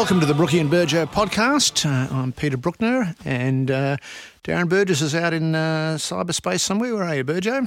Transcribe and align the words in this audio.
Welcome 0.00 0.20
to 0.20 0.26
the 0.26 0.32
Brookie 0.32 0.58
and 0.58 0.70
Burgo 0.70 1.04
podcast. 1.04 1.84
Uh, 1.84 2.08
I'm 2.10 2.32
Peter 2.32 2.56
Brukner, 2.56 3.14
and 3.26 3.70
uh, 3.70 3.98
Darren 4.42 4.66
Burgess 4.66 5.02
is 5.02 5.14
out 5.14 5.34
in 5.34 5.54
uh, 5.54 5.98
cyberspace 5.98 6.60
somewhere. 6.60 6.94
Where 6.94 7.04
are 7.04 7.16
you, 7.16 7.22
Burgo? 7.22 7.66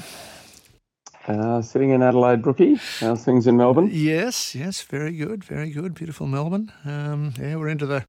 Uh, 1.28 1.62
sitting 1.62 1.92
in 1.92 2.02
Adelaide, 2.02 2.42
Brookie. 2.42 2.80
How's 3.00 3.24
things 3.24 3.46
in 3.46 3.56
Melbourne? 3.56 3.92
Yes, 3.92 4.56
yes, 4.56 4.82
very 4.82 5.16
good, 5.16 5.44
very 5.44 5.70
good. 5.70 5.94
Beautiful 5.94 6.26
Melbourne. 6.26 6.72
Um, 6.86 7.36
yeah, 7.40 7.56
we're 7.56 7.68
into 7.68 7.86
the 7.86 8.04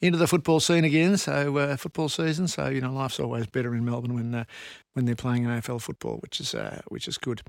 into 0.00 0.18
the 0.18 0.28
football 0.28 0.60
scene 0.60 0.84
again. 0.84 1.16
So 1.16 1.56
uh, 1.56 1.76
football 1.76 2.08
season. 2.08 2.46
So 2.46 2.68
you 2.68 2.80
know, 2.80 2.92
life's 2.92 3.18
always 3.18 3.48
better 3.48 3.74
in 3.74 3.84
Melbourne 3.84 4.14
when 4.14 4.34
uh, 4.36 4.44
when 4.92 5.04
they're 5.04 5.16
playing 5.16 5.46
AFL 5.46 5.82
football, 5.82 6.18
which 6.18 6.38
is 6.38 6.54
uh, 6.54 6.80
which 6.86 7.08
is 7.08 7.18
good. 7.18 7.42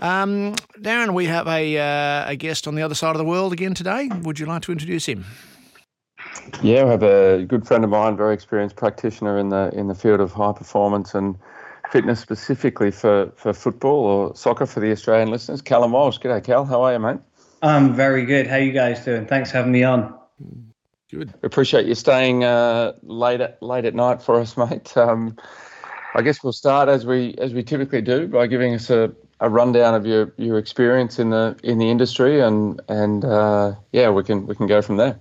Um, 0.00 0.56
Darren, 0.80 1.14
we 1.14 1.26
have 1.26 1.46
a 1.46 1.78
uh, 1.78 2.30
a 2.30 2.34
guest 2.34 2.66
on 2.66 2.74
the 2.74 2.82
other 2.82 2.96
side 2.96 3.12
of 3.12 3.18
the 3.18 3.24
world 3.24 3.52
again 3.52 3.74
today. 3.74 4.08
Would 4.22 4.40
you 4.40 4.46
like 4.46 4.62
to 4.62 4.72
introduce 4.72 5.06
him? 5.06 5.24
Yeah, 6.62 6.84
I 6.84 6.88
have 6.88 7.02
a 7.02 7.44
good 7.44 7.66
friend 7.66 7.84
of 7.84 7.90
mine, 7.90 8.16
very 8.16 8.34
experienced 8.34 8.76
practitioner 8.76 9.38
in 9.38 9.50
the 9.50 9.70
in 9.74 9.88
the 9.88 9.94
field 9.94 10.20
of 10.20 10.32
high 10.32 10.52
performance 10.52 11.14
and 11.14 11.36
fitness 11.90 12.20
specifically 12.20 12.90
for, 12.90 13.32
for 13.36 13.52
football 13.52 14.04
or 14.04 14.36
soccer 14.36 14.66
for 14.66 14.80
the 14.80 14.90
Australian 14.90 15.30
listeners. 15.30 15.62
Callum 15.62 15.92
Walsh. 15.92 16.18
G'day, 16.18 16.44
Cal. 16.44 16.64
How 16.64 16.82
are 16.82 16.92
you, 16.92 16.98
mate? 16.98 17.18
I'm 17.62 17.94
very 17.94 18.24
good. 18.24 18.46
How 18.46 18.56
you 18.56 18.72
guys 18.72 19.04
doing? 19.04 19.26
Thanks 19.26 19.50
for 19.50 19.58
having 19.58 19.72
me 19.72 19.82
on. 19.82 20.14
Good. 21.10 21.32
Appreciate 21.42 21.86
you 21.86 21.94
staying 21.94 22.44
uh, 22.44 22.92
late 23.02 23.40
at 23.40 23.62
late 23.62 23.84
at 23.84 23.94
night 23.94 24.22
for 24.22 24.38
us, 24.40 24.56
mate. 24.56 24.96
Um, 24.96 25.36
I 26.14 26.22
guess 26.22 26.42
we'll 26.42 26.52
start 26.52 26.88
as 26.88 27.06
we 27.06 27.34
as 27.38 27.54
we 27.54 27.62
typically 27.62 28.02
do 28.02 28.28
by 28.28 28.46
giving 28.46 28.74
us 28.74 28.90
a, 28.90 29.12
a 29.40 29.48
rundown 29.48 29.94
of 29.94 30.06
your, 30.06 30.32
your 30.36 30.58
experience 30.58 31.18
in 31.18 31.30
the 31.30 31.56
in 31.62 31.78
the 31.78 31.90
industry 31.90 32.40
and 32.40 32.80
and 32.88 33.24
uh, 33.24 33.74
yeah, 33.92 34.10
we 34.10 34.22
can 34.22 34.46
we 34.46 34.54
can 34.54 34.66
go 34.66 34.82
from 34.82 34.98
there. 34.98 35.18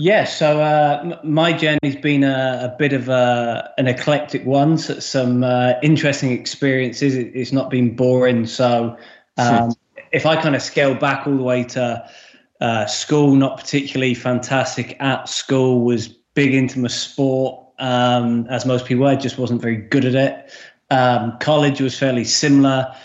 Yeah, 0.00 0.24
so 0.24 0.62
uh, 0.62 1.20
my 1.22 1.52
journey's 1.52 1.96
been 1.96 2.24
a, 2.24 2.72
a 2.72 2.76
bit 2.78 2.94
of 2.94 3.10
a, 3.10 3.70
an 3.76 3.86
eclectic 3.86 4.46
one. 4.46 4.78
So 4.78 4.98
some 4.98 5.44
uh, 5.44 5.74
interesting 5.82 6.32
experiences. 6.32 7.14
It, 7.14 7.32
it's 7.34 7.52
not 7.52 7.68
been 7.68 7.94
boring. 7.94 8.46
So 8.46 8.96
um, 9.36 9.74
if 10.10 10.24
I 10.24 10.40
kind 10.40 10.56
of 10.56 10.62
scale 10.62 10.94
back 10.94 11.26
all 11.26 11.36
the 11.36 11.42
way 11.42 11.64
to 11.64 12.02
uh, 12.62 12.86
school, 12.86 13.34
not 13.34 13.58
particularly 13.58 14.14
fantastic 14.14 14.96
at 15.00 15.28
school, 15.28 15.82
was 15.82 16.08
big 16.08 16.54
into 16.54 16.78
my 16.78 16.88
sport, 16.88 17.62
um, 17.78 18.46
as 18.48 18.64
most 18.64 18.86
people 18.86 19.04
were, 19.04 19.16
just 19.16 19.36
wasn't 19.36 19.60
very 19.60 19.76
good 19.76 20.06
at 20.06 20.14
it. 20.14 20.50
Um, 20.88 21.36
college 21.40 21.78
was 21.78 21.98
fairly 21.98 22.24
similar 22.24 22.96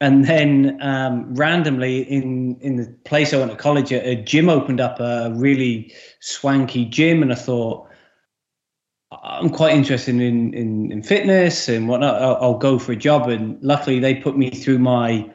and 0.00 0.24
then 0.24 0.78
um, 0.82 1.34
randomly 1.34 2.02
in 2.02 2.56
in 2.60 2.76
the 2.76 2.86
place 3.04 3.32
I 3.32 3.38
went 3.38 3.50
to 3.50 3.56
college, 3.56 3.92
a, 3.92 4.10
a, 4.10 4.14
gym 4.16 4.48
opened 4.48 4.80
up 4.80 5.00
a 5.00 5.32
really 5.34 5.92
swanky 6.20 6.84
gym, 6.84 7.22
and 7.22 7.32
I 7.32 7.36
thought 7.36 7.88
I'm 9.22 9.50
quite 9.50 9.74
interested 9.74 10.14
in 10.16 10.52
in, 10.54 10.90
in 10.92 11.02
fitness 11.02 11.68
and 11.68 11.88
whatnot. 11.88 12.20
I'll, 12.20 12.36
I'll, 12.36 12.58
go 12.58 12.78
for 12.78 12.92
a 12.92 12.96
job, 12.96 13.28
and 13.28 13.62
luckily 13.62 14.00
they 14.00 14.14
put 14.14 14.36
me 14.36 14.50
through 14.50 14.78
my 14.78 15.30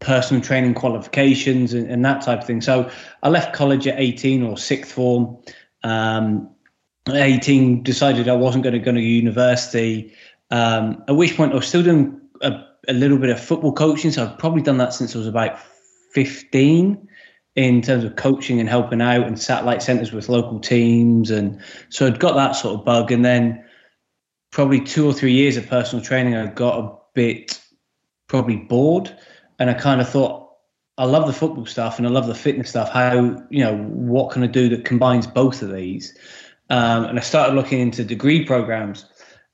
personal 0.00 0.42
training 0.42 0.74
qualifications 0.74 1.72
and, 1.72 1.90
and 1.90 2.04
that 2.04 2.22
type 2.22 2.40
of 2.40 2.46
thing. 2.46 2.60
So 2.60 2.90
I 3.22 3.28
left 3.28 3.54
college 3.54 3.86
at 3.86 3.98
18 3.98 4.42
or 4.42 4.56
sixth 4.56 4.92
form. 4.92 5.38
Um, 5.82 6.50
18, 7.08 7.82
decided 7.82 8.28
I 8.28 8.34
wasn't 8.34 8.64
going 8.64 8.74
to 8.74 8.78
go 8.78 8.92
to 8.92 9.00
university. 9.00 10.12
Um, 10.50 11.02
at 11.08 11.16
which 11.16 11.36
point 11.36 11.52
I 11.52 11.56
was 11.56 11.66
still 11.66 11.82
doing 11.82 12.20
a 12.42 12.67
a 12.88 12.92
little 12.92 13.18
bit 13.18 13.30
of 13.30 13.40
football 13.40 13.72
coaching. 13.72 14.10
So 14.10 14.24
I've 14.24 14.38
probably 14.38 14.62
done 14.62 14.78
that 14.78 14.94
since 14.94 15.14
I 15.14 15.18
was 15.18 15.26
about 15.26 15.58
15 16.12 17.08
in 17.54 17.82
terms 17.82 18.04
of 18.04 18.16
coaching 18.16 18.60
and 18.60 18.68
helping 18.68 19.00
out 19.00 19.26
and 19.26 19.38
satellite 19.38 19.82
centers 19.82 20.12
with 20.12 20.28
local 20.28 20.60
teams. 20.60 21.30
And 21.30 21.60
so 21.90 22.06
I'd 22.06 22.20
got 22.20 22.34
that 22.34 22.52
sort 22.52 22.78
of 22.78 22.84
bug. 22.84 23.12
And 23.12 23.24
then 23.24 23.64
probably 24.50 24.80
two 24.80 25.06
or 25.06 25.12
three 25.12 25.32
years 25.32 25.56
of 25.56 25.66
personal 25.66 26.04
training, 26.04 26.34
I 26.34 26.46
got 26.46 26.78
a 26.78 26.96
bit 27.14 27.60
probably 28.28 28.56
bored. 28.56 29.14
And 29.58 29.68
I 29.68 29.74
kind 29.74 30.00
of 30.00 30.08
thought, 30.08 30.48
I 30.98 31.04
love 31.04 31.26
the 31.26 31.32
football 31.32 31.66
stuff 31.66 31.98
and 31.98 32.06
I 32.06 32.10
love 32.10 32.26
the 32.26 32.34
fitness 32.34 32.70
stuff. 32.70 32.90
How, 32.90 33.14
you 33.50 33.64
know, 33.64 33.76
what 33.76 34.32
can 34.32 34.42
I 34.42 34.46
do 34.46 34.68
that 34.70 34.84
combines 34.84 35.26
both 35.26 35.62
of 35.62 35.72
these? 35.72 36.16
Um, 36.70 37.04
and 37.04 37.18
I 37.18 37.22
started 37.22 37.54
looking 37.54 37.80
into 37.80 38.04
degree 38.04 38.44
programs. 38.44 39.06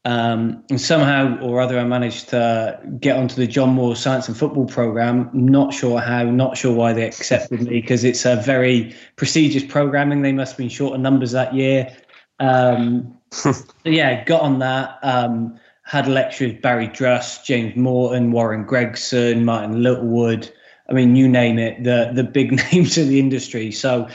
Um, 0.07 0.63
and 0.69 0.79
somehow 0.79 1.39
or 1.41 1.61
other, 1.61 1.79
I 1.79 1.85
managed 1.85 2.29
to 2.31 2.79
get 3.01 3.17
onto 3.17 3.37
the 3.37 3.47
John 3.47 3.71
Moores 3.71 4.01
Science 4.01 4.29
and 4.29 4.37
Football 4.37 4.67
program. 4.67 5.31
Not 5.33 5.73
sure 5.73 5.99
how, 5.99 6.25
not 6.25 6.59
sure 6.59 6.75
why 6.75 6.93
they 6.93 7.07
accepted 7.07 7.63
me 7.63 7.81
because 7.81 8.05
it's 8.05 8.27
a 8.27 8.37
very 8.37 8.95
prestigious 9.17 9.65
programming. 9.65 10.21
They 10.21 10.33
must 10.33 10.53
have 10.53 10.59
been 10.59 10.69
short 10.69 10.95
of 10.95 11.01
numbers 11.01 11.33
that 11.33 11.55
year. 11.55 11.95
Um, 12.39 13.19
yeah, 13.85 14.25
got 14.25 14.43
on 14.43 14.59
that. 14.59 14.99
Um, 15.03 15.59
had 15.85 16.07
lectures 16.07 16.55
Barry 16.63 16.89
Drust, 16.89 17.45
James 17.45 17.77
Morton, 17.77 18.33
Warren 18.33 18.65
Gregson, 18.65 19.45
Martin 19.45 19.83
Littlewood. 19.83 20.51
I 20.89 20.93
mean, 20.93 21.17
you 21.17 21.29
name 21.29 21.59
it, 21.59 21.83
the 21.83 22.11
the 22.13 22.25
big 22.25 22.53
names 22.73 22.99
of 22.99 23.09
the 23.09 23.19
industry. 23.19 23.71
So 23.73 24.09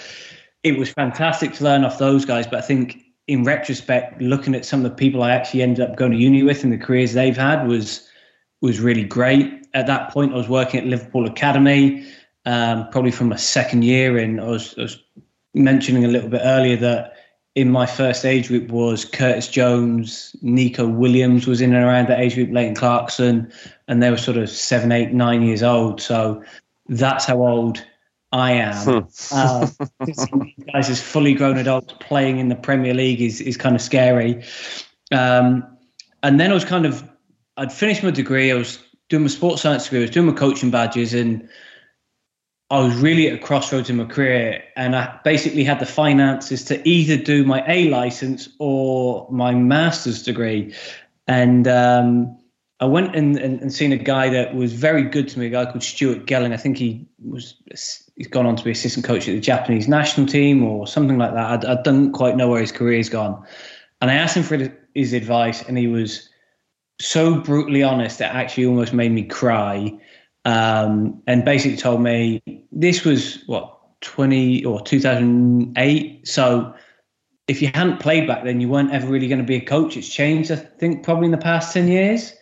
it 0.64 0.78
was 0.78 0.92
fantastic 0.92 1.54
to 1.54 1.64
learn 1.64 1.84
off 1.84 1.98
those 1.98 2.26
guys. 2.26 2.46
But 2.46 2.60
I 2.60 2.62
think 2.62 3.04
in 3.30 3.44
retrospect, 3.44 4.20
looking 4.20 4.56
at 4.56 4.66
some 4.66 4.84
of 4.84 4.90
the 4.90 4.98
people 4.98 5.22
I 5.22 5.30
actually 5.30 5.62
ended 5.62 5.88
up 5.88 5.96
going 5.96 6.12
to 6.12 6.18
uni 6.18 6.42
with 6.42 6.64
and 6.64 6.74
the 6.74 6.80
careers 6.80 7.14
they've 7.14 7.38
had 7.38 7.68
was 7.68 8.08
was 8.62 8.80
really 8.80 9.04
great. 9.04 9.68
At 9.76 9.86
that 9.86 10.12
point, 10.12 10.34
I 10.34 10.38
was 10.38 10.50
working 10.50 10.80
at 10.80 10.88
Liverpool 10.88 11.28
Academy, 11.28 12.06
um, 12.46 12.90
probably 12.90 13.12
from 13.12 13.30
my 13.30 13.36
second 13.36 13.84
year, 13.84 14.18
and 14.18 14.42
I 14.42 14.48
was, 14.48 14.74
I 14.80 14.82
was 14.82 15.02
mentioning 15.54 16.04
a 16.04 16.08
little 16.08 16.28
bit 16.28 16.42
earlier 16.44 16.76
that 16.78 17.14
in 17.54 17.70
my 17.72 17.86
first 17.86 18.26
age 18.26 18.48
group 18.48 18.70
was 18.70 19.06
Curtis 19.06 19.48
Jones, 19.48 20.36
Neco 20.42 20.88
Williams 20.88 21.46
was 21.46 21.62
in 21.62 21.74
and 21.74 21.86
around 21.86 22.08
that 22.08 22.20
age 22.20 22.34
group, 22.34 22.50
Leighton 22.52 22.76
Clarkson, 22.76 23.52
and 23.88 24.02
they 24.02 24.10
were 24.10 24.18
sort 24.18 24.38
of 24.38 24.50
seven, 24.50 24.92
eight, 24.92 25.14
nine 25.14 25.44
years 25.44 25.62
old. 25.62 26.02
So 26.02 26.44
that's 26.88 27.26
how 27.26 27.46
old 27.46 27.86
I 28.32 28.52
am. 28.54 29.08
uh, 29.32 29.68
guys 30.72 30.90
as 30.90 31.02
fully 31.02 31.34
grown 31.34 31.58
adults 31.58 31.94
playing 32.00 32.40
in 32.40 32.50
the 32.50 32.56
Premier 32.56 32.94
League 32.94 33.22
is 33.22 33.42
is 33.42 33.58
kind 33.58 33.76
of 33.76 33.82
scary. 33.82 34.44
Um, 35.12 35.66
and 36.22 36.40
then 36.40 36.52
I 36.52 36.54
was 36.54 36.66
kind 36.66 36.86
of 36.86 37.08
I'd 37.58 37.74
finished 37.74 38.04
my 38.04 38.12
degree. 38.12 38.52
I 38.52 38.56
was 38.56 38.80
doing 39.10 39.24
my 39.24 39.30
sports 39.30 39.62
science 39.62 39.86
degree. 39.86 40.00
I 40.00 40.02
was 40.04 40.12
doing 40.12 40.28
my 40.28 40.34
coaching 40.34 40.72
badges, 40.72 41.14
and 41.14 41.50
I 42.70 42.80
was 42.82 42.96
really 42.96 43.28
at 43.28 43.34
a 43.34 43.38
crossroads 43.40 43.90
in 43.90 43.98
my 43.98 44.06
career. 44.06 44.64
And 44.76 44.96
I 44.96 45.20
basically 45.24 45.64
had 45.64 45.80
the 45.80 45.86
finances 45.86 46.64
to 46.66 46.88
either 46.88 47.18
do 47.22 47.44
my 47.44 47.64
A 47.68 47.90
license 47.90 48.48
or 48.60 49.28
my 49.32 49.54
master's 49.54 50.24
degree. 50.24 50.74
And 51.28 51.68
um, 51.68 52.39
I 52.82 52.86
went 52.86 53.16
and, 53.16 53.38
and, 53.38 53.60
and, 53.62 53.74
seen 53.74 53.92
a 53.92 53.98
guy 53.98 54.30
that 54.30 54.56
was 54.56 54.72
very 54.72 55.04
good 55.04 55.28
to 55.30 55.40
me, 55.40 55.48
a 55.48 55.50
guy 55.50 55.66
called 55.66 55.84
Stuart 55.84 56.26
Gelling. 56.26 56.54
I 56.54 56.58
think 56.58 56.78
he 56.78 57.06
was 57.22 57.56
he's 58.16 58.28
gone 58.28 58.46
on 58.46 58.56
to 58.56 58.64
be 58.64 58.72
assistant 58.72 59.06
coach 59.06 59.28
at 59.28 59.34
the 59.34 59.42
Japanese 59.42 59.90
national 59.90 60.28
team 60.28 60.64
or 60.64 60.88
something 60.88 61.18
like 61.18 61.34
that. 61.34 61.66
I, 61.66 61.74
I 61.74 61.82
don't 61.82 62.14
quite 62.14 62.38
know 62.38 62.48
where 62.48 62.62
his 62.62 62.72
career's 62.72 63.10
gone. 63.10 63.46
And 64.02 64.10
I 64.10 64.14
asked 64.14 64.38
him 64.38 64.44
for 64.44 64.74
his 64.96 65.12
advice, 65.12 65.62
and 65.64 65.78
he 65.78 65.88
was 65.88 66.30
so 67.02 67.42
brutally 67.42 67.84
honest 67.84 68.20
that 68.20 68.34
actually 68.34 68.66
almost 68.66 68.94
made 68.94 69.12
me 69.12 69.24
cry. 69.24 70.00
Um, 70.46 71.22
and 71.28 71.44
basically 71.44 71.78
told 71.78 72.02
me 72.02 72.42
this 72.72 73.04
was 73.04 73.44
what 73.46 73.78
20 74.02 74.64
or 74.64 74.82
2008. 74.82 76.28
So 76.28 76.74
if 77.50 77.62
you 77.62 77.70
hadn't 77.74 78.00
played 78.00 78.26
back 78.26 78.46
then, 78.46 78.62
you 78.62 78.70
weren't 78.70 78.92
ever 78.92 79.08
really 79.08 79.28
going 79.28 79.40
to 79.40 79.46
be 79.46 79.58
a 79.58 79.62
coach. 79.62 79.98
It's 79.98 80.08
changed, 80.08 80.50
I 80.50 80.56
think, 80.56 81.04
probably 81.04 81.26
in 81.26 81.32
the 81.32 81.38
past 81.38 81.74
10 81.74 81.90
years. 81.90 82.34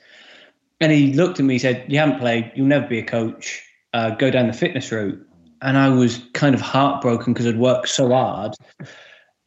And 0.79 0.91
he 0.91 1.13
looked 1.13 1.39
at 1.39 1.45
me, 1.45 1.55
he 1.55 1.59
said, 1.59 1.85
You 1.87 1.99
haven't 1.99 2.19
played, 2.19 2.51
you'll 2.55 2.67
never 2.67 2.87
be 2.87 2.99
a 2.99 3.03
coach. 3.03 3.63
Uh, 3.93 4.11
go 4.11 4.29
down 4.29 4.47
the 4.47 4.53
fitness 4.53 4.91
route. 4.91 5.19
And 5.61 5.77
I 5.77 5.89
was 5.89 6.21
kind 6.33 6.53
of 6.53 6.61
heartbroken 6.61 7.33
because 7.33 7.47
I'd 7.47 7.57
worked 7.57 7.89
so 7.89 8.09
hard. 8.09 8.53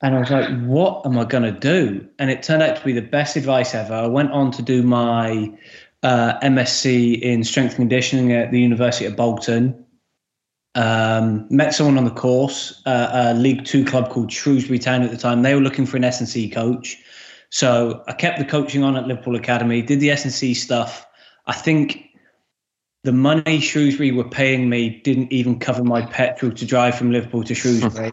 And 0.03 0.17
I 0.17 0.19
was 0.19 0.31
like, 0.31 0.49
What 0.62 1.06
am 1.06 1.19
I 1.19 1.25
going 1.25 1.44
to 1.44 1.53
do? 1.53 2.06
And 2.19 2.31
it 2.31 2.43
turned 2.43 2.62
out 2.62 2.77
to 2.77 2.85
be 2.85 2.93
the 2.93 3.03
best 3.03 3.37
advice 3.37 3.75
ever. 3.75 3.94
I 3.94 4.06
went 4.06 4.32
on 4.32 4.50
to 4.53 4.62
do 4.62 4.82
my 4.82 5.53
uh, 6.03 6.38
MSc 6.41 7.21
in 7.21 7.44
strength 7.44 7.76
conditioning 7.76 8.33
at 8.33 8.50
the 8.50 8.61
University 8.61 9.05
of 9.05 9.17
Bolton. 9.17 9.85
Um, 10.76 11.47
met 11.50 11.75
someone 11.75 11.99
on 11.99 12.05
the 12.05 12.12
course, 12.12 12.81
uh, 12.87 13.11
a 13.12 13.35
League 13.35 13.65
Two 13.65 13.85
club 13.85 14.09
called 14.09 14.33
Shrewsbury 14.33 14.79
Town 14.79 15.03
at 15.03 15.11
the 15.11 15.17
time. 15.17 15.43
They 15.43 15.55
were 15.55 15.61
looking 15.61 15.85
for 15.85 15.97
an 15.97 16.05
S&C 16.05 16.49
coach. 16.49 16.97
So 17.50 18.05
I 18.06 18.12
kept 18.12 18.38
the 18.38 18.44
coaching 18.44 18.85
on 18.85 18.97
at 18.97 19.09
Liverpool 19.09 19.35
Academy, 19.35 19.83
did 19.83 19.99
the 19.99 20.11
S&C 20.12 20.55
stuff 20.55 21.05
I 21.50 21.52
think 21.52 22.11
the 23.02 23.11
money 23.11 23.58
Shrewsbury 23.58 24.12
were 24.12 24.29
paying 24.29 24.69
me 24.69 25.00
didn't 25.00 25.32
even 25.32 25.58
cover 25.58 25.82
my 25.82 26.06
petrol 26.06 26.52
to 26.52 26.64
drive 26.64 26.97
from 26.97 27.11
Liverpool 27.11 27.43
to 27.43 27.56
Shrewsbury, 27.56 28.12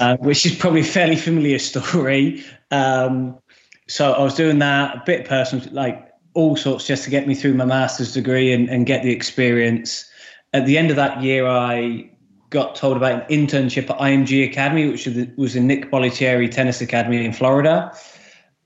uh, 0.00 0.16
which 0.16 0.44
is 0.44 0.56
probably 0.56 0.80
a 0.80 0.84
fairly 0.84 1.14
familiar 1.14 1.60
story. 1.60 2.44
Um, 2.72 3.38
so 3.86 4.12
I 4.12 4.24
was 4.24 4.34
doing 4.34 4.58
that 4.58 4.96
a 4.96 5.02
bit 5.06 5.28
personal, 5.28 5.64
like 5.72 6.08
all 6.34 6.56
sorts, 6.56 6.84
just 6.84 7.04
to 7.04 7.10
get 7.10 7.28
me 7.28 7.36
through 7.36 7.54
my 7.54 7.64
master's 7.64 8.12
degree 8.12 8.52
and, 8.52 8.68
and 8.68 8.86
get 8.86 9.04
the 9.04 9.12
experience. 9.12 10.10
At 10.52 10.66
the 10.66 10.78
end 10.78 10.90
of 10.90 10.96
that 10.96 11.22
year, 11.22 11.46
I 11.46 12.10
got 12.50 12.74
told 12.74 12.96
about 12.96 13.30
an 13.30 13.46
internship 13.46 13.88
at 13.88 13.98
IMG 13.98 14.50
Academy, 14.50 14.88
which 14.90 15.06
was 15.36 15.54
the 15.54 15.60
Nick 15.60 15.92
Bollettieri 15.92 16.50
Tennis 16.50 16.80
Academy 16.80 17.24
in 17.24 17.32
Florida, 17.32 17.96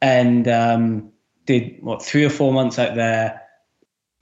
and 0.00 0.48
um, 0.48 1.12
did 1.44 1.76
what 1.82 2.02
three 2.02 2.24
or 2.24 2.30
four 2.30 2.54
months 2.54 2.78
out 2.78 2.94
there. 2.94 3.42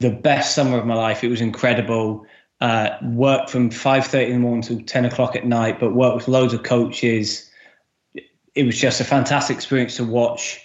The 0.05 0.11
best 0.11 0.55
summer 0.55 0.77
of 0.77 0.85
my 0.85 0.95
life. 0.95 1.25
It 1.25 1.29
was 1.29 1.41
incredible. 1.41 2.27
Uh, 2.61 2.91
worked 3.05 3.49
from 3.49 3.71
five 3.71 4.07
thirty 4.07 4.27
in 4.27 4.33
the 4.35 4.39
morning 4.39 4.61
till 4.61 4.81
ten 4.81 5.07
o'clock 5.07 5.35
at 5.35 5.47
night, 5.47 5.81
but 5.81 5.95
worked 5.95 6.17
with 6.17 6.29
loads 6.29 6.53
of 6.53 6.63
coaches. 6.63 7.51
It 8.55 8.65
was 8.65 8.77
just 8.77 9.01
a 9.01 9.05
fantastic 9.05 9.57
experience 9.57 9.97
to 9.97 10.05
watch. 10.05 10.61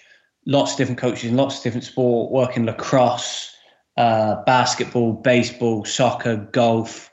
Lots 0.46 0.74
of 0.74 0.78
different 0.78 1.00
coaches 1.00 1.32
in 1.32 1.38
lots 1.38 1.56
of 1.56 1.64
different 1.64 1.86
sport, 1.86 2.34
working 2.34 2.66
lacrosse, 2.66 3.56
uh, 3.96 4.44
basketball, 4.44 5.14
baseball, 5.14 5.86
soccer, 5.86 6.36
golf. 6.52 7.10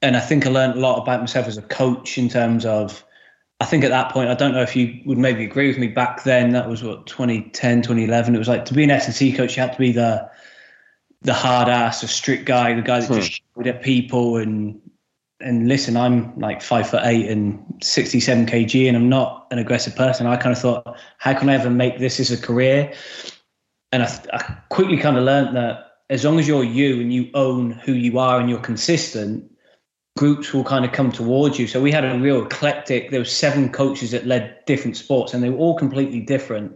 And 0.00 0.16
I 0.16 0.20
think 0.20 0.46
I 0.46 0.50
learned 0.50 0.76
a 0.78 0.80
lot 0.80 1.02
about 1.02 1.20
myself 1.20 1.46
as 1.46 1.58
a 1.58 1.62
coach 1.62 2.16
in 2.16 2.30
terms 2.30 2.64
of, 2.64 3.04
I 3.60 3.66
think 3.66 3.84
at 3.84 3.90
that 3.90 4.12
point, 4.12 4.30
I 4.30 4.34
don't 4.34 4.52
know 4.52 4.62
if 4.62 4.74
you 4.74 4.98
would 5.04 5.18
maybe 5.18 5.44
agree 5.44 5.68
with 5.68 5.76
me 5.76 5.88
back 5.88 6.24
then, 6.24 6.52
that 6.52 6.70
was 6.70 6.82
what, 6.82 7.06
2010, 7.06 7.82
2011. 7.82 8.34
It 8.34 8.38
was 8.38 8.48
like 8.48 8.64
to 8.64 8.72
be 8.72 8.84
an 8.84 8.90
S&C 8.90 9.34
coach, 9.34 9.58
you 9.58 9.62
had 9.62 9.74
to 9.74 9.78
be 9.78 9.92
the, 9.92 10.26
the 11.24 11.34
hard 11.34 11.68
ass, 11.68 12.02
the 12.02 12.08
strict 12.08 12.44
guy, 12.44 12.74
the 12.74 12.82
guy 12.82 13.00
that 13.00 13.08
hmm. 13.08 13.14
just 13.14 13.42
shouted 13.56 13.76
at 13.76 13.82
people 13.82 14.36
and 14.36 14.80
and 15.40 15.68
listen, 15.68 15.96
I'm 15.96 16.38
like 16.38 16.62
five 16.62 16.88
foot 16.88 17.02
eight 17.04 17.28
and 17.28 17.62
67 17.82 18.46
kg, 18.46 18.88
and 18.88 18.96
I'm 18.96 19.08
not 19.08 19.46
an 19.50 19.58
aggressive 19.58 19.94
person. 19.94 20.26
I 20.26 20.36
kind 20.36 20.56
of 20.56 20.62
thought, 20.62 20.98
how 21.18 21.34
can 21.34 21.48
I 21.48 21.54
ever 21.54 21.70
make 21.70 21.98
this 21.98 22.18
as 22.18 22.30
a 22.30 22.40
career? 22.40 22.94
And 23.92 24.04
I, 24.04 24.20
I 24.32 24.42
quickly 24.70 24.96
kind 24.96 25.18
of 25.18 25.24
learned 25.24 25.54
that 25.56 25.84
as 26.08 26.24
long 26.24 26.38
as 26.38 26.48
you're 26.48 26.64
you 26.64 27.00
and 27.00 27.12
you 27.12 27.30
own 27.34 27.72
who 27.72 27.92
you 27.92 28.18
are 28.18 28.40
and 28.40 28.48
you're 28.48 28.60
consistent, 28.60 29.50
groups 30.16 30.54
will 30.54 30.64
kind 30.64 30.84
of 30.84 30.92
come 30.92 31.10
towards 31.10 31.58
you. 31.58 31.66
So 31.66 31.80
we 31.80 31.90
had 31.90 32.04
a 32.04 32.18
real 32.18 32.44
eclectic. 32.44 33.10
There 33.10 33.20
were 33.20 33.24
seven 33.24 33.70
coaches 33.70 34.12
that 34.12 34.26
led 34.26 34.64
different 34.66 34.96
sports, 34.96 35.34
and 35.34 35.42
they 35.42 35.50
were 35.50 35.58
all 35.58 35.76
completely 35.76 36.20
different, 36.20 36.72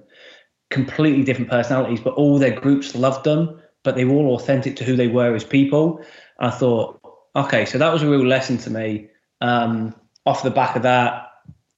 completely 0.70 1.22
different 1.24 1.50
personalities. 1.50 2.00
But 2.00 2.14
all 2.14 2.38
their 2.38 2.58
groups 2.58 2.94
loved 2.94 3.24
them, 3.24 3.60
but 3.88 3.94
they 3.94 4.04
were 4.04 4.16
all 4.16 4.34
authentic 4.34 4.76
to 4.76 4.84
who 4.84 4.96
they 4.96 5.08
were 5.08 5.34
as 5.34 5.44
people. 5.44 6.04
I 6.38 6.50
thought, 6.50 7.00
okay, 7.34 7.64
so 7.64 7.78
that 7.78 7.90
was 7.90 8.02
a 8.02 8.10
real 8.10 8.26
lesson 8.26 8.58
to 8.58 8.70
me. 8.70 9.08
Um, 9.40 9.94
off 10.26 10.42
the 10.42 10.50
back 10.50 10.76
of 10.76 10.82
that, 10.82 11.30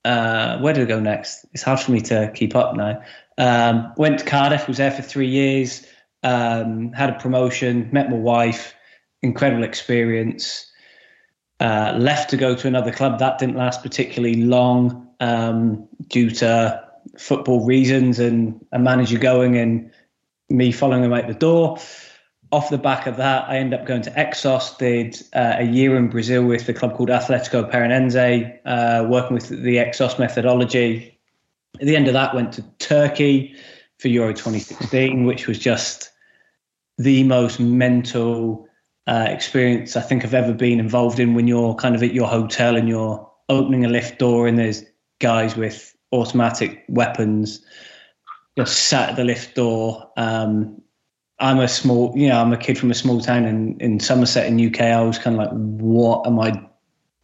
uh, 0.04 0.58
where 0.58 0.72
did 0.72 0.82
I 0.82 0.86
go 0.86 0.98
next? 0.98 1.46
It's 1.52 1.62
hard 1.62 1.78
for 1.78 1.92
me 1.92 2.00
to 2.00 2.32
keep 2.34 2.56
up 2.56 2.74
now. 2.74 3.00
Um, 3.38 3.92
went 3.96 4.18
to 4.18 4.24
Cardiff, 4.24 4.66
was 4.66 4.78
there 4.78 4.90
for 4.90 5.02
three 5.02 5.28
years 5.28 5.86
um, 6.22 6.92
had 6.92 7.10
a 7.10 7.18
promotion, 7.18 7.88
met 7.92 8.10
my 8.10 8.16
wife, 8.16 8.74
incredible 9.22 9.64
experience. 9.64 10.66
Uh, 11.58 11.94
left 11.98 12.30
to 12.30 12.36
go 12.36 12.54
to 12.54 12.66
another 12.66 12.90
club. 12.90 13.18
That 13.18 13.38
didn't 13.38 13.56
last 13.56 13.82
particularly 13.82 14.42
long 14.42 15.08
um, 15.20 15.86
due 16.08 16.30
to 16.30 16.82
football 17.18 17.66
reasons 17.66 18.18
and 18.18 18.64
a 18.72 18.78
manager 18.78 19.18
going 19.18 19.56
and 19.56 19.90
me 20.50 20.72
following 20.72 21.04
him 21.04 21.12
out 21.12 21.26
the 21.26 21.34
door. 21.34 21.78
Off 22.52 22.68
the 22.68 22.78
back 22.78 23.06
of 23.06 23.16
that, 23.16 23.48
I 23.48 23.58
ended 23.58 23.78
up 23.78 23.86
going 23.86 24.02
to 24.02 24.10
Exos, 24.10 24.76
did 24.76 25.16
uh, 25.34 25.56
a 25.58 25.64
year 25.64 25.96
in 25.96 26.08
Brazil 26.08 26.44
with 26.44 26.66
the 26.66 26.74
club 26.74 26.96
called 26.96 27.08
Atletico 27.08 27.70
Paranaense, 27.70 28.58
uh, 28.64 29.06
working 29.08 29.34
with 29.34 29.48
the 29.48 29.76
Exos 29.76 30.18
methodology. 30.18 31.16
At 31.80 31.86
the 31.86 31.94
end 31.94 32.08
of 32.08 32.14
that, 32.14 32.34
went 32.34 32.52
to 32.54 32.62
Turkey 32.78 33.54
for 33.98 34.08
Euro 34.08 34.32
2016, 34.32 35.24
which 35.26 35.46
was 35.46 35.60
just 35.60 36.10
the 36.98 37.22
most 37.22 37.60
mental 37.60 38.66
uh, 39.06 39.26
experience 39.28 39.96
I 39.96 40.00
think 40.00 40.24
I've 40.24 40.34
ever 40.34 40.52
been 40.52 40.80
involved 40.80 41.20
in 41.20 41.34
when 41.34 41.46
you're 41.46 41.74
kind 41.76 41.94
of 41.94 42.02
at 42.02 42.12
your 42.12 42.28
hotel 42.28 42.76
and 42.76 42.88
you're 42.88 43.30
opening 43.48 43.84
a 43.84 43.88
lift 43.88 44.18
door 44.18 44.46
and 44.46 44.58
there's 44.58 44.84
guys 45.20 45.56
with 45.56 45.96
automatic 46.12 46.84
weapons 46.88 47.64
just 48.56 48.88
sat 48.88 49.10
at 49.10 49.16
the 49.16 49.24
lift 49.24 49.54
door. 49.54 50.10
Um, 50.16 50.80
I'm 51.38 51.58
a 51.58 51.68
small, 51.68 52.12
you 52.16 52.28
know, 52.28 52.40
I'm 52.40 52.52
a 52.52 52.56
kid 52.56 52.78
from 52.78 52.90
a 52.90 52.94
small 52.94 53.20
town 53.20 53.46
in, 53.46 53.78
in 53.80 53.98
Somerset 53.98 54.46
in 54.46 54.64
UK. 54.64 54.80
I 54.82 55.00
was 55.02 55.18
kind 55.18 55.40
of 55.40 55.46
like, 55.46 55.50
what 55.52 56.26
am 56.26 56.38
I 56.38 56.50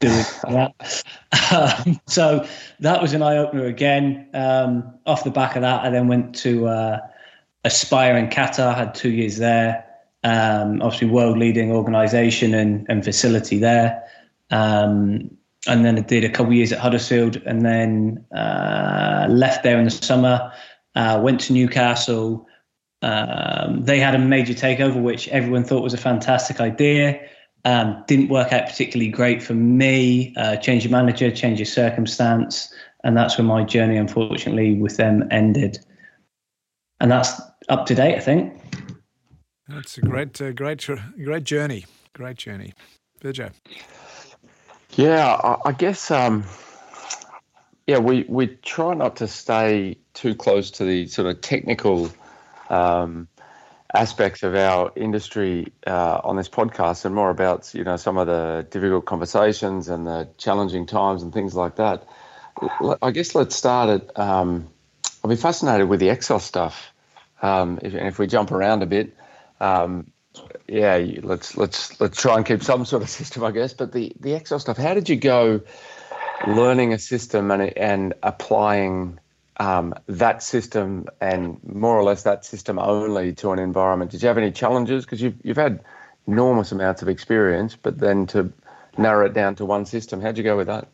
doing 0.00 0.24
that? 0.44 1.04
um, 1.86 2.00
so 2.06 2.46
that 2.80 3.02
was 3.02 3.12
an 3.12 3.22
eye 3.22 3.36
opener 3.36 3.66
again. 3.66 4.28
Um, 4.32 4.94
off 5.04 5.24
the 5.24 5.30
back 5.30 5.54
of 5.54 5.62
that, 5.62 5.84
I 5.84 5.90
then 5.90 6.08
went 6.08 6.34
to 6.36 6.66
uh, 6.66 6.98
Aspire 7.64 8.16
in 8.16 8.28
Qatar, 8.28 8.74
had 8.74 8.94
two 8.94 9.10
years 9.10 9.36
there. 9.36 9.84
Um, 10.24 10.80
obviously, 10.80 11.08
world 11.08 11.38
leading 11.38 11.70
organization 11.70 12.54
and, 12.54 12.86
and 12.88 13.04
facility 13.04 13.58
there. 13.58 14.02
Um, 14.50 15.30
and 15.66 15.84
then 15.84 15.98
I 15.98 16.00
did 16.00 16.24
a 16.24 16.30
couple 16.30 16.52
years 16.52 16.72
at 16.72 16.78
Huddersfield 16.78 17.36
and 17.44 17.64
then 17.64 18.24
uh, 18.34 19.26
left 19.28 19.62
there 19.62 19.78
in 19.78 19.84
the 19.84 19.90
summer. 19.90 20.52
Uh, 20.96 21.20
went 21.22 21.40
to 21.42 21.52
Newcastle. 21.52 22.46
Um, 23.02 23.84
they 23.84 24.00
had 24.00 24.14
a 24.14 24.18
major 24.18 24.54
takeover, 24.54 25.00
which 25.00 25.28
everyone 25.28 25.62
thought 25.62 25.82
was 25.82 25.94
a 25.94 25.98
fantastic 25.98 26.58
idea. 26.58 27.20
Um, 27.64 28.02
didn't 28.06 28.28
work 28.28 28.52
out 28.52 28.66
particularly 28.66 29.10
great 29.10 29.42
for 29.42 29.54
me. 29.54 30.34
Uh, 30.36 30.56
change 30.56 30.84
of 30.84 30.90
manager, 30.90 31.30
change 31.30 31.60
of 31.60 31.68
circumstance, 31.68 32.72
and 33.04 33.16
that's 33.16 33.36
where 33.36 33.46
my 33.46 33.62
journey, 33.62 33.96
unfortunately, 33.96 34.74
with 34.74 34.96
them 34.96 35.28
ended. 35.30 35.78
And 37.00 37.10
that's 37.10 37.40
up 37.68 37.86
to 37.86 37.94
date, 37.94 38.16
I 38.16 38.20
think. 38.20 38.54
That's 39.68 39.98
a 39.98 40.00
great, 40.00 40.40
uh, 40.40 40.52
great, 40.52 40.88
great 41.22 41.44
journey. 41.44 41.84
Great 42.14 42.38
journey, 42.38 42.72
Virgil. 43.20 43.50
Yeah, 44.94 45.26
I, 45.26 45.56
I 45.66 45.72
guess. 45.72 46.10
Um, 46.10 46.44
yeah, 47.86 47.98
we 47.98 48.24
we 48.28 48.46
try 48.46 48.94
not 48.94 49.16
to 49.16 49.28
stay 49.28 49.98
too 50.16 50.34
close 50.34 50.72
to 50.72 50.84
the 50.84 51.06
sort 51.06 51.28
of 51.28 51.40
technical 51.40 52.10
um, 52.70 53.28
aspects 53.94 54.42
of 54.42 54.54
our 54.54 54.90
industry 54.96 55.72
uh, 55.86 56.20
on 56.24 56.36
this 56.36 56.48
podcast, 56.48 57.04
and 57.04 57.14
more 57.14 57.30
about 57.30 57.72
you 57.74 57.84
know 57.84 57.96
some 57.96 58.16
of 58.16 58.26
the 58.26 58.66
difficult 58.70 59.04
conversations 59.04 59.88
and 59.88 60.06
the 60.06 60.28
challenging 60.38 60.86
times 60.86 61.22
and 61.22 61.32
things 61.32 61.54
like 61.54 61.76
that. 61.76 62.04
I 63.02 63.10
guess 63.10 63.34
let's 63.34 63.54
start 63.54 63.88
at. 63.90 64.18
Um, 64.18 64.68
I'll 65.22 65.30
be 65.30 65.36
fascinated 65.36 65.88
with 65.88 66.00
the 66.00 66.08
Exos 66.08 66.40
stuff. 66.40 66.92
Um, 67.42 67.78
if, 67.82 67.94
if 67.94 68.18
we 68.18 68.26
jump 68.26 68.50
around 68.50 68.82
a 68.82 68.86
bit, 68.86 69.14
um, 69.60 70.10
yeah, 70.66 71.04
let's 71.22 71.56
let's 71.56 72.00
let's 72.00 72.20
try 72.20 72.36
and 72.36 72.46
keep 72.46 72.62
some 72.62 72.84
sort 72.86 73.02
of 73.02 73.10
system, 73.20 73.44
I 73.44 73.50
guess. 73.50 73.74
But 73.74 73.92
the 73.92 74.12
the 74.18 74.30
Exos 74.30 74.62
stuff, 74.62 74.78
how 74.78 74.94
did 74.94 75.08
you 75.08 75.16
go 75.16 75.60
learning 76.46 76.94
a 76.94 76.98
system 76.98 77.50
and 77.50 77.76
and 77.76 78.14
applying 78.22 79.18
um, 79.58 79.94
that 80.06 80.42
system 80.42 81.06
and 81.20 81.58
more 81.64 81.96
or 81.96 82.02
less 82.02 82.22
that 82.24 82.44
system 82.44 82.78
only 82.78 83.32
to 83.34 83.52
an 83.52 83.58
environment? 83.58 84.10
Did 84.10 84.22
you 84.22 84.28
have 84.28 84.38
any 84.38 84.50
challenges? 84.50 85.04
Because 85.04 85.22
you've 85.22 85.36
you've 85.42 85.56
had 85.56 85.82
enormous 86.26 86.72
amounts 86.72 87.02
of 87.02 87.08
experience, 87.08 87.76
but 87.76 87.98
then 87.98 88.26
to 88.26 88.52
narrow 88.98 89.26
it 89.26 89.32
down 89.32 89.54
to 89.56 89.64
one 89.64 89.86
system, 89.86 90.20
how'd 90.20 90.38
you 90.38 90.44
go 90.44 90.56
with 90.56 90.66
that? 90.66 90.88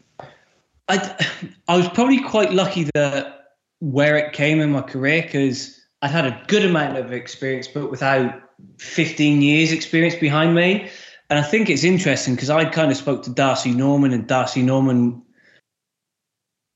I 0.88 1.26
I 1.68 1.76
was 1.76 1.88
probably 1.88 2.20
quite 2.20 2.52
lucky 2.52 2.88
that 2.94 3.38
where 3.80 4.16
it 4.16 4.32
came 4.32 4.60
in 4.60 4.70
my 4.70 4.82
career 4.82 5.22
because 5.22 5.80
I'd 6.02 6.10
had 6.10 6.26
a 6.26 6.40
good 6.46 6.64
amount 6.64 6.96
of 6.98 7.12
experience, 7.12 7.68
but 7.68 7.90
without 7.90 8.40
15 8.78 9.42
years 9.42 9.72
experience 9.72 10.14
behind 10.14 10.54
me. 10.54 10.88
And 11.30 11.38
I 11.38 11.42
think 11.42 11.70
it's 11.70 11.84
interesting 11.84 12.34
because 12.34 12.50
I 12.50 12.64
kind 12.66 12.90
of 12.90 12.96
spoke 12.96 13.22
to 13.24 13.30
Darcy 13.30 13.72
Norman, 13.72 14.12
and 14.12 14.26
Darcy 14.26 14.62
Norman 14.62 15.22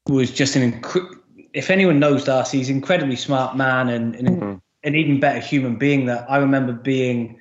was 0.09 0.31
just 0.31 0.57
an 0.57 0.73
inc- 0.73 1.16
if 1.57 1.71
anyone 1.71 1.99
knows 1.99 2.25
Darcy, 2.25 2.59
he's 2.59 2.69
an 2.69 2.77
incredibly 2.77 3.17
smart 3.17 3.57
man 3.57 3.89
and, 3.89 4.15
and 4.15 4.29
mm-hmm. 4.29 4.55
an 4.85 4.95
even 4.95 5.21
better 5.21 5.41
human 5.41 5.77
being. 5.77 6.07
That 6.07 6.31
I 6.31 6.37
remember 6.37 6.73
being 6.73 7.41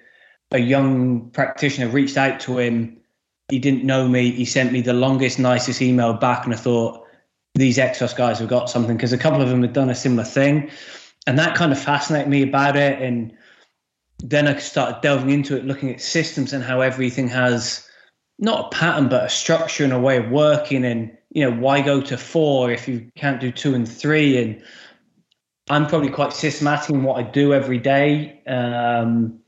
a 0.52 0.60
young 0.60 1.30
practitioner, 1.32 1.90
reached 1.90 2.18
out 2.18 2.40
to 2.42 2.58
him. 2.58 2.98
He 3.50 3.60
didn't 3.60 3.84
know 3.84 4.08
me. 4.08 4.32
He 4.32 4.46
sent 4.46 4.72
me 4.72 4.82
the 4.82 4.94
longest, 4.94 5.38
nicest 5.38 5.82
email 5.82 6.14
back, 6.14 6.46
and 6.46 6.54
I 6.54 6.58
thought 6.58 7.06
these 7.54 7.78
Exos 7.78 8.16
guys 8.16 8.40
have 8.40 8.50
got 8.50 8.70
something 8.70 8.98
because 8.98 9.14
a 9.14 9.18
couple 9.18 9.42
of 9.42 9.50
them 9.50 9.62
had 9.62 9.74
done 9.74 9.90
a 9.90 9.96
similar 9.96 10.26
thing 10.26 10.72
and 11.28 11.40
that 11.40 11.56
kind 11.56 11.72
of 11.72 11.80
fascinated 11.80 12.30
me 12.30 12.44
about 12.44 12.76
it. 12.76 13.02
And 13.02 13.34
then 14.20 14.48
I 14.48 14.58
started 14.58 15.02
delving 15.02 15.30
into 15.30 15.58
it, 15.58 15.66
looking 15.66 15.92
at 15.92 16.02
systems 16.02 16.54
and 16.54 16.64
how 16.64 16.82
everything 16.82 17.28
has 17.30 17.88
not 18.38 18.68
a 18.68 18.76
pattern, 18.76 19.10
but 19.10 19.26
a 19.26 19.30
structure 19.30 19.84
and 19.84 19.94
a 19.94 20.00
way 20.00 20.18
of 20.18 20.30
working. 20.30 20.86
And, 20.86 21.18
you 21.36 21.44
know, 21.44 21.56
why 21.56 21.82
go 21.82 22.02
to 22.02 22.18
four 22.18 22.72
if 22.72 22.88
you 22.88 23.12
can't 23.16 23.40
do 23.40 23.52
two 23.52 23.76
and 23.76 23.88
three? 23.88 24.42
And 24.42 24.64
I'm 25.70 25.86
probably 25.86 26.10
quite 26.10 26.34
systematic 26.34 26.90
in 26.90 27.04
what 27.04 27.20
I 27.20 27.24
do 27.24 27.54
every 27.54 27.78
day. 27.78 28.42
Um, 28.48 29.40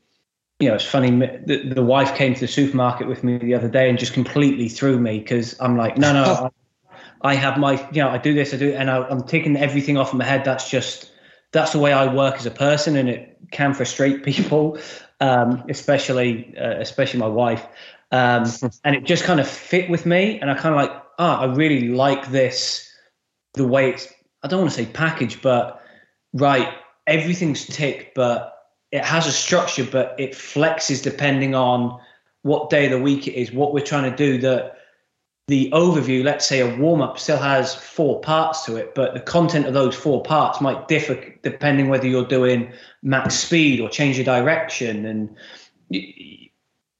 you 0.60 0.68
know, 0.68 0.74
it's 0.74 0.84
funny. 0.84 1.10
The, 1.10 1.72
the 1.74 1.82
wife 1.82 2.14
came 2.14 2.34
to 2.34 2.40
the 2.40 2.48
supermarket 2.48 3.08
with 3.08 3.24
me 3.24 3.38
the 3.38 3.54
other 3.54 3.68
day 3.68 3.88
and 3.88 3.98
just 3.98 4.12
completely 4.12 4.68
threw 4.68 4.98
me 4.98 5.18
because 5.18 5.58
I'm 5.60 5.76
like, 5.76 5.98
no, 5.98 6.12
no, 6.12 6.50
I, 7.22 7.30
I, 7.30 7.34
have 7.34 7.58
my, 7.58 7.74
you 7.90 8.02
know, 8.02 8.10
I 8.10 8.18
do 8.18 8.34
this, 8.34 8.54
I 8.54 8.58
do, 8.58 8.72
and 8.72 8.90
I, 8.90 9.02
I'm 9.08 9.22
taking 9.22 9.56
everything 9.56 9.96
off 9.96 10.14
my 10.14 10.24
head. 10.24 10.44
That's 10.44 10.70
just 10.70 11.10
that's 11.50 11.72
the 11.72 11.78
way 11.78 11.92
I 11.92 12.12
work 12.12 12.36
as 12.36 12.46
a 12.46 12.50
person, 12.50 12.96
and 12.96 13.08
it 13.08 13.36
can 13.50 13.74
frustrate 13.74 14.22
people. 14.24 14.78
um, 15.20 15.64
especially 15.68 16.56
uh, 16.56 16.78
especially 16.78 17.20
my 17.20 17.26
wife. 17.26 17.66
Um, 18.10 18.44
and 18.84 18.96
it 18.96 19.04
just 19.04 19.24
kind 19.24 19.40
of 19.40 19.48
fit 19.48 19.90
with 19.90 20.06
me, 20.06 20.38
and 20.40 20.50
I 20.50 20.54
kind 20.54 20.74
of 20.74 20.80
like, 20.80 21.02
oh, 21.18 21.24
I 21.24 21.44
really 21.46 21.88
like 21.88 22.30
this, 22.30 22.90
the 23.54 23.66
way 23.66 23.90
it's. 23.90 24.08
I 24.42 24.48
don't 24.48 24.60
want 24.60 24.72
to 24.72 24.84
say 24.84 24.90
package, 24.90 25.42
but 25.42 25.82
right, 26.32 26.72
everything's 27.06 27.66
ticked, 27.66 28.14
but 28.14 28.54
it 28.92 29.04
has 29.04 29.26
a 29.26 29.32
structure, 29.32 29.84
but 29.84 30.14
it 30.18 30.32
flexes 30.32 31.02
depending 31.02 31.54
on 31.54 32.00
what 32.42 32.70
day 32.70 32.84
of 32.86 32.92
the 32.92 33.00
week 33.00 33.26
it 33.26 33.34
is, 33.34 33.52
what 33.52 33.74
we're 33.74 33.84
trying 33.84 34.08
to 34.10 34.16
do. 34.16 34.38
That 34.38 34.78
the 35.48 35.70
overview, 35.72 36.22
let's 36.22 36.46
say 36.46 36.60
a 36.60 36.76
warm 36.76 37.00
up, 37.00 37.18
still 37.18 37.38
has 37.38 37.74
four 37.74 38.20
parts 38.20 38.64
to 38.66 38.76
it, 38.76 38.94
but 38.94 39.14
the 39.14 39.20
content 39.20 39.66
of 39.66 39.74
those 39.74 39.96
four 39.96 40.22
parts 40.22 40.60
might 40.60 40.86
differ 40.88 41.20
depending 41.42 41.88
whether 41.88 42.06
you're 42.06 42.26
doing 42.26 42.72
max 43.02 43.34
speed 43.34 43.80
or 43.80 43.88
change 43.88 44.18
of 44.18 44.26
direction 44.26 45.04
and 45.04 45.36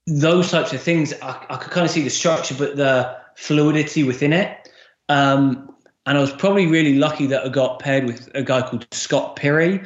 those 0.07 0.51
types 0.51 0.73
of 0.73 0.81
things. 0.81 1.13
I, 1.23 1.47
I 1.51 1.57
could 1.57 1.71
kind 1.71 1.85
of 1.85 1.93
see 1.93 2.03
the 2.03 2.11
structure, 2.11 2.55
but 2.55 2.77
the 2.77 3.19
fluidity 3.38 4.02
within 4.02 4.33
it. 4.33 4.68
Um, 5.09 5.73
and 6.07 6.18
I 6.18 6.21
was 6.21 6.33
probably 6.33 6.66
really 6.66 6.97
lucky 6.97 7.26
that 7.26 7.45
I 7.45 7.49
got 7.49 7.78
paired 7.78 8.04
with 8.04 8.28
a 8.35 8.42
guy 8.42 8.62
called 8.62 8.87
Scott 8.90 9.37
Perry, 9.37 9.80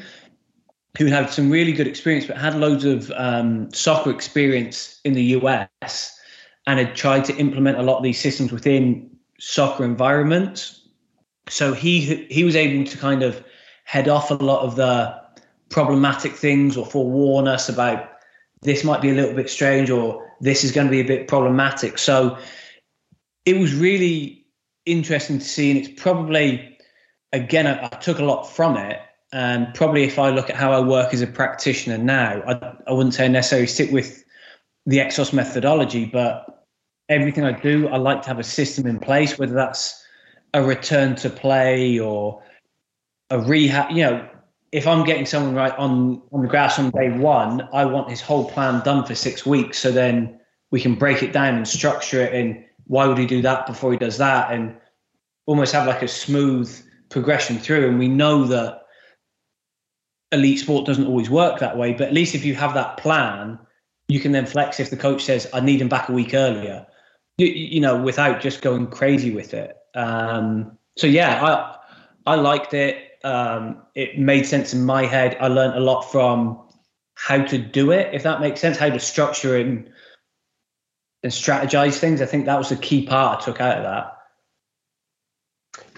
who 0.96 1.06
had 1.06 1.28
some 1.28 1.50
really 1.50 1.72
good 1.72 1.86
experience, 1.86 2.26
but 2.26 2.38
had 2.38 2.54
loads 2.54 2.86
of 2.86 3.12
um, 3.14 3.70
soccer 3.72 4.10
experience 4.10 5.00
in 5.04 5.12
the 5.12 5.22
US 5.36 6.18
and 6.66 6.78
had 6.78 6.96
tried 6.96 7.26
to 7.26 7.36
implement 7.36 7.78
a 7.78 7.82
lot 7.82 7.98
of 7.98 8.02
these 8.02 8.18
systems 8.18 8.52
within 8.52 9.10
soccer 9.38 9.84
environments. 9.84 10.88
So 11.48 11.74
he 11.74 12.24
he 12.30 12.44
was 12.44 12.56
able 12.56 12.90
to 12.90 12.96
kind 12.96 13.22
of 13.22 13.44
head 13.84 14.08
off 14.08 14.30
a 14.30 14.34
lot 14.34 14.62
of 14.62 14.76
the 14.76 15.20
problematic 15.68 16.32
things 16.32 16.76
or 16.76 16.86
forewarn 16.86 17.48
us 17.48 17.68
about 17.68 18.08
this 18.62 18.82
might 18.82 19.02
be 19.02 19.10
a 19.10 19.14
little 19.14 19.34
bit 19.34 19.50
strange 19.50 19.90
or 19.90 20.24
this 20.40 20.64
is 20.64 20.72
going 20.72 20.86
to 20.86 20.90
be 20.90 21.00
a 21.00 21.04
bit 21.04 21.28
problematic. 21.28 21.98
So 21.98 22.38
it 23.44 23.58
was 23.58 23.74
really 23.74 24.44
interesting 24.86 25.38
to 25.38 25.44
see, 25.44 25.70
and 25.70 25.80
it's 25.80 26.00
probably 26.00 26.78
again 27.32 27.66
I, 27.66 27.86
I 27.86 27.88
took 27.88 28.18
a 28.18 28.24
lot 28.24 28.44
from 28.44 28.76
it. 28.76 29.00
And 29.34 29.72
probably 29.74 30.04
if 30.04 30.18
I 30.18 30.28
look 30.28 30.50
at 30.50 30.56
how 30.56 30.72
I 30.72 30.80
work 30.80 31.14
as 31.14 31.22
a 31.22 31.26
practitioner 31.26 31.96
now, 31.96 32.42
I, 32.46 32.76
I 32.86 32.92
wouldn't 32.92 33.14
say 33.14 33.28
necessarily 33.28 33.66
stick 33.66 33.90
with 33.90 34.22
the 34.84 34.98
Exos 34.98 35.32
methodology, 35.32 36.04
but 36.04 36.66
everything 37.08 37.44
I 37.44 37.52
do, 37.52 37.88
I 37.88 37.96
like 37.96 38.20
to 38.22 38.28
have 38.28 38.38
a 38.38 38.44
system 38.44 38.86
in 38.86 38.98
place, 38.98 39.38
whether 39.38 39.54
that's 39.54 40.04
a 40.52 40.62
return 40.62 41.14
to 41.16 41.30
play 41.30 41.98
or 41.98 42.42
a 43.30 43.40
rehab. 43.40 43.90
You 43.90 44.02
know, 44.02 44.28
if 44.70 44.86
I'm 44.86 45.04
getting 45.04 45.24
someone 45.24 45.54
right 45.54 45.76
on 45.78 46.20
on 46.32 46.42
the 46.42 46.48
grass 46.48 46.78
on 46.78 46.90
day 46.90 47.10
one, 47.10 47.66
I 47.72 47.86
want 47.86 48.10
his 48.10 48.20
whole 48.20 48.50
plan 48.50 48.82
done 48.84 49.06
for 49.06 49.14
six 49.14 49.46
weeks, 49.46 49.78
so 49.78 49.90
then 49.90 50.38
we 50.70 50.80
can 50.80 50.94
break 50.94 51.22
it 51.22 51.32
down 51.32 51.54
and 51.54 51.66
structure 51.66 52.20
it. 52.20 52.34
And 52.34 52.64
why 52.86 53.06
would 53.06 53.18
he 53.18 53.26
do 53.26 53.42
that 53.42 53.66
before 53.66 53.92
he 53.92 53.98
does 53.98 54.18
that, 54.18 54.52
and 54.52 54.76
almost 55.46 55.72
have 55.72 55.86
like 55.86 56.02
a 56.02 56.08
smooth 56.08 56.70
progression 57.08 57.58
through. 57.58 57.88
And 57.88 57.98
we 57.98 58.08
know 58.08 58.44
that 58.44 58.82
elite 60.30 60.60
sport 60.60 60.86
doesn't 60.86 61.06
always 61.06 61.28
work 61.28 61.60
that 61.60 61.76
way, 61.76 61.92
but 61.92 62.08
at 62.08 62.14
least 62.14 62.34
if 62.34 62.44
you 62.44 62.54
have 62.54 62.74
that 62.74 62.96
plan, 62.96 63.58
you 64.08 64.20
can 64.20 64.32
then 64.32 64.46
flex 64.46 64.80
if 64.80 64.90
the 64.90 64.96
coach 64.96 65.22
says, 65.24 65.48
"I 65.52 65.60
need 65.60 65.80
him 65.80 65.88
back 65.88 66.08
a 66.08 66.12
week 66.12 66.34
earlier." 66.34 66.86
You, 67.38 67.46
you 67.46 67.80
know, 67.80 68.00
without 68.00 68.40
just 68.40 68.62
going 68.62 68.86
crazy 68.88 69.30
with 69.30 69.54
it. 69.54 69.76
Um, 69.94 70.78
so 70.96 71.06
yeah, 71.06 71.42
I 71.44 72.32
I 72.32 72.34
liked 72.36 72.74
it. 72.74 72.96
Um, 73.24 73.82
it 73.94 74.18
made 74.18 74.46
sense 74.46 74.74
in 74.74 74.84
my 74.84 75.06
head. 75.06 75.36
I 75.40 75.48
learned 75.48 75.74
a 75.74 75.80
lot 75.80 76.02
from 76.02 76.60
how 77.14 77.44
to 77.44 77.58
do 77.58 77.92
it, 77.92 78.12
if 78.12 78.22
that 78.24 78.40
makes 78.40 78.60
sense, 78.60 78.76
how 78.76 78.90
to 78.90 78.98
structure 78.98 79.56
it 79.56 79.66
and, 79.66 79.91
and 81.22 81.32
strategize 81.32 81.98
things. 81.98 82.20
I 82.20 82.26
think 82.26 82.46
that 82.46 82.58
was 82.58 82.68
the 82.68 82.76
key 82.76 83.06
part 83.06 83.42
I 83.42 83.44
took 83.44 83.60
out 83.60 83.78
of 83.78 83.84
that. 83.84 84.18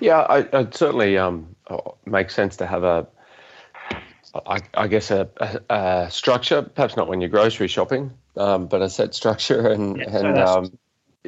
Yeah, 0.00 0.20
I, 0.20 0.38
it 0.40 0.74
certainly 0.74 1.18
um, 1.18 1.54
makes 2.04 2.34
sense 2.34 2.56
to 2.56 2.66
have 2.66 2.84
a, 2.84 3.06
I, 4.46 4.60
I 4.74 4.88
guess 4.88 5.10
a, 5.10 5.28
a, 5.36 5.74
a, 5.74 6.10
structure. 6.10 6.62
Perhaps 6.62 6.96
not 6.96 7.08
when 7.08 7.20
you're 7.20 7.30
grocery 7.30 7.68
shopping, 7.68 8.12
um, 8.36 8.66
but 8.66 8.82
a 8.82 8.90
set 8.90 9.14
structure 9.14 9.68
and 9.72 9.96
yeah, 9.96 10.16
and 10.16 10.38
um, 10.38 10.78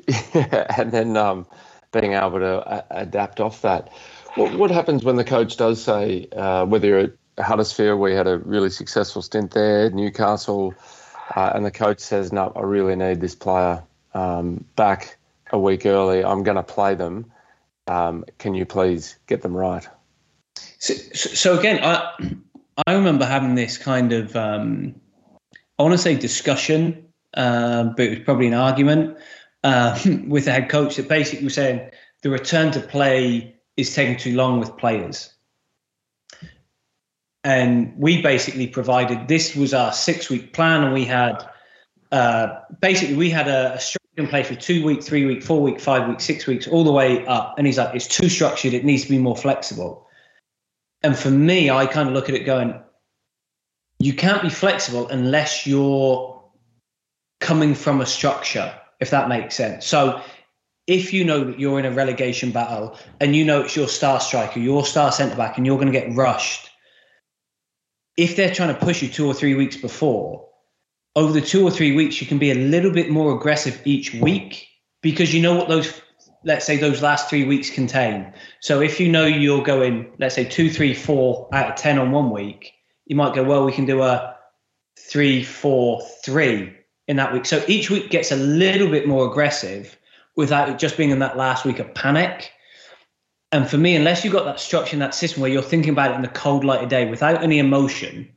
and 0.77 0.93
then 0.93 1.17
um, 1.17 1.47
being 1.93 2.13
able 2.13 2.39
to 2.39 2.59
uh, 2.67 2.83
adapt 2.91 3.41
off 3.41 3.63
that. 3.63 3.91
What, 4.35 4.59
what 4.59 4.71
happens 4.71 5.05
when 5.05 5.17
the 5.17 5.25
coach 5.25 5.57
does 5.57 5.83
say, 5.83 6.29
uh, 6.37 6.67
whether 6.67 6.87
you're 6.87 6.99
at 6.99 7.13
Huddersfield, 7.39 7.99
we 7.99 8.13
had 8.13 8.27
a 8.27 8.39
really 8.39 8.71
successful 8.71 9.23
stint 9.23 9.53
there, 9.53 9.91
Newcastle, 9.91 10.75
uh, 11.35 11.53
and 11.55 11.65
the 11.65 11.71
coach 11.71 12.01
says, 12.01 12.33
no, 12.33 12.53
I 12.55 12.61
really 12.61 12.97
need 12.97 13.21
this 13.21 13.35
player 13.35 13.83
um, 14.17 14.65
back 14.77 15.19
a 15.53 15.59
week 15.59 15.87
early. 15.87 16.25
I'm 16.25 16.43
going 16.43 16.57
to 16.57 16.63
play 16.63 16.95
them. 16.95 17.31
Um, 17.87 18.25
can 18.39 18.55
you 18.55 18.65
please 18.65 19.19
get 19.27 19.43
them 19.43 19.57
right? 19.57 19.87
So, 20.79 20.95
so 20.95 21.59
again, 21.59 21.81
I 21.83 22.13
I 22.87 22.95
remember 22.95 23.25
having 23.25 23.55
this 23.55 23.79
kind 23.79 24.13
of 24.13 24.35
um, 24.35 24.95
I 25.79 25.83
want 25.83 25.93
to 25.93 25.99
say 25.99 26.17
discussion, 26.17 27.07
uh, 27.35 27.85
but 27.85 28.07
it 28.07 28.11
was 28.11 28.19
probably 28.21 28.49
an 28.49 28.55
argument 28.55 29.19
uh, 29.63 29.99
with 30.27 30.47
the 30.47 30.53
head 30.53 30.69
coach 30.69 30.97
that 30.97 31.09
basically 31.09 31.45
was 31.45 31.55
saying 31.55 31.91
the 32.23 32.31
return 32.31 32.73
to 32.73 32.81
play 32.81 33.55
is 33.77 33.95
taking 33.95 34.17
too 34.17 34.35
long 34.35 34.59
with 34.59 34.77
players. 34.79 35.33
And 37.45 37.95
we 37.97 38.23
basically 38.23 38.67
provided 38.67 39.29
this 39.29 39.55
was 39.55 39.73
our 39.73 39.93
six 39.93 40.29
week 40.29 40.53
plan, 40.53 40.83
and 40.83 40.93
we 40.93 41.05
had 41.05 41.49
uh, 42.11 42.61
basically 42.81 43.15
we 43.15 43.31
had 43.31 43.47
a, 43.47 43.75
a 43.75 43.81
in 44.17 44.27
place 44.27 44.49
for 44.49 44.55
two 44.55 44.85
week, 44.85 45.03
three 45.03 45.27
week, 45.27 45.43
four 45.43 45.61
week, 45.61 45.81
five 45.81 46.09
week, 46.09 46.21
six 46.21 46.47
weeks, 46.47 46.67
all 46.67 46.85
the 46.85 46.93
way 46.93 47.25
up. 47.27 47.55
And 47.59 47.67
he's 47.67 47.79
like, 47.79 47.95
it's 47.95 48.09
too 48.09 48.29
structured. 48.29 48.73
It 48.73 48.85
needs 48.85 49.05
to 49.05 49.11
be 49.11 49.19
more 49.19 49.37
flexible. 49.37 50.07
And 51.03 51.17
for 51.17 51.31
me, 51.31 51.71
I 51.71 51.87
kind 51.87 52.09
of 52.09 52.15
look 52.15 52.29
at 52.29 52.35
it 52.35 52.45
going, 52.45 52.75
you 53.99 54.15
can't 54.15 54.43
be 54.43 54.49
flexible 54.49 55.09
unless 55.09 55.67
you're 55.67 56.43
coming 57.41 57.75
from 57.75 58.01
a 58.01 58.07
structure, 58.07 58.75
if 59.01 59.11
that 59.11 59.29
makes 59.29 59.55
sense. 59.55 59.87
So 59.87 60.23
if 60.87 61.13
you 61.13 61.25
know 61.25 61.45
that 61.45 61.61
you're 61.61 61.79
in 61.79 61.85
a 61.85 61.91
relegation 61.91 62.51
battle 62.51 62.99
and 63.21 63.37
you 63.37 63.45
know 63.45 63.63
it's 63.63 63.77
your 63.77 63.89
star 63.89 64.21
striker, 64.21 64.61
your 64.61 64.87
star 64.87 65.13
centre 65.13 65.37
back, 65.37 65.59
and 65.59 65.67
you're 65.67 65.77
going 65.77 65.93
to 65.93 65.99
get 65.99 66.15
rushed, 66.15 66.71
if 68.17 68.37
they're 68.37 68.55
trying 68.55 68.75
to 68.75 68.81
push 68.81 69.03
you 69.03 69.09
two 69.09 69.27
or 69.27 69.35
three 69.35 69.55
weeks 69.55 69.77
before, 69.77 70.49
over 71.17 71.33
the 71.33 71.41
two 71.41 71.65
or 71.65 71.71
three 71.71 71.97
weeks, 71.97 72.21
you 72.21 72.27
can 72.27 72.39
be 72.39 72.51
a 72.51 72.55
little 72.55 72.93
bit 72.93 73.11
more 73.11 73.35
aggressive 73.35 73.81
each 73.85 74.15
week 74.15 74.69
because 75.01 75.35
you 75.35 75.41
know 75.41 75.55
what 75.55 75.69
those, 75.69 76.01
let's 76.45 76.67
say, 76.67 76.77
those 76.77 77.03
last 77.03 77.31
three 77.31 77.45
weeks 77.45 77.71
contain. 77.71 78.33
So 78.61 78.83
if 78.83 79.01
you 79.01 79.09
know 79.09 79.25
you're 79.25 79.63
going, 79.63 80.13
let's 80.19 80.35
say, 80.35 80.45
two, 80.45 80.71
three, 80.71 80.93
four 80.93 81.49
out 81.53 81.71
of 81.71 81.77
10 81.77 81.99
on 81.99 82.13
one 82.13 82.31
week, 82.31 82.75
you 83.07 83.17
might 83.17 83.35
go, 83.35 83.43
well, 83.43 83.65
we 83.65 83.73
can 83.73 83.87
do 83.87 84.03
a 84.03 84.37
three, 84.99 85.43
four, 85.43 86.03
three 86.23 86.75
in 87.09 87.17
that 87.17 87.33
week. 87.33 87.47
So 87.47 87.65
each 87.67 87.89
week 87.89 88.11
gets 88.11 88.31
a 88.31 88.37
little 88.37 88.91
bit 88.91 89.09
more 89.09 89.27
aggressive 89.27 89.97
without 90.37 90.69
it 90.69 90.79
just 90.79 90.99
being 90.99 91.11
in 91.11 91.21
that 91.21 91.39
last 91.39 91.65
week 91.65 91.79
of 91.79 91.95
panic. 91.95 92.53
And 93.53 93.67
for 93.71 93.79
me, 93.79 93.97
unless 93.97 94.23
you've 94.23 94.35
got 94.35 94.45
that 94.45 94.61
structure 94.61 94.95
in 94.95 95.01
that 95.01 95.15
system 95.15 95.41
where 95.41 95.51
you're 95.51 95.63
thinking 95.63 95.93
about 95.93 96.11
it 96.11 96.17
in 96.17 96.23
the 96.23 96.29
cold 96.29 96.63
light 96.63 96.83
of 96.83 96.91
day 96.91 97.09
without 97.09 97.43
any 97.43 97.59
emotion, 97.59 98.36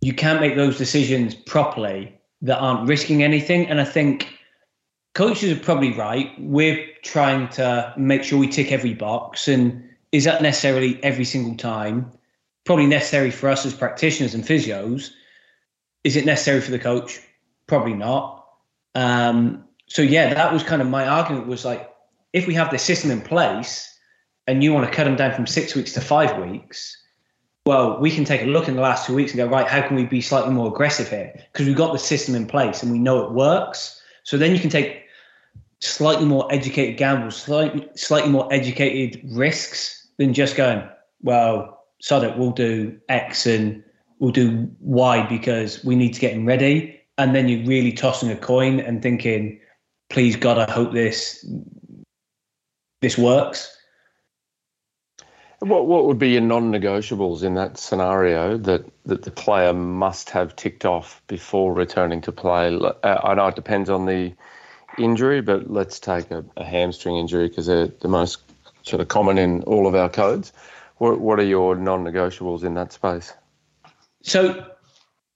you 0.00 0.14
can't 0.14 0.40
make 0.40 0.56
those 0.56 0.78
decisions 0.78 1.34
properly 1.34 2.18
that 2.42 2.58
aren't 2.58 2.88
risking 2.88 3.22
anything. 3.22 3.68
And 3.68 3.80
I 3.80 3.84
think 3.84 4.38
coaches 5.14 5.56
are 5.56 5.62
probably 5.62 5.92
right. 5.92 6.32
We're 6.38 6.86
trying 7.02 7.48
to 7.50 7.92
make 7.96 8.24
sure 8.24 8.38
we 8.38 8.48
tick 8.48 8.72
every 8.72 8.94
box. 8.94 9.46
And 9.46 9.88
is 10.12 10.24
that 10.24 10.42
necessarily 10.42 11.02
every 11.02 11.24
single 11.24 11.54
time? 11.56 12.10
Probably 12.64 12.86
necessary 12.86 13.30
for 13.30 13.48
us 13.48 13.66
as 13.66 13.74
practitioners 13.74 14.34
and 14.34 14.44
physios. 14.44 15.10
Is 16.04 16.16
it 16.16 16.24
necessary 16.24 16.60
for 16.60 16.70
the 16.70 16.78
coach? 16.78 17.20
Probably 17.66 17.94
not. 17.94 18.46
Um, 18.94 19.64
so 19.86 20.02
yeah, 20.02 20.32
that 20.32 20.52
was 20.52 20.62
kind 20.62 20.80
of 20.80 20.88
my 20.88 21.06
argument 21.06 21.46
was 21.46 21.64
like, 21.64 21.90
if 22.32 22.46
we 22.46 22.54
have 22.54 22.70
the 22.70 22.78
system 22.78 23.10
in 23.10 23.20
place 23.20 23.86
and 24.46 24.62
you 24.62 24.72
want 24.72 24.86
to 24.88 24.94
cut 24.94 25.04
them 25.04 25.16
down 25.16 25.34
from 25.34 25.46
six 25.46 25.74
weeks 25.74 25.92
to 25.92 26.00
five 26.00 26.38
weeks, 26.38 26.96
well, 27.66 27.98
we 28.00 28.10
can 28.10 28.24
take 28.24 28.42
a 28.42 28.46
look 28.46 28.68
in 28.68 28.76
the 28.76 28.82
last 28.82 29.06
two 29.06 29.14
weeks 29.14 29.32
and 29.32 29.38
go, 29.38 29.46
right, 29.46 29.66
how 29.66 29.86
can 29.86 29.96
we 29.96 30.04
be 30.04 30.20
slightly 30.20 30.52
more 30.52 30.68
aggressive 30.68 31.08
here? 31.08 31.32
Because 31.52 31.66
we've 31.66 31.76
got 31.76 31.92
the 31.92 31.98
system 31.98 32.34
in 32.34 32.46
place 32.46 32.82
and 32.82 32.90
we 32.90 32.98
know 32.98 33.24
it 33.24 33.32
works. 33.32 34.00
So 34.24 34.38
then 34.38 34.54
you 34.54 34.60
can 34.60 34.70
take 34.70 35.04
slightly 35.80 36.24
more 36.24 36.50
educated 36.52 36.96
gambles, 36.96 37.36
slightly, 37.36 37.88
slightly 37.94 38.30
more 38.30 38.50
educated 38.52 39.20
risks 39.32 40.08
than 40.18 40.32
just 40.32 40.56
going, 40.56 40.86
well, 41.22 41.84
sod 42.00 42.24
it, 42.24 42.36
we'll 42.38 42.50
do 42.50 42.98
X 43.08 43.46
and 43.46 43.82
we'll 44.18 44.32
do 44.32 44.70
Y 44.80 45.26
because 45.26 45.84
we 45.84 45.96
need 45.96 46.14
to 46.14 46.20
get 46.20 46.32
him 46.32 46.46
ready. 46.46 46.98
And 47.18 47.34
then 47.34 47.48
you're 47.48 47.66
really 47.66 47.92
tossing 47.92 48.30
a 48.30 48.36
coin 48.36 48.80
and 48.80 49.02
thinking, 49.02 49.60
please 50.08 50.36
God, 50.36 50.58
I 50.58 50.70
hope 50.70 50.92
this 50.92 51.44
this 53.02 53.16
works. 53.16 53.76
What 55.60 55.86
what 55.86 56.06
would 56.06 56.18
be 56.18 56.30
your 56.30 56.40
non-negotiables 56.40 57.42
in 57.42 57.54
that 57.54 57.76
scenario 57.76 58.56
that, 58.56 58.84
that 59.04 59.22
the 59.22 59.30
player 59.30 59.74
must 59.74 60.30
have 60.30 60.56
ticked 60.56 60.86
off 60.86 61.22
before 61.26 61.74
returning 61.74 62.22
to 62.22 62.32
play? 62.32 62.74
Uh, 62.74 62.92
I 63.02 63.34
know 63.34 63.46
it 63.48 63.56
depends 63.56 63.90
on 63.90 64.06
the 64.06 64.32
injury, 64.98 65.42
but 65.42 65.70
let's 65.70 66.00
take 66.00 66.30
a, 66.30 66.44
a 66.56 66.64
hamstring 66.64 67.16
injury 67.16 67.48
because 67.48 67.66
they're 67.66 67.88
the 67.88 68.08
most 68.08 68.40
sort 68.84 69.02
of 69.02 69.08
common 69.08 69.36
in 69.36 69.62
all 69.64 69.86
of 69.86 69.94
our 69.94 70.08
codes. 70.08 70.52
What 70.96 71.20
what 71.20 71.38
are 71.38 71.44
your 71.44 71.76
non-negotiables 71.76 72.64
in 72.64 72.72
that 72.74 72.92
space? 72.94 73.34
So 74.22 74.66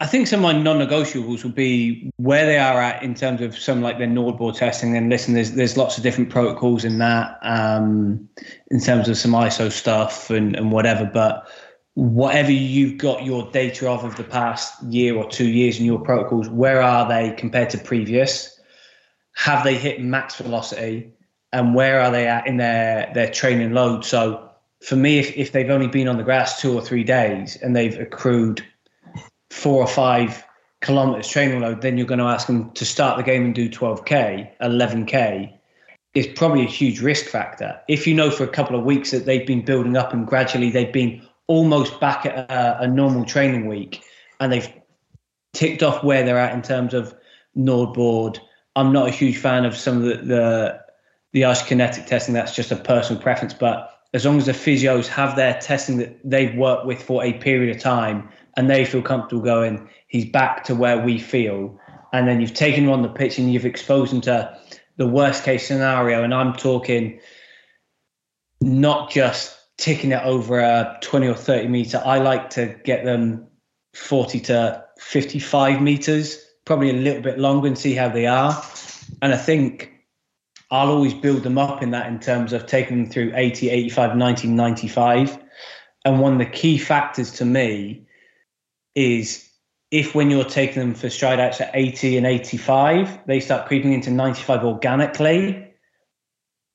I 0.01 0.07
think 0.07 0.27
some 0.27 0.41
of 0.41 0.43
my 0.43 0.61
non-negotiables 0.61 1.45
would 1.45 1.55
be 1.55 2.11
where 2.17 2.47
they 2.47 2.59
are 2.59 2.81
at 2.81 3.03
in 3.03 3.15
terms 3.15 3.41
of 3.41 3.57
some 3.57 3.81
like 3.81 3.99
their 3.99 4.09
NordBord 4.09 4.57
testing. 4.57 4.97
And 4.97 5.09
listen, 5.09 5.35
there's 5.35 5.53
there's 5.53 5.77
lots 5.77 5.97
of 5.97 6.03
different 6.03 6.31
protocols 6.31 6.85
in 6.85 6.99
that 6.99 7.39
um, 7.43 8.29
in 8.71 8.81
terms 8.81 9.09
of 9.09 9.17
some 9.17 9.33
ISO 9.33 9.71
stuff 9.71 10.31
and, 10.31 10.57
and 10.57 10.73
whatever. 10.73 11.05
But 11.05 11.47
whatever 11.95 12.51
you've 12.51 12.99
got 12.99 13.25
your 13.25 13.49
data 13.53 13.89
of 13.89 14.03
of 14.03 14.17
the 14.17 14.25
past 14.25 14.83
year 14.83 15.17
or 15.17 15.31
two 15.31 15.49
years 15.49 15.79
in 15.79 15.87
your 15.87 16.01
protocols, 16.01 16.49
where 16.49 16.83
are 16.83 17.09
they 17.09 17.31
compared 17.37 17.71
to 17.71 17.79
previous? 17.79 18.61
Have 19.37 19.63
they 19.63 19.77
hit 19.77 20.01
max 20.01 20.35
velocity? 20.37 21.13
And 21.53 21.73
where 21.73 22.01
are 22.01 22.11
they 22.11 22.27
at 22.27 22.49
in 22.49 22.57
their 22.57 23.13
their 23.15 23.31
training 23.31 23.75
load? 23.75 24.05
So 24.05 24.51
for 24.83 24.97
me, 24.97 25.21
if, 25.21 25.37
if 25.37 25.53
they've 25.53 25.71
only 25.71 25.87
been 25.87 26.09
on 26.09 26.17
the 26.17 26.25
grass 26.25 26.61
two 26.61 26.77
or 26.77 26.83
three 26.83 27.05
days 27.05 27.57
and 27.63 27.77
they've 27.77 27.99
accrued 27.99 28.65
four 29.54 29.80
or 29.80 29.87
five 29.87 30.44
kilometers 30.80 31.28
training 31.28 31.61
load, 31.61 31.80
then 31.80 31.96
you're 31.96 32.06
going 32.06 32.18
to 32.18 32.25
ask 32.25 32.49
them 32.49 32.70
to 32.73 32.84
start 32.84 33.16
the 33.16 33.23
game 33.23 33.44
and 33.44 33.54
do 33.54 33.70
12k, 33.70 34.50
11k. 34.61 35.52
Is 36.14 36.28
probably 36.28 36.62
a 36.62 36.68
huge 36.68 37.00
risk 37.00 37.26
factor. 37.26 37.80
If 37.88 38.06
you 38.06 38.14
know 38.14 38.30
for 38.30 38.44
a 38.44 38.49
couple 38.49 38.78
of 38.78 38.84
weeks 38.84 39.11
that 39.11 39.26
they've 39.26 39.46
been 39.46 39.64
building 39.64 39.96
up 39.96 40.12
and 40.12 40.25
gradually 40.25 40.70
they've 40.70 40.92
been 40.92 41.23
almost 41.49 41.99
back 41.99 42.25
at 42.25 42.49
a, 42.50 42.82
a 42.82 42.87
normal 42.87 43.25
training 43.25 43.66
week 43.66 44.04
and 44.38 44.52
they've 44.52 44.73
ticked 45.54 45.82
off 45.82 46.04
where 46.04 46.25
they're 46.25 46.38
at 46.38 46.54
in 46.54 46.62
terms 46.62 46.94
of 46.94 47.14
NordBord. 47.56 48.38
I'm 48.76 48.92
not 48.92 49.08
a 49.08 49.11
huge 49.11 49.38
fan 49.38 49.64
of 49.64 49.76
some 49.76 49.96
of 49.99 50.04
the 50.04 50.16
the, 50.16 50.80
the 51.32 51.42
isokinetic 51.42 52.06
testing. 52.06 52.34
That's 52.34 52.54
just 52.54 52.70
a 52.70 52.76
personal 52.76 53.20
preference. 53.20 53.54
But 53.54 53.90
as 54.12 54.25
long 54.25 54.38
as 54.38 54.46
the 54.46 54.52
physios 54.52 55.08
have 55.08 55.34
their 55.34 55.58
testing 55.61 55.96
that 55.99 56.16
they've 56.23 56.54
worked 56.54 56.87
with 56.87 57.02
for 57.02 57.25
a 57.25 57.32
period 57.32 57.75
of 57.75 57.82
time 57.82 58.28
and 58.56 58.70
they 58.70 58.84
feel 58.84 59.02
comfortable 59.02 59.42
going, 59.42 59.88
he's 60.08 60.26
back 60.26 60.64
to 60.64 60.75
where 60.75 60.99
we 60.99 61.18
feel. 61.18 61.78
And 62.12 62.28
then 62.28 62.40
you've 62.40 62.54
taken 62.54 62.84
him 62.84 62.90
on 62.90 63.02
the 63.02 63.08
pitch 63.08 63.38
and 63.38 63.52
you've 63.52 63.66
exposed 63.66 64.12
him 64.12 64.20
to 64.23 64.56
the 64.96 65.06
worst 65.06 65.44
case 65.44 65.66
scenario. 65.66 66.23
And 66.23 66.32
I'm 66.32 66.52
talking 66.52 67.20
not 68.61 69.11
just 69.11 69.58
ticking 69.76 70.12
it 70.12 70.23
over 70.23 70.61
a 70.61 70.99
20 71.00 71.26
or 71.26 71.34
30 71.34 71.68
meter. 71.68 72.02
I 72.04 72.18
like 72.18 72.50
to 72.50 72.66
get 72.84 73.04
them 73.04 73.46
40 73.94 74.40
to 74.40 74.84
55 74.99 75.80
meters, 75.82 76.44
probably 76.64 76.90
a 76.90 76.94
little 76.94 77.23
bit 77.23 77.38
longer 77.38 77.66
and 77.66 77.78
see 77.78 77.94
how 77.94 78.08
they 78.08 78.26
are. 78.26 78.64
And 79.20 79.34
I 79.34 79.37
think 79.37 79.92
I'll 80.70 80.90
always 80.90 81.14
build 81.14 81.42
them 81.42 81.58
up 81.58 81.82
in 81.82 81.90
that 81.90 82.06
in 82.06 82.20
terms 82.20 82.52
of 82.52 82.66
taking 82.66 83.04
them 83.04 83.11
through 83.11 83.32
80, 83.34 83.70
85, 83.70 84.16
90, 84.16 84.49
95. 84.49 85.38
And 86.04 86.20
one 86.20 86.32
of 86.32 86.38
the 86.38 86.46
key 86.46 86.78
factors 86.78 87.32
to 87.32 87.44
me 87.44 88.03
is 88.95 89.49
if 89.91 90.15
when 90.15 90.31
you're 90.31 90.45
taking 90.45 90.80
them 90.80 90.95
for 90.95 91.09
stride 91.09 91.41
outs 91.41 91.61
at 91.61 91.71
80 91.73 92.17
and 92.17 92.26
85, 92.26 93.26
they 93.26 93.41
start 93.41 93.67
creeping 93.67 93.93
into 93.93 94.11
95 94.11 94.65
organically, 94.65 95.73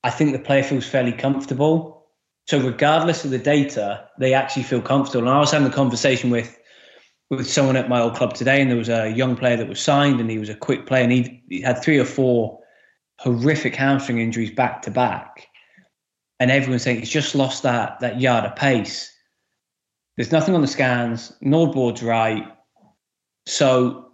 I 0.02 0.10
think 0.10 0.32
the 0.32 0.38
player 0.38 0.62
feels 0.62 0.86
fairly 0.86 1.12
comfortable. 1.12 2.06
So 2.46 2.58
regardless 2.58 3.24
of 3.24 3.30
the 3.30 3.38
data, 3.38 4.08
they 4.18 4.34
actually 4.34 4.62
feel 4.62 4.80
comfortable. 4.80 5.28
And 5.28 5.36
I 5.36 5.40
was 5.40 5.50
having 5.50 5.68
a 5.68 5.72
conversation 5.72 6.30
with 6.30 6.56
with 7.30 7.48
someone 7.48 7.76
at 7.76 7.88
my 7.88 8.00
old 8.00 8.16
club 8.16 8.34
today, 8.34 8.60
and 8.60 8.68
there 8.68 8.76
was 8.76 8.88
a 8.88 9.10
young 9.10 9.36
player 9.36 9.56
that 9.56 9.68
was 9.68 9.80
signed, 9.80 10.20
and 10.20 10.28
he 10.28 10.38
was 10.38 10.48
a 10.48 10.54
quick 10.54 10.86
player, 10.86 11.04
and 11.04 11.12
he, 11.12 11.44
he 11.48 11.60
had 11.60 11.80
three 11.80 11.96
or 11.96 12.04
four 12.04 12.58
horrific 13.20 13.76
hamstring 13.76 14.18
injuries 14.18 14.50
back 14.50 14.82
to 14.82 14.90
back. 14.90 15.46
And 16.40 16.50
everyone's 16.50 16.82
saying 16.82 16.98
he's 16.98 17.10
just 17.10 17.34
lost 17.34 17.62
that 17.62 18.00
that 18.00 18.20
yard 18.20 18.46
of 18.46 18.56
pace. 18.56 19.14
There's 20.16 20.32
nothing 20.32 20.54
on 20.54 20.60
the 20.60 20.66
scans. 20.66 21.32
NordBord's 21.42 22.02
right. 22.02 22.46
So 23.46 24.10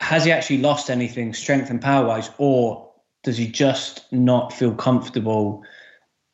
has 0.00 0.24
he 0.24 0.32
actually 0.32 0.58
lost 0.58 0.90
anything 0.90 1.34
strength 1.34 1.70
and 1.70 1.80
power 1.80 2.06
wise, 2.06 2.30
or 2.38 2.90
does 3.22 3.36
he 3.36 3.46
just 3.46 4.10
not 4.12 4.52
feel 4.52 4.74
comfortable 4.74 5.62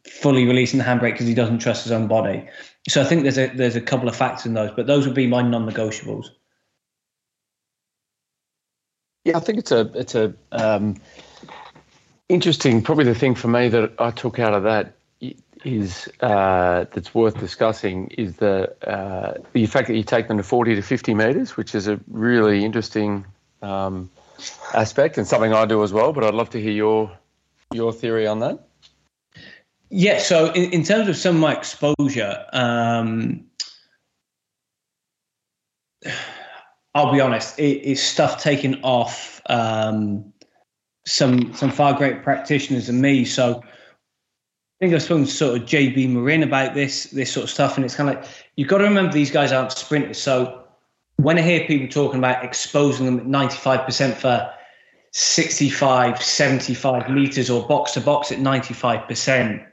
fully 0.09 0.46
releasing 0.46 0.79
the 0.79 0.85
handbrake 0.85 1.12
because 1.12 1.27
he 1.27 1.35
doesn't 1.35 1.59
trust 1.59 1.83
his 1.83 1.92
own 1.92 2.07
body? 2.07 2.49
So 2.88 3.03
I 3.03 3.05
think 3.05 3.22
there's 3.22 3.38
a 3.38 3.49
there's 3.49 3.77
a 3.77 3.81
couple 3.81 4.09
of 4.09 4.14
facts 4.14 4.46
in 4.46 4.55
those, 4.55 4.70
but 4.77 4.87
those 4.87 5.07
would 5.07 5.16
be 5.16 5.27
my 5.27 5.42
non-negotiables. 5.42 6.27
Yeah, 9.25 9.37
I 9.37 9.40
think 9.40 9.59
it's 9.59 9.72
a 9.72 9.90
it's 9.94 10.14
a 10.14 10.33
um, 10.53 10.96
interesting. 12.29 12.81
Probably 12.83 13.05
the 13.05 13.14
thing 13.14 13.35
for 13.35 13.49
me 13.49 13.68
that 13.68 13.92
I 13.99 14.12
took 14.12 14.38
out 14.38 14.55
of 14.55 14.62
that 14.62 14.96
is 15.64 16.09
uh, 16.21 16.85
that's 16.92 17.14
worth 17.14 17.38
discussing 17.38 18.09
is 18.09 18.37
the 18.37 18.75
uh, 18.88 19.35
the 19.53 19.66
fact 19.66 19.88
that 19.88 19.97
you 19.97 20.03
take 20.03 20.29
them 20.29 20.37
to 20.37 20.42
40 20.42 20.75
to 20.75 20.83
50 20.83 21.14
meters, 21.14 21.57
which 21.57 21.75
is 21.75 21.88
a 21.88 22.01
really 22.09 22.64
interesting 22.64 23.25
um, 23.62 24.11
aspect 24.75 25.19
and 25.19 25.27
something 25.27 25.53
I 25.53 25.64
do 25.64 25.83
as 25.83 25.92
well. 25.92 26.12
But 26.12 26.25
I'd 26.25 26.35
love 26.35 26.51
to 26.51 26.61
hear 26.61 26.73
your 26.73 27.11
your 27.73 27.92
theory 27.92 28.27
on 28.27 28.40
that. 28.40 28.61
Yeah. 29.90 30.19
So 30.19 30.53
in, 30.53 30.73
in 30.73 30.83
terms 30.83 31.09
of 31.09 31.16
some 31.16 31.37
of 31.37 31.40
my 31.40 31.55
exposure, 31.55 32.45
um, 32.53 33.45
I'll 36.95 37.12
be 37.12 37.21
honest, 37.21 37.59
it, 37.59 37.62
it's 37.62 38.03
stuff 38.03 38.42
taken 38.42 38.81
off 38.83 39.40
um, 39.47 40.33
some 41.07 41.55
some 41.55 41.71
far 41.71 41.95
greater 41.95 42.21
practitioners 42.21 42.88
than 42.88 43.01
me. 43.01 43.25
So 43.25 43.62
I 44.77 44.85
think 44.85 44.95
I've 44.95 45.03
spoken 45.03 45.25
to 45.25 45.31
sort 45.31 45.57
of 45.57 45.67
JB 45.67 46.11
Morin 46.11 46.43
about 46.43 46.75
this 46.75 47.05
this 47.05 47.33
sort 47.33 47.45
of 47.45 47.51
stuff, 47.51 47.77
and 47.77 47.85
it's 47.85 47.95
kind 47.95 48.11
of 48.11 48.17
like 48.17 48.27
you've 48.57 48.69
got 48.69 48.79
to 48.79 48.85
remember 48.85 49.12
these 49.12 49.31
guys 49.31 49.51
aren't 49.51 49.73
sprinters. 49.73 50.19
So 50.19 50.65
when 51.17 51.39
I 51.39 51.43
hear 51.43 51.67
people 51.67 51.89
talking 51.89 52.19
about 52.19 52.45
exposing 52.45 53.07
them 53.07 53.19
at 53.19 53.27
95% 53.27 54.15
for 54.15 54.53
65, 55.12 56.23
75 56.23 57.09
meters 57.09 57.49
or 57.49 57.67
box 57.67 57.93
to 57.93 58.03
box 58.03 58.31
at 58.31 58.39
95%, 58.39 59.67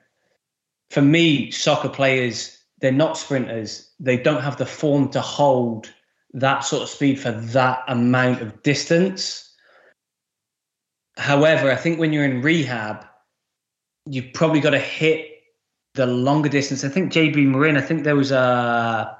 for 0.90 1.02
me, 1.02 1.52
soccer 1.52 1.90
players, 1.90 2.58
they're 2.80 2.94
not 2.94 3.18
sprinters. 3.18 3.90
They 4.00 4.16
don't 4.16 4.42
have 4.42 4.58
the 4.58 4.66
form 4.66 5.10
to 5.10 5.20
hold 5.20 5.92
that 6.34 6.62
sort 6.62 6.84
of 6.84 6.90
speed 6.90 7.20
for 7.20 7.32
that 7.32 7.84
amount 7.90 8.42
of 8.42 8.64
distance. 8.64 9.54
However, 11.18 11.70
I 11.70 11.76
think 11.76 12.00
when 12.00 12.14
you're 12.14 12.26
in 12.26 12.42
rehab, 12.42 13.06
you've 14.06 14.34
probably 14.34 14.60
got 14.60 14.72
to 14.72 14.80
hit 14.80 15.30
the 15.94 16.06
longer 16.06 16.50
distance. 16.50 16.84
I 16.84 16.90
think 16.90 17.12
JB 17.12 17.48
Morin, 17.48 17.78
I 17.78 17.82
think 17.82 18.04
there 18.04 18.16
was 18.16 18.32
a 18.32 19.18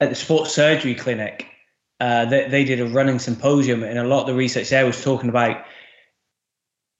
at 0.00 0.08
the 0.08 0.14
sports 0.14 0.54
surgery 0.54 0.94
clinic. 0.94 1.46
Uh, 2.00 2.24
they, 2.24 2.48
they 2.48 2.64
did 2.64 2.80
a 2.80 2.86
running 2.86 3.18
symposium, 3.18 3.82
and 3.82 3.98
a 3.98 4.04
lot 4.04 4.22
of 4.22 4.26
the 4.26 4.34
research 4.34 4.70
there 4.70 4.86
was 4.86 5.02
talking 5.02 5.28
about 5.28 5.62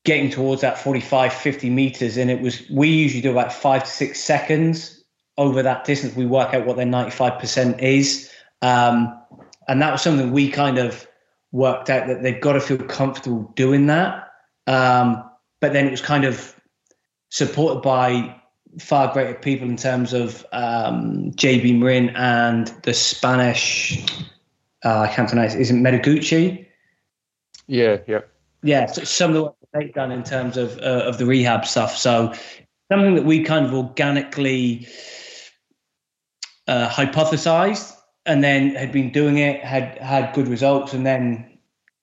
getting 0.04 0.30
towards 0.30 0.62
that 0.62 0.78
45, 0.78 1.32
50 1.32 1.70
meters. 1.70 2.16
And 2.16 2.30
it 2.30 2.40
was, 2.40 2.62
we 2.70 2.88
usually 2.88 3.22
do 3.22 3.30
about 3.30 3.52
five 3.52 3.84
to 3.84 3.90
six 3.90 4.20
seconds 4.20 5.02
over 5.36 5.62
that 5.62 5.84
distance. 5.84 6.14
We 6.14 6.26
work 6.26 6.54
out 6.54 6.66
what 6.66 6.76
their 6.76 6.86
95% 6.86 7.80
is. 7.80 8.30
Um, 8.62 9.18
and 9.68 9.80
that 9.80 9.92
was 9.92 10.02
something 10.02 10.32
we 10.32 10.50
kind 10.50 10.78
of 10.78 11.06
worked 11.52 11.90
out 11.90 12.06
that 12.06 12.22
they've 12.22 12.40
got 12.40 12.54
to 12.54 12.60
feel 12.60 12.78
comfortable 12.78 13.52
doing 13.56 13.86
that. 13.86 14.28
Um, 14.66 15.29
but 15.60 15.72
then 15.72 15.86
it 15.86 15.90
was 15.90 16.00
kind 16.00 16.24
of 16.24 16.54
supported 17.30 17.80
by 17.80 18.34
far 18.78 19.12
greater 19.12 19.34
people 19.34 19.68
in 19.68 19.76
terms 19.76 20.12
of 20.12 20.44
um, 20.52 21.32
JB 21.32 21.78
Morin 21.78 22.10
and 22.10 22.68
the 22.82 22.94
Spanish. 22.94 24.04
Uh, 24.84 25.00
I 25.00 25.08
can't 25.08 25.28
pronounce. 25.28 25.54
Is 25.54 25.70
it 25.70 25.74
Mendiguchia? 25.74 26.66
Yeah, 27.66 27.98
yeah, 28.06 28.20
yeah. 28.62 28.86
So 28.86 29.04
some 29.04 29.30
of 29.30 29.34
the 29.34 29.42
work 29.44 29.54
they've 29.72 29.92
done 29.92 30.10
in 30.10 30.22
terms 30.22 30.56
of 30.56 30.78
uh, 30.78 31.04
of 31.06 31.18
the 31.18 31.26
rehab 31.26 31.66
stuff. 31.66 31.96
So 31.96 32.32
something 32.90 33.14
that 33.14 33.24
we 33.24 33.44
kind 33.44 33.66
of 33.66 33.74
organically 33.74 34.88
uh, 36.66 36.88
hypothesized, 36.88 37.94
and 38.26 38.42
then 38.42 38.74
had 38.74 38.92
been 38.92 39.12
doing 39.12 39.38
it, 39.38 39.62
had 39.62 39.98
had 39.98 40.34
good 40.34 40.48
results, 40.48 40.94
and 40.94 41.04
then 41.04 41.49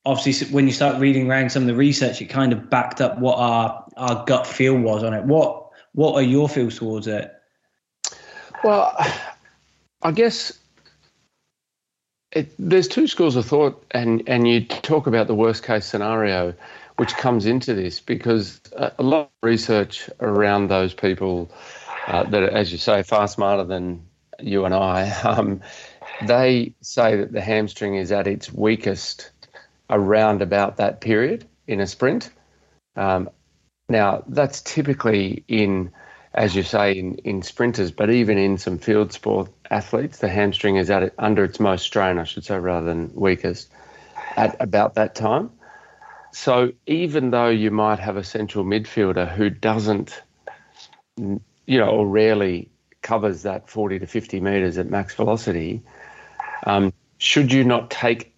obviously 0.08 0.48
when 0.54 0.66
you 0.66 0.74
start 0.74 1.00
reading 1.00 1.30
around 1.30 1.52
some 1.52 1.64
of 1.64 1.68
the 1.68 1.76
research, 1.76 2.22
it 2.22 2.26
kind 2.26 2.54
of 2.54 2.70
backed 2.70 3.02
up 3.02 3.20
what 3.20 3.38
our 3.38 3.86
our 3.98 4.24
gut 4.26 4.48
feel 4.48 4.78
was 4.78 5.04
on 5.04 5.14
it. 5.14 5.24
What 5.26 5.70
what 5.94 6.14
are 6.16 6.22
your 6.22 6.48
feels 6.48 6.78
towards 6.78 7.08
it? 7.08 7.34
Well, 8.64 8.96
I 10.02 10.12
guess 10.12 10.58
it, 12.32 12.54
there's 12.58 12.88
two 12.88 13.08
schools 13.08 13.36
of 13.36 13.46
thought, 13.46 13.86
and 13.92 14.24
and 14.28 14.48
you 14.48 14.66
talk 14.66 15.08
about 15.08 15.28
the 15.28 15.36
worst 15.36 15.64
case 15.64 15.86
scenario, 15.86 16.54
which 16.98 17.16
comes 17.16 17.46
into 17.46 17.74
this 17.74 18.00
because 18.00 18.62
a, 18.74 19.04
lot 19.04 19.22
of 19.22 19.30
research 19.44 20.10
around 20.22 20.70
those 20.70 20.94
people 20.94 21.52
uh, 22.08 22.24
that, 22.24 22.44
as 22.44 22.72
you 22.72 22.78
say, 22.78 23.04
far 23.04 23.28
smarter 23.28 23.64
than 23.64 24.02
you 24.40 24.66
and 24.66 24.74
I. 24.74 25.14
Um, 25.26 25.62
they 26.26 26.74
say 26.82 27.18
that 27.18 27.32
the 27.32 27.42
hamstring 27.42 27.96
is 27.96 28.12
at 28.12 28.28
its 28.28 28.52
weakest 28.52 29.30
around 29.90 30.42
about 30.42 30.78
that 30.78 31.02
period 31.02 31.46
in 31.68 31.80
a 31.80 31.88
sprint. 31.88 32.30
Um, 32.96 33.30
now, 33.90 34.24
that's 34.28 34.62
typically 34.62 35.44
in, 35.48 35.92
as 36.34 36.56
you 36.56 36.64
say, 36.64 36.94
in, 36.94 37.16
in 37.16 37.42
sprinters, 37.42 37.92
but 37.92 38.10
even 38.10 38.38
in 38.38 38.58
some 38.58 38.80
field 38.80 39.14
sport 39.14 39.50
athletes, 39.70 40.20
the 40.20 40.28
hamstring 40.28 40.76
is 40.76 40.90
at 40.90 41.04
it, 41.04 41.14
under 41.18 41.44
its 41.44 41.60
most 41.60 41.84
strain, 41.84 42.18
I 42.18 42.24
should 42.26 42.44
say, 42.44 42.58
rather 42.58 42.86
than 42.86 43.12
weakest, 43.14 43.72
at 44.36 44.58
about 44.60 44.96
that 44.96 45.16
time. 45.16 45.52
So 46.32 46.74
even 46.86 47.32
though 47.32 47.50
you 47.50 47.72
might 47.72 48.00
have 48.00 48.18
a 48.18 48.24
central 48.24 48.66
midfielder 48.66 49.32
who 49.34 49.50
doesn't, 49.50 50.22
you 51.18 51.40
know, 51.68 51.90
or 51.90 52.06
rarely 52.06 52.70
covers 53.02 53.44
that 53.44 53.70
40 53.70 54.00
to 54.00 54.08
50 54.08 54.42
metres 54.42 54.78
at 54.78 54.90
max 54.90 55.16
velocity, 55.16 55.82
um, 56.66 56.92
should 57.18 57.54
you 57.54 57.64
not 57.64 57.90
take 57.90 58.34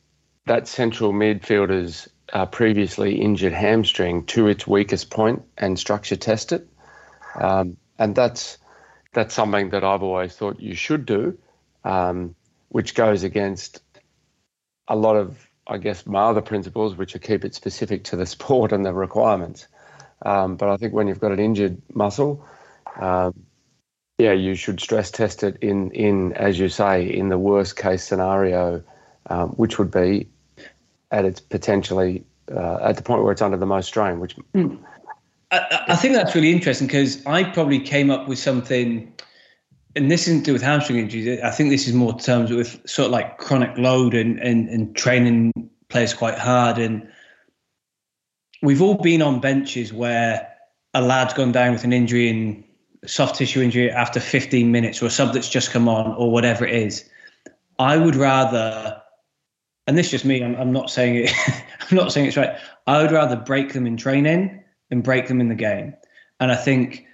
that 0.50 0.68
central 0.68 1.14
midfielder's 1.14 2.10
uh, 2.34 2.48
previously 2.48 3.22
injured 3.22 3.54
hamstring 3.54 4.26
to 4.26 4.48
its 4.48 4.66
weakest 4.66 5.12
point 5.12 5.44
and 5.56 5.78
structure 5.78 6.16
test 6.16 6.52
it? 6.52 6.68
Um, 7.36 7.78
and 8.00 8.16
that's 8.16 8.58
that's 9.14 9.36
something 9.36 9.70
that 9.70 9.84
I've 9.84 10.02
always 10.02 10.36
thought 10.36 10.60
you 10.60 10.74
should 10.74 11.06
do, 11.06 11.38
um, 11.84 12.36
which 12.70 12.96
goes 12.96 13.24
against 13.24 13.82
a 14.88 14.96
lot 14.96 15.18
of, 15.18 15.38
I 15.68 15.78
guess, 15.78 16.08
my 16.08 16.22
other 16.22 16.42
principles, 16.42 16.96
which 16.96 17.16
are 17.16 17.20
keep 17.20 17.46
it 17.46 17.54
specific 17.54 18.06
to 18.06 18.16
the 18.16 18.26
sport 18.36 18.72
and 18.72 18.84
the 18.84 18.94
requirements. 18.94 19.68
Um, 20.24 20.56
but 20.56 20.70
I 20.70 20.78
think 20.78 20.94
when 20.94 21.08
you've 21.08 21.20
got 21.20 21.32
an 21.32 21.40
injured 21.40 21.80
muscle, 21.94 22.44
um, 23.00 23.44
yeah, 24.18 24.34
you 24.34 24.56
should 24.56 24.80
stress 24.80 25.12
test 25.12 25.44
it 25.44 25.58
in, 25.62 25.92
in 25.92 26.34
as 26.34 26.58
you 26.58 26.70
say, 26.70 27.08
in 27.08 27.30
the 27.30 27.38
worst 27.38 27.76
case 27.76 28.04
scenario, 28.04 28.84
um, 29.28 29.50
which 29.50 29.78
would 29.78 29.92
be 29.92 30.28
at 31.12 31.26
its 31.26 31.40
potentially 31.40 32.24
uh, 32.52 32.80
at 32.82 32.98
the 32.98 33.04
point 33.04 33.24
where 33.24 33.32
it's 33.32 33.42
under 33.42 33.58
the 33.58 33.66
most 33.66 33.88
strain. 33.88 34.20
Which 34.20 34.36
mm. 34.56 34.78
I, 35.52 35.86
I, 35.90 35.96
think 35.96 36.14
that's 36.14 36.36
really 36.36 36.52
interesting 36.52 36.88
because 36.88 37.26
I 37.26 37.44
probably 37.44 37.80
came 37.80 38.10
up 38.12 38.28
with 38.28 38.40
something, 38.40 39.14
and 39.96 40.12
this 40.12 40.28
isn't 40.28 40.42
to 40.42 40.46
do 40.46 40.54
with 40.54 40.62
hamstring 40.62 41.00
injuries. 41.00 41.40
I 41.42 41.52
think 41.52 41.70
this 41.70 41.88
is 41.88 41.94
more 41.94 42.18
terms 42.18 42.52
with 42.52 42.80
sort 42.88 43.08
of 43.08 43.12
like 43.12 43.38
chronic 43.38 43.78
load 43.78 44.14
and 44.14 44.40
and, 44.40 44.70
and 44.70 44.96
training 44.96 45.52
players 45.90 46.14
quite 46.14 46.38
hard. 46.38 46.78
And 46.78 47.08
we've 48.62 48.82
all 48.82 48.96
been 48.96 49.22
on 49.22 49.40
benches 49.40 49.92
where 49.92 50.48
a 50.94 51.02
lad's 51.02 51.34
gone 51.34 51.52
down 51.52 51.74
with 51.74 51.84
an 51.84 51.94
injury 51.94 52.30
and 52.30 52.64
soft 53.06 53.36
tissue 53.36 53.62
injury 53.62 53.90
after 53.90 54.20
15 54.20 54.72
minutes 54.72 55.02
or 55.02 55.08
a 55.08 55.10
sub 55.10 55.34
that's 55.34 55.50
just 55.50 55.72
come 55.72 55.88
on 55.88 56.14
or 56.16 56.32
whatever 56.32 56.66
it 56.66 56.76
is. 56.76 57.10
I 57.78 57.98
would 57.98 58.16
rather, 58.16 58.99
and 59.88 59.98
this 59.98 60.08
is 60.08 60.12
just 60.12 60.26
me, 60.26 60.44
I'm, 60.44 60.56
I'm 60.56 60.72
not 60.72 60.90
saying 60.90 61.16
it, 61.16 61.34
I'm 61.90 61.98
not 61.98 62.12
saying 62.12 62.28
it's 62.28 62.38
right. 62.38 62.58
I 62.88 63.02
would 63.02 63.12
rather 63.12 63.36
break 63.36 63.74
them 63.74 63.86
in 63.88 63.98
training 63.98 64.64
than 64.90 65.02
break 65.02 65.28
them 65.28 65.42
in 65.42 65.50
the 65.50 65.56
game. 65.56 65.94
And 66.40 66.52
I 66.52 66.56
think 66.56 67.06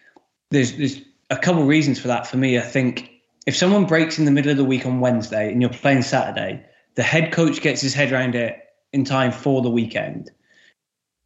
there's, 0.52 0.78
there's 0.78 1.02
a 1.30 1.38
couple 1.38 1.62
of 1.62 1.68
reasons 1.68 2.00
for 2.00 2.08
that 2.08 2.28
for 2.28 2.38
me. 2.38 2.58
I 2.58 2.62
think 2.62 3.12
if 3.48 3.56
someone 3.56 3.86
breaks 3.86 4.20
in 4.20 4.26
the 4.26 4.32
middle 4.32 4.52
of 4.52 4.58
the 4.58 4.66
week 4.66 4.86
on 4.86 5.00
Wednesday 5.00 5.52
and 5.52 5.62
you're 5.62 5.72
playing 5.72 6.04
Saturday, 6.04 6.64
the 6.96 7.04
head 7.04 7.32
coach 7.32 7.62
gets 7.62 7.82
his 7.82 7.94
head 7.94 8.12
around 8.12 8.36
it 8.36 8.58
in 8.94 9.04
time 9.04 9.32
for 9.32 9.62
the 9.62 9.70
weekend 9.70 10.32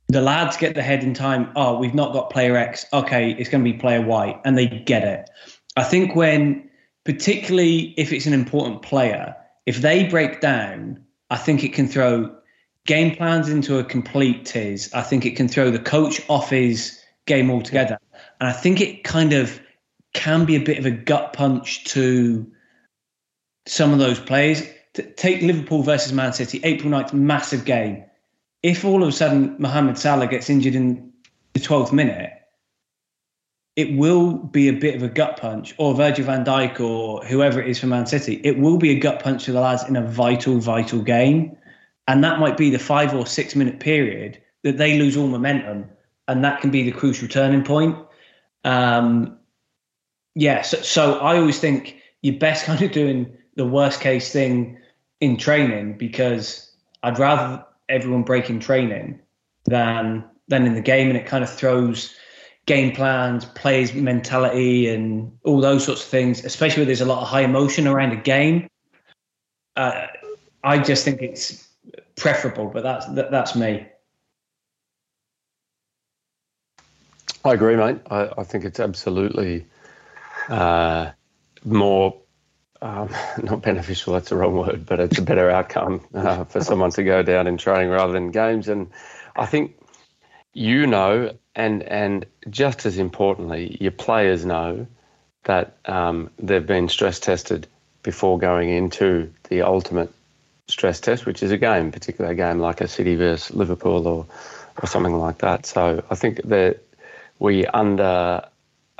the 0.09 0.21
lads 0.21 0.57
get 0.57 0.73
the 0.73 0.81
head 0.81 1.03
in 1.03 1.13
time. 1.13 1.51
Oh, 1.55 1.77
we've 1.77 1.93
not 1.93 2.13
got 2.13 2.31
player 2.31 2.57
X. 2.57 2.85
Okay, 2.91 3.31
it's 3.31 3.47
going 3.47 3.63
to 3.63 3.71
be 3.71 3.77
player 3.77 4.01
Y, 4.01 4.39
and 4.43 4.57
they 4.57 4.67
get 4.67 5.03
it. 5.03 5.29
I 5.77 5.83
think 5.83 6.15
when, 6.15 6.67
particularly 7.05 7.93
if 7.95 8.11
it's 8.11 8.25
an 8.25 8.33
important 8.33 8.81
player, 8.81 9.35
if 9.67 9.77
they 9.77 10.07
break 10.07 10.41
down, 10.41 11.05
I 11.29 11.37
think 11.37 11.63
it 11.63 11.73
can 11.73 11.87
throw 11.87 12.35
game 12.85 13.15
plans 13.15 13.49
into 13.49 13.77
a 13.77 13.83
complete 13.83 14.45
tiz. 14.45 14.91
I 14.93 15.01
think 15.01 15.25
it 15.25 15.35
can 15.35 15.47
throw 15.47 15.71
the 15.71 15.79
coach 15.79 16.21
off 16.29 16.49
his 16.49 16.99
game 17.25 17.51
altogether, 17.51 17.99
and 18.39 18.49
I 18.49 18.53
think 18.53 18.81
it 18.81 19.03
kind 19.03 19.33
of 19.33 19.59
can 20.13 20.45
be 20.45 20.55
a 20.55 20.61
bit 20.61 20.79
of 20.79 20.85
a 20.85 20.91
gut 20.91 21.33
punch 21.33 21.83
to 21.85 22.51
some 23.67 23.93
of 23.93 23.99
those 23.99 24.19
players. 24.19 24.63
Take 25.15 25.41
Liverpool 25.41 25.83
versus 25.83 26.11
Man 26.11 26.33
City, 26.33 26.59
April 26.63 26.91
9th, 26.91 27.13
massive 27.13 27.63
game 27.63 28.03
if 28.63 28.83
all 28.83 29.03
of 29.03 29.09
a 29.09 29.11
sudden 29.11 29.55
Mohamed 29.57 29.97
Salah 29.97 30.27
gets 30.27 30.49
injured 30.49 30.75
in 30.75 31.11
the 31.53 31.59
12th 31.59 31.93
minute, 31.93 32.31
it 33.79 33.95
will 33.95 34.33
be 34.33 34.67
a 34.67 34.73
bit 34.73 34.93
of 34.93 35.03
a 35.03 35.07
gut 35.07 35.37
punch, 35.37 35.73
or 35.77 35.93
Virgil 35.93 36.25
van 36.25 36.43
Dijk, 36.43 36.81
or 36.81 37.23
whoever 37.23 37.61
it 37.61 37.69
is 37.69 37.79
for 37.79 37.87
Man 37.87 38.05
City. 38.05 38.41
It 38.43 38.59
will 38.59 38.77
be 38.77 38.89
a 38.89 38.99
gut 38.99 39.23
punch 39.23 39.45
to 39.45 39.53
the 39.53 39.61
lads 39.61 39.87
in 39.87 39.95
a 39.95 40.01
vital, 40.01 40.59
vital 40.59 41.01
game. 41.01 41.55
And 42.05 42.21
that 42.25 42.39
might 42.39 42.57
be 42.57 42.69
the 42.69 42.77
five 42.77 43.15
or 43.15 43.25
six 43.25 43.55
minute 43.55 43.79
period 43.79 44.37
that 44.63 44.77
they 44.77 44.99
lose 44.99 45.15
all 45.15 45.27
momentum. 45.27 45.85
And 46.27 46.43
that 46.43 46.59
can 46.59 46.71
be 46.71 46.83
the 46.83 46.91
crucial 46.91 47.29
turning 47.29 47.63
point. 47.63 47.95
Um, 48.65 49.37
yeah, 50.35 50.61
so, 50.61 50.81
so 50.81 51.19
I 51.19 51.37
always 51.37 51.59
think 51.59 52.01
you're 52.21 52.37
best 52.37 52.65
kind 52.65 52.81
of 52.81 52.91
doing 52.91 53.31
the 53.55 53.65
worst 53.65 54.01
case 54.01 54.29
thing 54.33 54.77
in 55.21 55.37
training 55.37 55.97
because 55.97 56.69
I'd 57.01 57.17
rather 57.17 57.65
everyone 57.87 58.23
breaking 58.23 58.59
training 58.59 59.21
than 59.63 60.25
than 60.49 60.65
in 60.65 60.73
the 60.73 60.81
game, 60.81 61.07
and 61.07 61.15
it 61.15 61.27
kind 61.27 61.43
of 61.43 61.49
throws 61.49 62.13
game 62.69 62.95
plans, 62.95 63.45
players' 63.45 63.95
mentality, 63.95 64.87
and 64.87 65.35
all 65.43 65.59
those 65.59 65.83
sorts 65.83 66.03
of 66.03 66.07
things. 66.07 66.45
Especially 66.45 66.81
when 66.81 66.87
there's 66.87 67.01
a 67.01 67.05
lot 67.05 67.23
of 67.23 67.27
high 67.27 67.41
emotion 67.41 67.87
around 67.87 68.11
a 68.11 68.15
game. 68.15 68.67
Uh, 69.75 70.05
I 70.63 70.77
just 70.77 71.03
think 71.03 71.23
it's 71.23 71.67
preferable, 72.15 72.67
but 72.67 72.83
that's 72.83 73.07
that, 73.07 73.31
that's 73.31 73.55
me. 73.55 73.87
I 77.43 77.53
agree, 77.53 77.75
mate. 77.75 78.01
I, 78.11 78.29
I 78.37 78.43
think 78.43 78.65
it's 78.65 78.79
absolutely 78.79 79.65
uh, 80.47 81.09
more 81.65 82.21
um, 82.83 83.09
not 83.41 83.63
beneficial, 83.63 84.13
that's 84.13 84.29
the 84.29 84.35
wrong 84.35 84.55
word, 84.55 84.85
but 84.85 84.99
it's 84.99 85.17
a 85.17 85.23
better 85.23 85.49
outcome 85.49 86.05
uh, 86.13 86.43
for 86.43 86.61
someone 86.61 86.91
to 86.91 87.03
go 87.03 87.23
down 87.23 87.47
in 87.47 87.57
training 87.57 87.89
rather 87.89 88.13
than 88.13 88.29
games. 88.29 88.67
And 88.67 88.91
I 89.35 89.47
think 89.47 89.75
you 90.53 90.85
know, 90.85 91.33
and 91.59 91.83
and 91.83 92.25
just 92.49 92.85
as 92.85 92.97
importantly, 92.97 93.77
your 93.81 93.91
players 93.91 94.45
know 94.45 94.87
that 95.43 95.75
um, 95.85 96.29
they've 96.39 96.65
been 96.65 96.87
stress 96.87 97.19
tested 97.19 97.67
before 98.01 98.39
going 98.39 98.69
into 98.69 99.33
the 99.49 99.61
ultimate 99.63 100.09
stress 100.67 101.01
test, 101.01 101.25
which 101.25 101.43
is 101.43 101.51
a 101.51 101.57
game, 101.57 101.91
particularly 101.91 102.33
a 102.33 102.37
game 102.37 102.59
like 102.59 102.79
a 102.79 102.87
City 102.87 103.15
versus 103.15 103.53
Liverpool 103.53 104.07
or 104.07 104.25
or 104.81 104.87
something 104.87 105.17
like 105.17 105.39
that. 105.39 105.65
So 105.65 106.01
I 106.09 106.15
think 106.15 106.41
that 106.43 106.79
we 107.39 107.65
under 107.65 108.47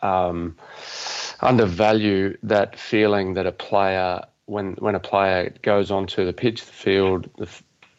um, 0.03 0.57
undervalue 1.39 2.37
that 2.43 2.77
feeling 2.77 3.35
that 3.35 3.47
a 3.47 3.53
player, 3.53 4.25
when 4.47 4.73
when 4.73 4.95
a 4.95 4.99
player 4.99 5.53
goes 5.61 5.91
onto 5.91 6.25
the 6.25 6.33
pitch, 6.33 6.65
the 6.65 6.73
field, 6.73 7.29
the, 7.37 7.47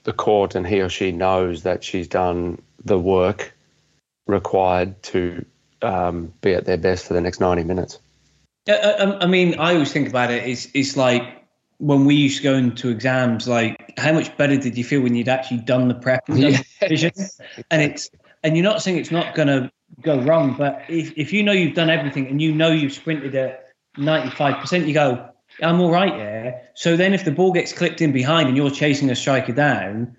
the 0.04 0.12
court, 0.12 0.54
and 0.54 0.66
he 0.66 0.82
or 0.82 0.90
she 0.90 1.12
knows 1.12 1.62
that 1.62 1.82
she's 1.82 2.08
done 2.08 2.60
the 2.84 2.98
work 2.98 3.54
required 4.30 5.02
to 5.04 5.44
um, 5.82 6.32
be 6.40 6.54
at 6.54 6.64
their 6.64 6.76
best 6.76 7.06
for 7.06 7.14
the 7.14 7.20
next 7.20 7.40
ninety 7.40 7.64
minutes. 7.64 7.98
I, 8.68 9.18
I 9.20 9.26
mean, 9.26 9.58
I 9.58 9.74
always 9.74 9.92
think 9.92 10.08
about 10.08 10.30
it. 10.30 10.46
It's 10.46 10.68
it's 10.74 10.96
like 10.96 11.22
when 11.78 12.04
we 12.04 12.14
used 12.14 12.38
to 12.38 12.42
go 12.42 12.54
into 12.54 12.88
exams. 12.88 13.48
Like, 13.48 13.94
how 13.98 14.12
much 14.12 14.36
better 14.36 14.56
did 14.56 14.76
you 14.76 14.84
feel 14.84 15.00
when 15.00 15.14
you'd 15.14 15.28
actually 15.28 15.58
done 15.58 15.88
the 15.88 15.94
prep 15.94 16.28
and 16.28 16.40
done 16.40 16.52
the 16.80 17.40
And 17.70 17.82
it's 17.82 18.10
and 18.42 18.56
you're 18.56 18.64
not 18.64 18.82
saying 18.82 18.98
it's 18.98 19.10
not 19.10 19.34
going 19.34 19.48
to 19.48 19.70
go 20.02 20.20
wrong. 20.20 20.54
But 20.56 20.84
if, 20.88 21.12
if 21.16 21.32
you 21.32 21.42
know 21.42 21.52
you've 21.52 21.74
done 21.74 21.90
everything 21.90 22.26
and 22.26 22.40
you 22.40 22.54
know 22.54 22.70
you've 22.70 22.92
sprinted 22.92 23.34
at 23.34 23.68
95%, 23.96 24.86
you 24.86 24.94
go, 24.94 25.28
I'm 25.62 25.80
all 25.80 25.90
right 25.90 26.16
there. 26.16 26.68
So 26.74 26.96
then 26.96 27.12
if 27.12 27.24
the 27.24 27.32
ball 27.32 27.52
gets 27.52 27.72
clipped 27.72 28.00
in 28.00 28.12
behind 28.12 28.48
and 28.48 28.56
you're 28.56 28.70
chasing 28.70 29.10
a 29.10 29.16
striker 29.16 29.52
down, 29.52 30.16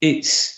it's 0.00 0.57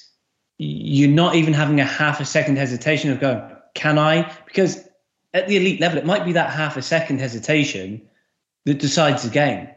you're 0.62 1.08
not 1.08 1.36
even 1.36 1.54
having 1.54 1.80
a 1.80 1.84
half 1.86 2.20
a 2.20 2.24
second 2.26 2.58
hesitation 2.58 3.10
of 3.10 3.18
going, 3.18 3.40
can 3.72 3.98
I? 3.98 4.30
Because 4.44 4.86
at 5.32 5.48
the 5.48 5.56
elite 5.56 5.80
level, 5.80 5.96
it 5.96 6.04
might 6.04 6.26
be 6.26 6.32
that 6.32 6.50
half 6.50 6.76
a 6.76 6.82
second 6.82 7.18
hesitation 7.18 8.02
that 8.66 8.78
decides 8.78 9.22
the 9.22 9.30
game. 9.30 9.68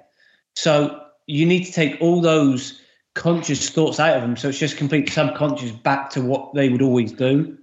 So 0.56 1.02
you 1.26 1.46
need 1.46 1.64
to 1.64 1.72
take 1.72 1.96
all 2.02 2.20
those 2.20 2.82
conscious 3.16 3.70
thoughts 3.70 3.98
out 3.98 4.18
of 4.18 4.24
them. 4.24 4.36
So 4.36 4.50
it's 4.50 4.60
just 4.60 4.76
complete 4.76 5.10
subconscious 5.10 5.72
back 5.72 6.10
to 6.12 6.22
what 6.22 6.54
they 6.54 6.68
would 6.68 6.82
always 6.82 7.14
do. 7.14 7.58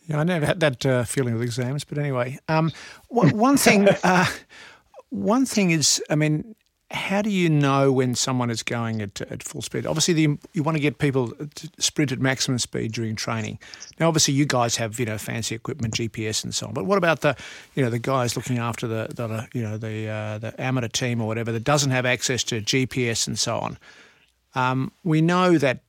Yeah, 0.00 0.20
I 0.20 0.24
never 0.24 0.44
had 0.44 0.60
that 0.60 0.84
uh, 0.84 1.04
feeling 1.04 1.32
with 1.32 1.42
exams, 1.42 1.84
but 1.84 1.96
anyway, 1.96 2.38
um, 2.48 2.72
one 3.08 3.56
thing, 3.56 3.88
uh, 4.04 4.26
one 5.08 5.46
thing 5.46 5.70
is, 5.70 6.02
I 6.10 6.14
mean, 6.14 6.54
how 6.92 7.22
do 7.22 7.30
you 7.30 7.48
know 7.48 7.92
when 7.92 8.16
someone 8.16 8.50
is 8.50 8.64
going 8.64 9.00
at, 9.00 9.20
at 9.22 9.44
full 9.44 9.62
speed? 9.62 9.86
Obviously, 9.86 10.14
the, 10.14 10.38
you 10.52 10.62
want 10.64 10.76
to 10.76 10.80
get 10.80 10.98
people 10.98 11.28
to 11.28 11.70
sprint 11.78 12.10
at 12.10 12.18
maximum 12.18 12.58
speed 12.58 12.92
during 12.92 13.14
training. 13.14 13.60
Now, 14.00 14.08
obviously, 14.08 14.34
you 14.34 14.44
guys 14.44 14.76
have 14.76 14.98
you 14.98 15.06
know 15.06 15.16
fancy 15.16 15.54
equipment, 15.54 15.94
GPS, 15.94 16.42
and 16.42 16.52
so 16.54 16.66
on. 16.66 16.74
But 16.74 16.86
what 16.86 16.98
about 16.98 17.20
the 17.20 17.36
you 17.74 17.84
know 17.84 17.90
the 17.90 18.00
guys 18.00 18.34
looking 18.34 18.58
after 18.58 18.88
the, 18.88 19.06
the 19.10 19.48
you 19.52 19.62
know 19.62 19.78
the 19.78 20.08
uh, 20.08 20.38
the 20.38 20.60
amateur 20.60 20.88
team 20.88 21.20
or 21.20 21.28
whatever 21.28 21.52
that 21.52 21.64
doesn't 21.64 21.92
have 21.92 22.06
access 22.06 22.42
to 22.44 22.60
GPS 22.60 23.28
and 23.28 23.38
so 23.38 23.58
on? 23.58 23.78
Um, 24.56 24.90
we 25.04 25.20
know 25.20 25.58
that 25.58 25.82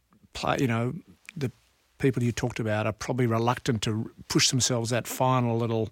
you 0.60 0.68
know 0.68 0.94
the 1.36 1.52
people 1.98 2.22
you 2.22 2.32
talked 2.32 2.60
about 2.60 2.86
are 2.86 2.94
probably 2.94 3.26
reluctant 3.26 3.82
to 3.84 4.12
push 4.28 4.50
themselves 4.50 4.92
that 4.92 5.08
final 5.08 5.58
little 5.58 5.90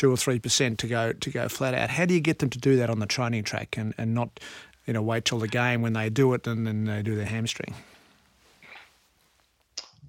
two 0.00 0.10
or 0.10 0.16
three 0.16 0.38
percent 0.38 0.78
to 0.78 0.86
go 0.86 1.12
to 1.12 1.30
go 1.30 1.46
flat 1.46 1.74
out. 1.74 1.90
How 1.90 2.06
do 2.06 2.14
you 2.14 2.20
get 2.20 2.38
them 2.38 2.48
to 2.50 2.58
do 2.58 2.76
that 2.76 2.88
on 2.88 3.00
the 3.00 3.06
training 3.06 3.44
track 3.44 3.76
and, 3.76 3.92
and 3.98 4.14
not 4.14 4.40
you 4.86 4.94
know 4.94 5.02
wait 5.02 5.26
till 5.26 5.38
the 5.38 5.46
game 5.46 5.82
when 5.82 5.92
they 5.92 6.08
do 6.08 6.32
it 6.32 6.46
and 6.46 6.66
then 6.66 6.84
they 6.84 7.02
do 7.02 7.14
their 7.16 7.26
hamstring? 7.26 7.74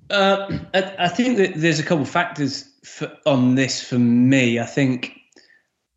Uh, 0.09 0.59
I, 0.73 0.95
I, 0.97 1.07
think 1.09 1.37
that 1.37 1.55
there's 1.55 1.79
a 1.79 1.83
couple 1.83 2.03
of 2.03 2.09
factors 2.09 2.69
for, 2.85 3.11
on 3.25 3.55
this 3.55 3.83
for 3.83 3.99
me. 3.99 4.59
I 4.59 4.65
think 4.65 5.19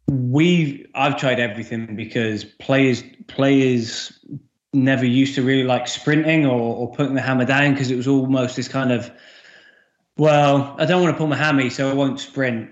we 0.08 0.86
I've 0.96 1.16
tried 1.16 1.38
everything 1.38 1.94
because 1.94 2.44
players 2.44 3.04
players 3.28 4.18
never 4.72 5.06
used 5.06 5.36
to 5.36 5.42
really 5.42 5.62
like 5.62 5.86
sprinting 5.86 6.46
or, 6.46 6.74
or 6.74 6.92
putting 6.92 7.14
the 7.14 7.20
hammer 7.20 7.44
down 7.44 7.74
because 7.74 7.92
it 7.92 7.96
was 7.96 8.08
almost 8.08 8.56
this 8.56 8.66
kind 8.66 8.90
of 8.90 9.08
well, 10.16 10.74
I 10.78 10.84
don't 10.84 11.00
want 11.02 11.14
to 11.14 11.18
pull 11.18 11.28
my 11.28 11.36
hammy, 11.36 11.70
so 11.70 11.90
I 11.90 11.94
won't 11.94 12.18
sprint 12.18 12.70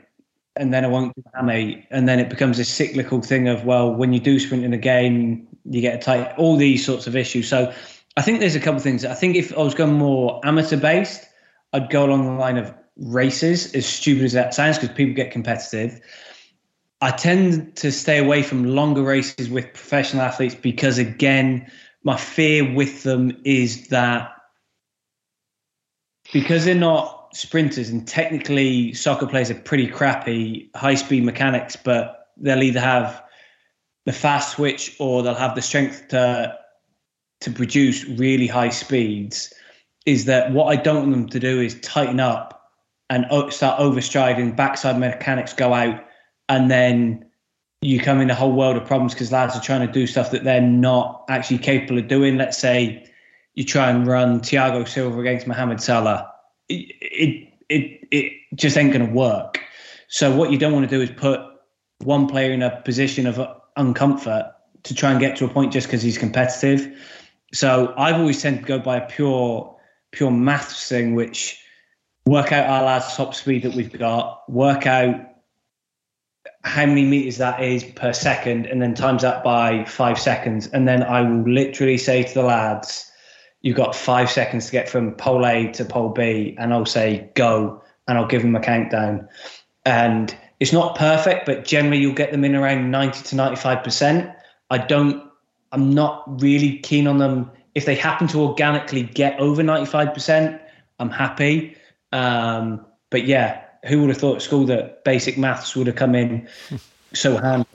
and 0.57 0.73
then 0.73 0.85
I 0.85 0.89
won't 0.89 1.15
do 1.15 1.23
hammy, 1.35 1.87
and 1.91 2.09
then 2.09 2.19
it 2.19 2.29
becomes 2.29 2.59
a 2.59 2.65
cyclical 2.65 3.23
thing 3.23 3.49
of 3.49 3.65
well, 3.65 3.93
when 3.93 4.13
you 4.13 4.21
do 4.21 4.39
sprint 4.39 4.65
in 4.65 4.73
a 4.73 4.79
game, 4.79 5.47
you 5.65 5.81
get 5.81 5.95
a 5.95 5.99
tight, 5.99 6.35
all 6.37 6.57
these 6.57 6.85
sorts 6.85 7.07
of 7.07 7.17
issues. 7.17 7.49
So 7.49 7.73
I 8.17 8.23
think 8.23 8.41
there's 8.41 8.57
a 8.57 8.61
couple 8.61 8.77
of 8.77 8.83
things. 8.83 9.05
I 9.05 9.15
think 9.15 9.37
if 9.37 9.57
I 9.57 9.63
was 9.63 9.75
going 9.75 9.95
more 9.95 10.41
amateur 10.45 10.77
based, 10.77 11.27
I'd 11.73 11.91
go 11.91 12.05
along 12.05 12.27
the 12.27 12.33
line 12.33 12.59
of 12.59 12.75
races, 12.97 13.75
as 13.75 13.87
stupid 13.87 14.25
as 14.25 14.33
that 14.33 14.55
sounds, 14.55 14.79
because 14.79 14.95
people 14.95 15.15
get 15.15 15.31
competitive. 15.31 16.01
I 17.01 17.11
tend 17.11 17.75
to 17.77 17.91
stay 17.91 18.19
away 18.19 18.43
from 18.43 18.65
longer 18.65 19.03
races 19.03 19.49
with 19.49 19.65
professional 19.73 20.23
athletes 20.23 20.55
because, 20.55 20.99
again, 20.99 21.71
my 22.05 22.17
fear 22.17 22.75
with 22.75 23.03
them 23.03 23.41
is 23.45 23.89
that 23.89 24.33
because 26.33 26.65
they're 26.65 26.75
not 26.75 27.22
sprinters, 27.35 27.89
and 27.91 28.07
technically 28.07 28.93
soccer 28.93 29.27
players 29.27 29.51
are 29.51 29.55
pretty 29.55 29.87
crappy 29.87 30.71
high 30.75 30.95
speed 30.95 31.25
mechanics, 31.25 31.77
but 31.77 32.29
they'll 32.37 32.63
either 32.63 32.81
have 32.81 33.23
the 34.07 34.13
fast 34.13 34.53
switch 34.53 34.97
or 34.99 35.23
they'll 35.23 35.35
have 35.35 35.55
the 35.55 35.63
strength 35.63 36.09
to 36.09 36.59
to 37.41 37.51
produce 37.51 38.05
really 38.05 38.47
high 38.47 38.69
speeds. 38.69 39.53
Is 40.07 40.27
that 40.27 40.53
what 40.53 40.67
I 40.67 40.77
don't 40.77 41.11
want 41.11 41.11
them 41.13 41.29
to 41.31 41.41
do 41.41 41.61
is 41.61 41.81
tighten 41.81 42.21
up 42.21 42.71
and 43.11 43.27
start 43.53 43.81
overstriding, 43.81 44.57
backside 44.57 44.99
mechanics 44.99 45.53
go 45.53 45.73
out, 45.75 46.05
and 46.49 46.71
then 46.71 47.27
you 47.81 48.01
come 48.01 48.21
in 48.21 48.31
a 48.31 48.35
whole 48.35 48.53
world 48.53 48.77
of 48.77 48.87
problems 48.87 49.13
because 49.13 49.33
lads 49.33 49.57
are 49.57 49.61
trying 49.61 49.87
to 49.87 49.93
do 49.93 50.07
stuff 50.07 50.31
that 50.31 50.45
they're 50.45 50.61
not 50.61 51.25
actually 51.29 51.59
capable 51.59 51.99
of 51.99 52.09
doing. 52.09 52.37
Let's 52.37 52.59
say 52.59 53.11
you 53.55 53.65
try 53.65 53.91
and 53.91 54.07
run 54.07 54.41
Thiago 54.41 54.89
Silva 54.89 55.21
against 55.21 55.47
Mohamed 55.47 55.81
Salah 55.81 56.32
it 57.01 57.49
it 57.69 58.09
it 58.11 58.33
just 58.55 58.77
ain't 58.77 58.93
going 58.93 59.07
to 59.07 59.13
work. 59.13 59.61
So 60.09 60.35
what 60.35 60.51
you 60.51 60.59
don't 60.59 60.73
want 60.73 60.89
to 60.89 60.95
do 60.95 61.03
is 61.03 61.11
put 61.11 61.41
one 62.01 62.27
player 62.27 62.53
in 62.53 62.63
a 62.63 62.81
position 62.83 63.27
of 63.27 63.41
uncomfort 63.79 64.53
to 64.83 64.95
try 64.95 65.11
and 65.11 65.21
get 65.21 65.37
to 65.37 65.45
a 65.45 65.49
point 65.49 65.73
just 65.73 65.87
because 65.87 66.03
he's 66.03 66.19
competitive. 66.19 66.99
So 67.53 67.95
I've 67.97 68.17
always 68.17 68.43
tended 68.43 68.63
to 68.63 68.69
go 68.69 68.79
by 68.79 68.97
a 68.97 69.07
pure 69.07 69.77
pure 70.11 70.31
maths 70.31 70.89
thing, 70.89 71.15
which 71.15 71.59
work 72.27 72.53
out 72.53 72.69
our 72.69 72.83
lads' 72.85 73.17
top 73.17 73.35
speed 73.35 73.63
that 73.63 73.75
we've 73.75 73.93
got, 73.93 74.43
work 74.51 74.87
out 74.87 75.15
how 76.65 76.87
many 76.87 77.05
meters 77.05 77.39
that 77.39 77.63
is 77.63 77.85
per 77.85 78.13
second, 78.13 78.67
and 78.67 78.81
then 78.81 78.95
times 78.95 79.23
that 79.23 79.43
by 79.43 79.85
five 79.85 80.19
seconds. 80.19 80.69
And 80.69 80.87
then 80.87 81.03
I 81.03 81.23
will 81.23 81.43
literally 81.43 81.99
say 81.99 82.23
to 82.23 82.35
the 82.35 82.43
lads, 82.43 83.11
you've 83.63 83.77
got 83.77 83.95
five 83.95 84.31
seconds 84.31 84.67
to 84.67 84.73
get 84.73 84.89
from 84.89 85.13
pole 85.13 85.47
A 85.47 85.73
to 85.73 85.85
pole 85.85 86.11
B, 86.11 86.55
and 86.59 86.75
I'll 86.75 86.87
say 86.87 87.31
go, 87.35 87.83
and 88.07 88.19
I'll 88.19 88.27
give 88.27 88.43
them 88.43 88.55
a 88.55 88.61
countdown. 88.61 89.29
And 89.85 90.37
it's 90.61 90.73
not 90.73 90.97
perfect, 90.97 91.47
but 91.47 91.65
generally 91.65 91.99
you'll 91.99 92.15
get 92.15 92.31
them 92.31 92.45
in 92.45 92.55
around 92.55 92.91
90 92.91 93.23
to 93.23 93.37
95%. 93.37 94.35
I 94.71 94.79
don't, 94.79 95.29
I'm 95.73 95.93
not 95.95 96.41
really 96.41 96.79
keen 96.79 97.07
on 97.07 97.19
them. 97.19 97.51
If 97.75 97.87
they 97.87 97.95
happen 97.95 98.27
to 98.29 98.41
organically 98.41 99.03
get 99.03 99.39
over 99.41 99.63
95%, 99.63 100.61
I'm 100.99 101.11
happy. 101.11 101.77
Um, 102.13 102.85
but 103.11 103.25
yeah, 103.25 103.63
who 103.87 104.01
would 104.01 104.11
have 104.11 104.19
thought 104.19 104.37
at 104.37 104.43
school 104.43 104.65
that 104.67 105.05
basic 105.05 105.39
maths 105.39 105.75
would 105.75 105.87
have 105.87 105.97
come 105.97 106.15
in 106.15 106.49
so 107.13 107.39
handy? 107.39 107.67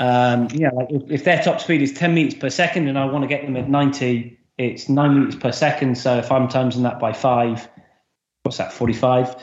Um, 0.00 0.48
yeah, 0.52 0.70
like 0.70 0.90
if, 0.90 1.10
if 1.10 1.24
their 1.24 1.42
top 1.42 1.60
speed 1.60 1.82
is 1.82 1.92
10 1.92 2.14
meters 2.14 2.34
per 2.34 2.50
second 2.50 2.88
and 2.88 2.98
I 2.98 3.04
want 3.04 3.22
to 3.22 3.28
get 3.28 3.44
them 3.44 3.56
at 3.56 3.68
90, 3.68 4.38
it's 4.58 4.88
nine 4.88 5.18
meters 5.18 5.36
per 5.36 5.52
second. 5.52 5.96
So 5.96 6.18
if 6.18 6.30
I'm 6.30 6.48
timesing 6.48 6.82
that 6.82 7.00
by 7.00 7.12
five, 7.12 7.68
what's 8.42 8.58
that? 8.58 8.72
Forty-five. 8.72 9.36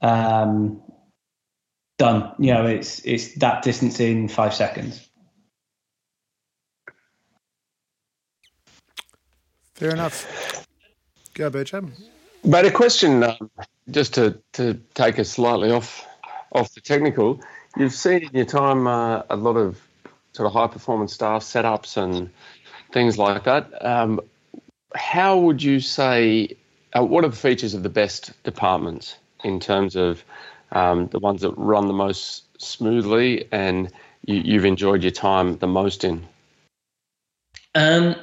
Um, 0.00 0.82
done. 1.98 2.32
You 2.38 2.54
know, 2.54 2.66
it's 2.66 3.00
it's 3.04 3.34
that 3.36 3.62
distance 3.62 4.00
in 4.00 4.28
five 4.28 4.54
seconds. 4.54 5.08
Fair 9.74 9.90
enough. 9.90 10.66
Go, 11.34 11.50
Bertram. 11.50 11.92
But 12.44 12.64
a 12.64 12.70
question, 12.70 13.24
um, 13.24 13.50
just 13.90 14.14
to, 14.14 14.38
to 14.52 14.74
take 14.94 15.18
us 15.18 15.30
slightly 15.30 15.72
off 15.72 16.06
off 16.52 16.72
the 16.74 16.80
technical, 16.80 17.40
you've 17.76 17.92
seen 17.92 18.22
in 18.22 18.30
your 18.32 18.44
time 18.44 18.86
uh, 18.86 19.22
a 19.30 19.34
lot 19.34 19.56
of 19.56 19.80
sort 20.32 20.46
of 20.46 20.52
high 20.52 20.68
performance 20.68 21.12
staff 21.12 21.42
setups 21.42 21.96
and 21.96 22.30
things 22.92 23.18
like 23.18 23.44
that. 23.44 23.84
Um, 23.84 24.20
how 24.94 25.38
would 25.38 25.62
you 25.62 25.80
say, 25.80 26.56
uh, 26.96 27.04
what 27.04 27.24
are 27.24 27.28
the 27.28 27.36
features 27.36 27.74
of 27.74 27.82
the 27.82 27.88
best 27.88 28.32
departments 28.44 29.16
in 29.42 29.60
terms 29.60 29.96
of 29.96 30.24
um, 30.72 31.08
the 31.08 31.18
ones 31.18 31.42
that 31.42 31.52
run 31.56 31.86
the 31.86 31.94
most 31.94 32.44
smoothly 32.60 33.46
and 33.52 33.90
you, 34.26 34.54
have 34.54 34.64
enjoyed 34.64 35.02
your 35.02 35.12
time 35.12 35.58
the 35.58 35.66
most 35.66 36.04
in? 36.04 36.26
Um, 37.74 38.14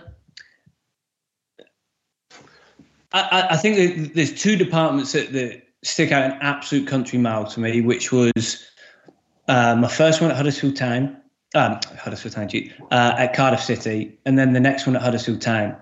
I, 3.13 3.47
I, 3.51 3.57
think 3.57 4.13
there's 4.13 4.34
two 4.34 4.55
departments 4.55 5.12
that, 5.12 5.34
that, 5.34 5.62
stick 5.84 6.12
out 6.12 6.23
an 6.23 6.38
absolute 6.41 6.88
country 6.88 7.17
mile 7.17 7.45
to 7.45 7.60
me, 7.60 7.81
which 7.81 8.12
was 8.12 8.63
uh, 9.47 9.75
my 9.75 9.88
first 9.88 10.21
one 10.21 10.29
at 10.29 10.38
Huddersfield 10.38 10.75
Town, 10.75 11.17
um, 11.55 11.79
Huddersfield 11.97 12.36
Town, 12.36 12.49
uh, 12.91 13.15
at 13.17 13.34
Cardiff 13.34 13.62
City, 13.62 14.17
and 14.25 14.38
then 14.38 14.53
the 14.53 14.60
next 14.60 14.86
one 14.86 14.95
at 14.95 15.01
Huddersfield 15.01 15.41
Town. 15.41 15.75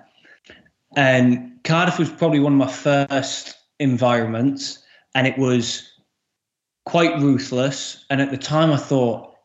And 0.95 1.59
Cardiff 1.63 1.99
was 1.99 2.09
probably 2.09 2.39
one 2.39 2.53
of 2.53 2.59
my 2.59 2.71
first 2.71 3.55
environments, 3.79 4.79
and 5.15 5.27
it 5.27 5.37
was 5.37 5.89
quite 6.85 7.19
ruthless. 7.19 8.05
And 8.09 8.21
at 8.21 8.31
the 8.31 8.37
time, 8.37 8.71
I 8.71 8.77
thought 8.77 9.35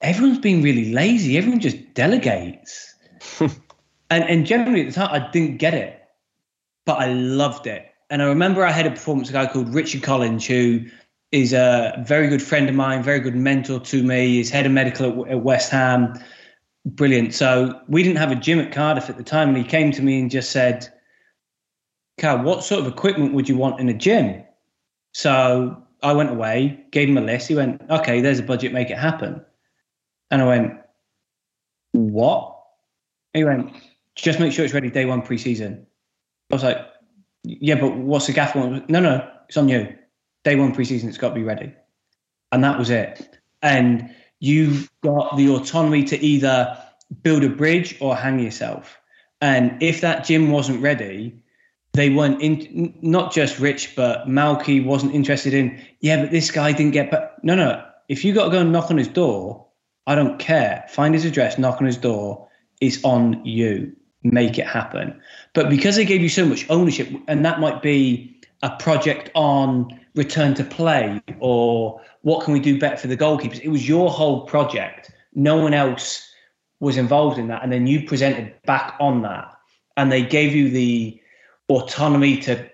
everyone's 0.00 0.38
being 0.38 0.62
really 0.62 0.92
lazy. 0.92 1.38
Everyone 1.38 1.60
just 1.60 1.94
delegates. 1.94 2.94
and 3.40 3.54
and 4.10 4.46
generally 4.46 4.82
at 4.82 4.86
the 4.88 4.92
time, 4.92 5.10
I 5.10 5.30
didn't 5.30 5.58
get 5.58 5.74
it, 5.74 6.00
but 6.84 6.98
I 6.98 7.12
loved 7.12 7.66
it. 7.66 7.86
And 8.10 8.22
I 8.22 8.26
remember 8.26 8.66
I 8.66 8.72
had 8.72 8.86
a 8.86 8.90
performance 8.90 9.30
a 9.30 9.32
guy 9.32 9.46
called 9.46 9.72
Richard 9.72 10.02
Collins, 10.02 10.46
who 10.46 10.84
is 11.30 11.54
a 11.54 12.04
very 12.06 12.28
good 12.28 12.42
friend 12.42 12.68
of 12.68 12.74
mine, 12.74 13.02
very 13.02 13.20
good 13.20 13.34
mentor 13.34 13.80
to 13.80 14.02
me. 14.02 14.34
He's 14.34 14.50
head 14.50 14.66
of 14.66 14.72
medical 14.72 15.24
at, 15.24 15.30
at 15.32 15.42
West 15.42 15.70
Ham 15.70 16.14
brilliant. 16.84 17.34
So 17.34 17.80
we 17.88 18.02
didn't 18.02 18.18
have 18.18 18.32
a 18.32 18.36
gym 18.36 18.58
at 18.58 18.72
Cardiff 18.72 19.08
at 19.08 19.16
the 19.16 19.24
time, 19.24 19.48
and 19.48 19.56
he 19.56 19.64
came 19.64 19.92
to 19.92 20.02
me 20.02 20.20
and 20.20 20.30
just 20.30 20.50
said, 20.50 20.88
"Carl, 22.18 22.42
what 22.42 22.64
sort 22.64 22.80
of 22.80 22.92
equipment 22.92 23.34
would 23.34 23.48
you 23.48 23.56
want 23.56 23.80
in 23.80 23.88
a 23.88 23.94
gym?" 23.94 24.42
So 25.14 25.82
I 26.02 26.12
went 26.12 26.30
away, 26.30 26.84
gave 26.90 27.08
him 27.08 27.18
a 27.18 27.20
list. 27.20 27.48
He 27.48 27.54
went, 27.54 27.80
"Okay, 27.90 28.20
there's 28.20 28.38
a 28.38 28.42
budget, 28.42 28.72
make 28.72 28.90
it 28.90 28.98
happen." 28.98 29.44
And 30.30 30.42
I 30.42 30.46
went, 30.46 30.80
"What?" 31.92 32.58
he 33.34 33.44
went, 33.44 33.72
"Just 34.16 34.40
make 34.40 34.52
sure 34.52 34.64
it's 34.64 34.74
ready 34.74 34.90
day 34.90 35.04
one 35.04 35.22
preseason." 35.22 35.84
I 36.50 36.54
was 36.54 36.64
like, 36.64 36.78
"Yeah, 37.44 37.76
but 37.76 37.96
what's 37.96 38.26
the 38.26 38.32
gaffer 38.32 38.58
want?" 38.58 38.90
No, 38.90 39.00
no, 39.00 39.28
it's 39.48 39.56
on 39.56 39.68
you. 39.68 39.96
Day 40.44 40.56
one 40.56 40.74
preseason, 40.74 41.08
it's 41.08 41.18
got 41.18 41.30
to 41.30 41.34
be 41.34 41.44
ready, 41.44 41.72
and 42.50 42.64
that 42.64 42.78
was 42.78 42.90
it. 42.90 43.38
And 43.62 44.12
you 44.42 44.88
got 45.04 45.36
the 45.36 45.48
autonomy 45.50 46.02
to 46.02 46.18
either 46.18 46.76
build 47.22 47.44
a 47.44 47.48
bridge 47.48 47.96
or 48.00 48.16
hang 48.16 48.40
yourself. 48.40 48.98
And 49.40 49.80
if 49.80 50.00
that 50.00 50.24
gym 50.24 50.50
wasn't 50.50 50.82
ready, 50.82 51.40
they 51.92 52.10
weren't 52.10 52.42
in, 52.42 52.92
not 53.02 53.32
just 53.32 53.60
Rich, 53.60 53.94
but 53.94 54.26
Malky 54.26 54.84
wasn't 54.84 55.14
interested 55.14 55.54
in, 55.54 55.80
yeah, 56.00 56.22
but 56.22 56.32
this 56.32 56.50
guy 56.50 56.72
didn't 56.72 56.90
get 56.90 57.08
but 57.08 57.36
No, 57.44 57.54
no. 57.54 57.86
If 58.08 58.24
you 58.24 58.34
got 58.34 58.46
to 58.46 58.50
go 58.50 58.58
and 58.58 58.72
knock 58.72 58.90
on 58.90 58.98
his 58.98 59.06
door, 59.06 59.68
I 60.08 60.16
don't 60.16 60.40
care. 60.40 60.86
Find 60.88 61.14
his 61.14 61.24
address, 61.24 61.56
knock 61.56 61.80
on 61.80 61.86
his 61.86 61.96
door. 61.96 62.48
it's 62.80 63.04
on 63.04 63.44
you. 63.44 63.94
Make 64.24 64.58
it 64.58 64.66
happen. 64.66 65.20
But 65.54 65.70
because 65.70 65.94
they 65.94 66.04
gave 66.04 66.20
you 66.20 66.28
so 66.28 66.44
much 66.44 66.68
ownership, 66.68 67.08
and 67.28 67.44
that 67.44 67.60
might 67.60 67.80
be 67.80 68.40
a 68.60 68.70
project 68.70 69.30
on 69.36 70.00
return 70.14 70.54
to 70.54 70.64
play 70.64 71.22
or 71.40 72.00
what 72.22 72.44
can 72.44 72.52
we 72.52 72.60
do 72.60 72.78
better 72.78 72.96
for 72.96 73.08
the 73.08 73.16
goalkeepers, 73.16 73.60
it 73.60 73.68
was 73.68 73.88
your 73.88 74.10
whole 74.10 74.42
project. 74.42 75.10
No 75.34 75.56
one 75.56 75.74
else 75.74 76.28
was 76.80 76.96
involved 76.96 77.38
in 77.38 77.48
that. 77.48 77.62
And 77.62 77.72
then 77.72 77.86
you 77.86 78.06
presented 78.06 78.54
back 78.64 78.96
on 79.00 79.22
that. 79.22 79.54
And 79.96 80.10
they 80.10 80.22
gave 80.22 80.54
you 80.54 80.70
the 80.70 81.20
autonomy 81.68 82.38
to 82.38 82.68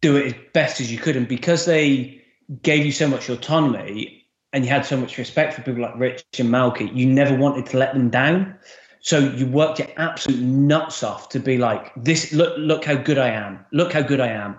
do 0.00 0.16
it 0.16 0.26
as 0.26 0.34
best 0.52 0.80
as 0.80 0.92
you 0.92 0.98
could. 0.98 1.16
And 1.16 1.26
because 1.26 1.64
they 1.64 2.22
gave 2.62 2.84
you 2.84 2.92
so 2.92 3.08
much 3.08 3.28
autonomy 3.28 4.26
and 4.52 4.64
you 4.64 4.70
had 4.70 4.84
so 4.84 4.96
much 4.96 5.18
respect 5.18 5.54
for 5.54 5.62
people 5.62 5.82
like 5.82 5.98
Rich 5.98 6.24
and 6.38 6.48
Malky, 6.48 6.94
you 6.94 7.06
never 7.06 7.34
wanted 7.36 7.66
to 7.66 7.78
let 7.78 7.94
them 7.94 8.10
down. 8.10 8.56
So 9.00 9.18
you 9.18 9.46
worked 9.46 9.78
your 9.78 9.88
absolute 9.96 10.40
nuts 10.40 11.02
off 11.02 11.28
to 11.30 11.38
be 11.38 11.58
like, 11.58 11.92
this 11.96 12.32
look 12.32 12.54
look 12.58 12.84
how 12.84 12.96
good 12.96 13.18
I 13.18 13.28
am. 13.28 13.64
Look 13.72 13.92
how 13.92 14.02
good 14.02 14.20
I 14.20 14.28
am. 14.28 14.56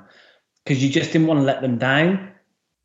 Because 0.70 0.84
you 0.84 0.90
just 0.92 1.12
didn't 1.12 1.26
want 1.26 1.40
to 1.40 1.44
let 1.44 1.64
them 1.64 1.80
down. 1.80 2.32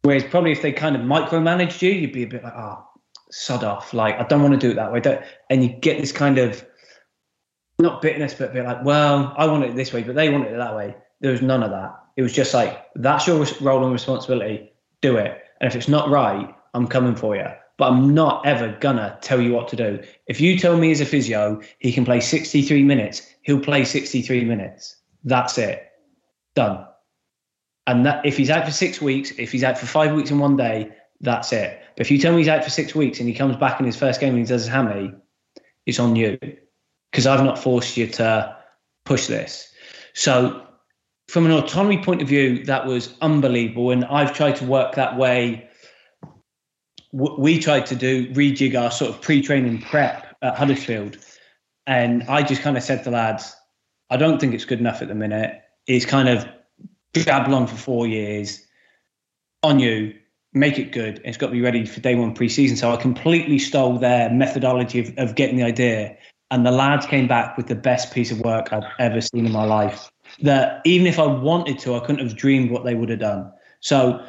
Whereas 0.01 0.25
probably 0.25 0.53
if 0.53 0.63
they 0.63 0.73
kind 0.73 0.97
of 0.97 1.03
micromanaged 1.03 1.83
you, 1.83 1.91
you'd 1.91 2.15
be 2.15 2.23
a 2.23 2.27
bit 2.27 2.43
like, 2.43 2.55
oh, 2.57 2.83
sod 3.31 3.63
off. 3.63 3.93
Like, 3.93 4.19
I 4.19 4.23
don't 4.23 4.41
want 4.41 4.55
to 4.55 4.59
do 4.59 4.71
it 4.71 4.77
that 4.77 4.91
way. 4.91 5.01
Don't 5.01 5.23
and 5.51 5.63
you 5.63 5.69
get 5.69 6.01
this 6.01 6.11
kind 6.11 6.39
of 6.39 6.65
not 7.79 8.01
bitterness, 8.01 8.33
but 8.33 8.53
a 8.53 8.53
bit 8.55 8.65
like, 8.65 8.83
well, 8.87 9.35
I 9.37 9.45
want 9.49 9.65
it 9.65 9.77
this 9.77 9.93
way, 9.93 10.03
but 10.03 10.15
they 10.15 10.31
want 10.31 10.47
it 10.47 10.57
that 10.57 10.75
way. 10.75 10.97
There 11.21 11.31
was 11.31 11.43
none 11.43 11.63
of 11.63 11.73
that. 11.73 11.95
It 12.17 12.23
was 12.23 12.33
just 12.33 12.55
like, 12.55 12.87
that's 12.95 13.27
your 13.27 13.45
role 13.61 13.85
and 13.85 13.93
responsibility. 13.93 14.73
Do 15.03 15.19
it. 15.19 15.43
And 15.61 15.69
if 15.69 15.77
it's 15.77 15.89
not 15.89 16.09
right, 16.09 16.55
I'm 16.73 16.87
coming 16.87 17.15
for 17.15 17.37
you 17.37 17.49
but 17.77 17.91
I'm 17.91 18.15
not 18.15 18.47
ever 18.47 18.77
gonna 18.81 19.19
tell 19.21 19.41
you 19.41 19.53
what 19.53 19.67
to 19.69 19.77
do. 19.77 20.01
If 20.29 20.41
you 20.41 20.57
tell 20.59 20.77
me 20.77 20.93
as 20.93 21.01
a 21.01 21.05
physio 21.05 21.61
he 21.81 21.93
can 21.93 22.05
play 22.05 22.21
63 22.21 22.85
minutes, 22.85 23.23
he'll 23.43 23.61
play 23.61 23.85
63 23.85 24.45
minutes. 24.45 24.97
That's 25.25 25.59
it. 25.59 25.91
Done. 26.55 26.87
And 27.87 28.07
that 28.07 28.25
if 28.25 28.37
he's 28.37 28.51
out 28.51 28.65
for 28.65 28.71
six 28.71 29.01
weeks, 29.01 29.33
if 29.39 29.53
he's 29.53 29.65
out 29.65 29.79
for 29.79 29.87
five 29.87 30.15
weeks 30.15 30.31
in 30.31 30.39
one 30.39 30.57
day, 30.57 30.91
that's 31.21 31.53
it. 31.53 31.81
But 31.97 32.07
if 32.07 32.11
you 32.11 32.19
tell 32.19 32.33
me 32.33 32.39
he's 32.39 32.49
out 32.49 32.65
for 32.65 32.71
six 32.71 32.95
weeks 32.95 33.21
and 33.21 33.29
he 33.29 33.35
comes 33.35 33.57
back 33.57 33.79
in 33.79 33.87
his 33.87 33.97
first 33.97 34.21
game 34.21 34.31
and 34.31 34.39
he 34.39 34.45
does 34.45 34.63
his 34.63 34.71
hammy, 34.71 35.13
it's 35.87 35.99
on 35.99 36.17
you. 36.17 36.39
Because 37.11 37.27
I've 37.27 37.45
not 37.45 37.59
forced 37.59 37.97
you 37.97 38.07
to 38.09 38.57
push 39.05 39.27
this. 39.27 39.71
So 40.15 40.67
from 41.29 41.47
an 41.47 41.53
autonomy 41.53 42.03
point 42.03 42.23
of 42.23 42.29
view, 42.29 42.65
that 42.65 42.87
was 42.87 43.15
unbelievable. 43.21 43.91
And 43.91 44.05
I've 44.07 44.35
tried 44.35 44.57
to 44.57 44.65
work 44.65 44.95
that 44.95 45.17
way 45.17 45.69
we 47.15 47.61
tried 47.61 47.87
to 47.87 47.95
do 47.95 48.29
rejig 48.33 48.81
our 48.81 48.91
sort 48.91 49.15
of 49.15 49.21
pre-training 49.23 49.81
prep 49.83 50.37
at 50.43 50.57
Huddersfield, 50.57 51.17
and 51.87 52.25
I 52.25 52.43
just 52.43 52.63
kind 52.63 52.77
of 52.77 52.83
said 52.83 53.05
to 53.05 53.11
lads, 53.11 53.55
I 54.11 54.17
don't 54.17 54.41
think 54.41 54.53
it's 54.53 54.65
good 54.65 54.81
enough 54.81 55.01
at 55.01 55.09
the 55.09 55.15
minute. 55.15 55.61
It's 55.87 56.05
kind 56.05 56.29
of 56.29 56.47
drabbled 57.15 57.55
on 57.55 57.67
for 57.67 57.77
four 57.77 58.07
years. 58.07 58.61
On 59.63 59.79
you, 59.79 60.15
make 60.53 60.79
it 60.79 60.93
good. 60.93 61.21
It's 61.25 61.37
got 61.37 61.47
to 61.47 61.53
be 61.53 61.61
ready 61.61 61.87
for 61.87 62.01
day 62.01 62.15
one 62.15 62.35
pre-season. 62.35 62.77
So 62.77 62.93
I 62.93 62.97
completely 62.97 63.59
stole 63.59 63.99
their 63.99 64.31
methodology 64.31 65.01
of, 65.01 65.15
of 65.17 65.35
getting 65.35 65.57
the 65.57 65.65
idea, 65.65 66.17
and 66.51 66.65
the 66.65 66.71
lads 66.71 67.07
came 67.07 67.27
back 67.27 67.57
with 67.57 67.67
the 67.67 67.75
best 67.75 68.13
piece 68.13 68.31
of 68.31 68.41
work 68.41 68.73
I've 68.73 68.85
ever 68.99 69.21
seen 69.21 69.47
in 69.47 69.53
my 69.53 69.65
life. 69.65 70.11
That 70.43 70.81
even 70.85 71.07
if 71.07 71.19
I 71.19 71.27
wanted 71.27 71.79
to, 71.81 71.97
I 71.97 72.01
couldn't 72.01 72.27
have 72.27 72.37
dreamed 72.37 72.71
what 72.71 72.85
they 72.85 72.95
would 72.95 73.09
have 73.09 73.21
done. 73.21 73.53
So 73.81 74.25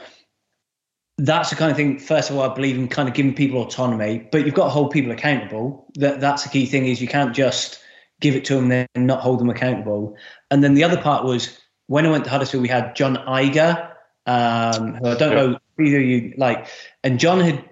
that's 1.18 1.50
the 1.50 1.56
kind 1.56 1.72
of 1.72 1.78
thing. 1.78 2.00
First 2.00 2.30
of 2.30 2.38
all, 2.38 2.50
I 2.50 2.54
believe 2.54 2.78
in 2.78 2.88
kind 2.88 3.08
of 3.08 3.16
giving 3.16 3.34
people 3.34 3.62
autonomy, 3.62 4.28
but 4.32 4.46
you've 4.46 4.56
got 4.56 4.66
to 4.66 4.70
hold 4.70 4.92
people 4.92 5.12
accountable. 5.12 5.88
That 5.96 6.20
that's 6.20 6.44
the 6.44 6.50
key 6.50 6.66
thing 6.66 6.88
is 6.88 7.02
you 7.02 7.08
can't 7.08 7.36
just 7.36 7.80
give 8.22 8.36
it 8.36 8.46
to 8.46 8.56
them 8.56 8.72
and 8.72 9.08
not 9.08 9.20
hold 9.22 9.40
them 9.40 9.50
accountable. 9.50 10.16
And 10.50 10.64
then 10.64 10.74
the 10.74 10.84
other 10.84 11.02
part 11.02 11.26
was 11.26 11.60
when 11.88 12.06
I 12.06 12.10
went 12.10 12.24
to 12.26 12.30
Huddersfield, 12.30 12.62
we 12.62 12.68
had 12.68 12.96
John 12.96 13.16
Iger, 13.16 13.92
um, 14.26 14.96
who 14.96 15.08
I 15.08 15.16
don't 15.16 15.36
know 15.36 15.60
either 15.80 16.00
you 16.00 16.34
like, 16.38 16.68
and 17.04 17.20
John 17.20 17.40
had 17.40 17.64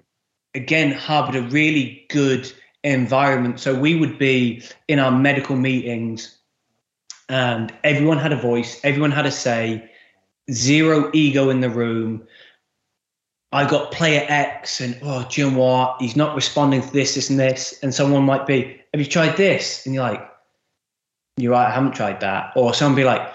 again 0.54 0.92
harbored 0.92 1.36
a 1.36 1.42
really 1.42 2.06
good 2.10 2.52
environment. 2.82 3.60
So 3.60 3.78
we 3.78 3.94
would 3.94 4.18
be 4.18 4.62
in 4.88 4.98
our 4.98 5.10
medical 5.10 5.56
meetings, 5.56 6.38
and 7.28 7.72
everyone 7.82 8.18
had 8.18 8.32
a 8.32 8.36
voice, 8.36 8.80
everyone 8.84 9.10
had 9.10 9.26
a 9.26 9.30
say, 9.30 9.90
zero 10.50 11.10
ego 11.12 11.50
in 11.50 11.60
the 11.60 11.70
room 11.70 12.26
I 13.54 13.68
got 13.68 13.92
player 13.92 14.26
X 14.28 14.80
and 14.80 14.98
oh, 15.00 15.24
do 15.30 15.40
you 15.40 15.48
know 15.48 15.58
what? 15.58 16.02
He's 16.02 16.16
not 16.16 16.34
responding 16.34 16.82
to 16.82 16.92
this, 16.92 17.14
this, 17.14 17.30
and 17.30 17.38
this. 17.38 17.78
And 17.84 17.94
someone 17.94 18.24
might 18.24 18.48
be, 18.48 18.80
have 18.92 19.00
you 19.00 19.06
tried 19.06 19.36
this? 19.36 19.86
And 19.86 19.94
you're 19.94 20.02
like, 20.02 20.28
you're 21.36 21.52
right, 21.52 21.68
I 21.68 21.70
haven't 21.70 21.92
tried 21.92 22.18
that. 22.18 22.52
Or 22.56 22.74
someone 22.74 22.96
be 22.96 23.04
like, 23.04 23.32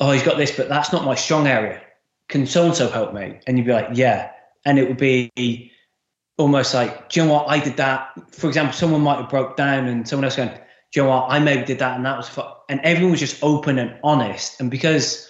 oh, 0.00 0.10
he's 0.10 0.22
got 0.22 0.36
this, 0.38 0.56
but 0.56 0.68
that's 0.68 0.92
not 0.92 1.04
my 1.04 1.14
strong 1.14 1.46
area. 1.46 1.80
Can 2.28 2.46
so 2.46 2.66
and 2.66 2.74
so 2.74 2.88
help 2.88 3.12
me? 3.12 3.40
And 3.46 3.58
you'd 3.58 3.66
be 3.66 3.72
like, 3.72 3.88
yeah. 3.92 4.30
And 4.64 4.78
it 4.78 4.88
would 4.88 4.96
be 4.96 5.72
almost 6.38 6.74
like, 6.74 7.10
do 7.10 7.20
you 7.20 7.26
know 7.26 7.34
what? 7.34 7.48
I 7.48 7.60
did 7.60 7.76
that. 7.76 8.10
For 8.32 8.48
example, 8.48 8.72
someone 8.72 9.02
might 9.02 9.20
have 9.20 9.28
broke 9.28 9.56
down 9.56 9.86
and 9.86 10.08
someone 10.08 10.24
else 10.24 10.36
going, 10.36 10.48
do 10.48 10.56
you 10.94 11.02
know 11.02 11.10
what? 11.10 11.26
I 11.28 11.38
maybe 11.38 11.64
did 11.64 11.78
that 11.80 11.96
and 11.96 12.06
that 12.06 12.16
was 12.16 12.28
fun. 12.28 12.52
And 12.68 12.80
everyone 12.82 13.12
was 13.12 13.20
just 13.20 13.42
open 13.42 13.78
and 13.78 13.98
honest. 14.02 14.60
And 14.60 14.70
because 14.70 15.28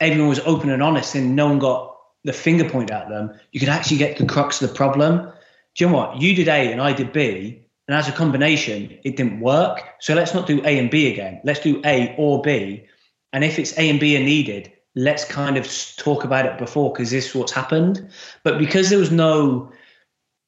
everyone 0.00 0.28
was 0.28 0.40
open 0.40 0.70
and 0.70 0.82
honest 0.82 1.14
and 1.14 1.34
no 1.34 1.46
one 1.48 1.58
got 1.58 1.96
the 2.24 2.32
finger 2.32 2.68
point 2.68 2.90
at 2.90 3.08
them, 3.08 3.32
you 3.52 3.60
could 3.60 3.68
actually 3.68 3.96
get 3.96 4.18
the 4.18 4.26
crux 4.26 4.60
of 4.60 4.68
the 4.68 4.74
problem. 4.74 5.32
Do 5.74 5.84
you 5.84 5.90
know 5.90 5.96
what? 5.96 6.20
You 6.20 6.34
did 6.34 6.48
A 6.48 6.70
and 6.70 6.80
I 6.80 6.92
did 6.92 7.12
B, 7.12 7.64
and 7.88 7.96
as 7.96 8.08
a 8.08 8.12
combination, 8.12 8.98
it 9.04 9.16
didn't 9.16 9.40
work. 9.40 9.80
So 10.00 10.14
let's 10.14 10.34
not 10.34 10.46
do 10.46 10.60
A 10.64 10.78
and 10.78 10.90
B 10.90 11.10
again. 11.10 11.40
Let's 11.44 11.60
do 11.60 11.80
A 11.84 12.14
or 12.18 12.42
B. 12.42 12.86
And 13.32 13.44
if 13.44 13.58
it's 13.58 13.76
A 13.78 13.88
and 13.88 13.98
B 13.98 14.16
are 14.16 14.20
needed, 14.20 14.70
let's 14.94 15.24
kind 15.24 15.56
of 15.56 15.66
talk 15.96 16.24
about 16.24 16.46
it 16.46 16.58
before 16.58 16.92
because 16.92 17.10
this 17.10 17.28
is 17.28 17.34
what's 17.34 17.52
happened. 17.52 18.06
But 18.42 18.58
because 18.58 18.90
there 18.90 18.98
was 18.98 19.10
no 19.10 19.72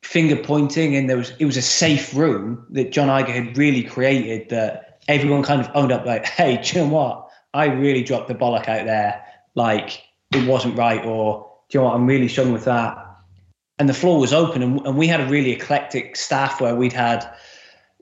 finger 0.02 0.36
pointing 0.36 0.94
and 0.94 1.08
there 1.08 1.16
was 1.16 1.32
it 1.38 1.46
was 1.46 1.56
a 1.56 1.62
safe 1.62 2.14
room 2.14 2.66
that 2.70 2.92
John 2.92 3.08
Iger 3.08 3.28
had 3.28 3.56
really 3.56 3.82
created 3.82 4.50
that 4.50 5.00
everyone 5.08 5.42
kind 5.42 5.60
of 5.60 5.70
owned 5.74 5.92
up 5.92 6.04
like, 6.04 6.26
hey, 6.26 6.60
do 6.62 6.78
you 6.78 6.84
know 6.84 6.92
what? 6.92 7.28
I 7.54 7.66
really 7.66 8.02
dropped 8.02 8.28
the 8.28 8.34
bollock 8.34 8.68
out 8.68 8.84
there. 8.84 9.24
Like 9.54 10.02
it 10.32 10.46
wasn't 10.46 10.76
right 10.76 11.04
or 11.04 11.50
do 11.68 11.78
you 11.78 11.80
know 11.80 11.86
what, 11.86 11.94
I'm 11.94 12.06
really 12.06 12.28
struggling 12.28 12.54
with 12.54 12.64
that. 12.64 12.98
And 13.78 13.88
the 13.88 13.94
floor 13.94 14.20
was 14.20 14.32
open, 14.32 14.62
and, 14.62 14.80
and 14.86 14.96
we 14.96 15.08
had 15.08 15.20
a 15.20 15.26
really 15.26 15.50
eclectic 15.50 16.14
staff 16.14 16.60
where 16.60 16.76
we'd 16.76 16.92
had 16.92 17.28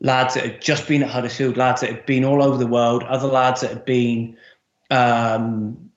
lads 0.01 0.35
that 0.35 0.45
had 0.45 0.61
just 0.61 0.87
been 0.87 1.03
at 1.03 1.09
Huddersfield, 1.09 1.57
lads 1.57 1.81
that 1.81 1.90
had 1.90 2.05
been 2.05 2.25
all 2.25 2.42
over 2.42 2.59
the 2.59 2.66
world, 2.66 3.05
other 3.05 3.29
lads 3.29 3.62
that 3.62 3.71
had 3.71 3.85
been 3.87 4.37
um, 4.92 5.90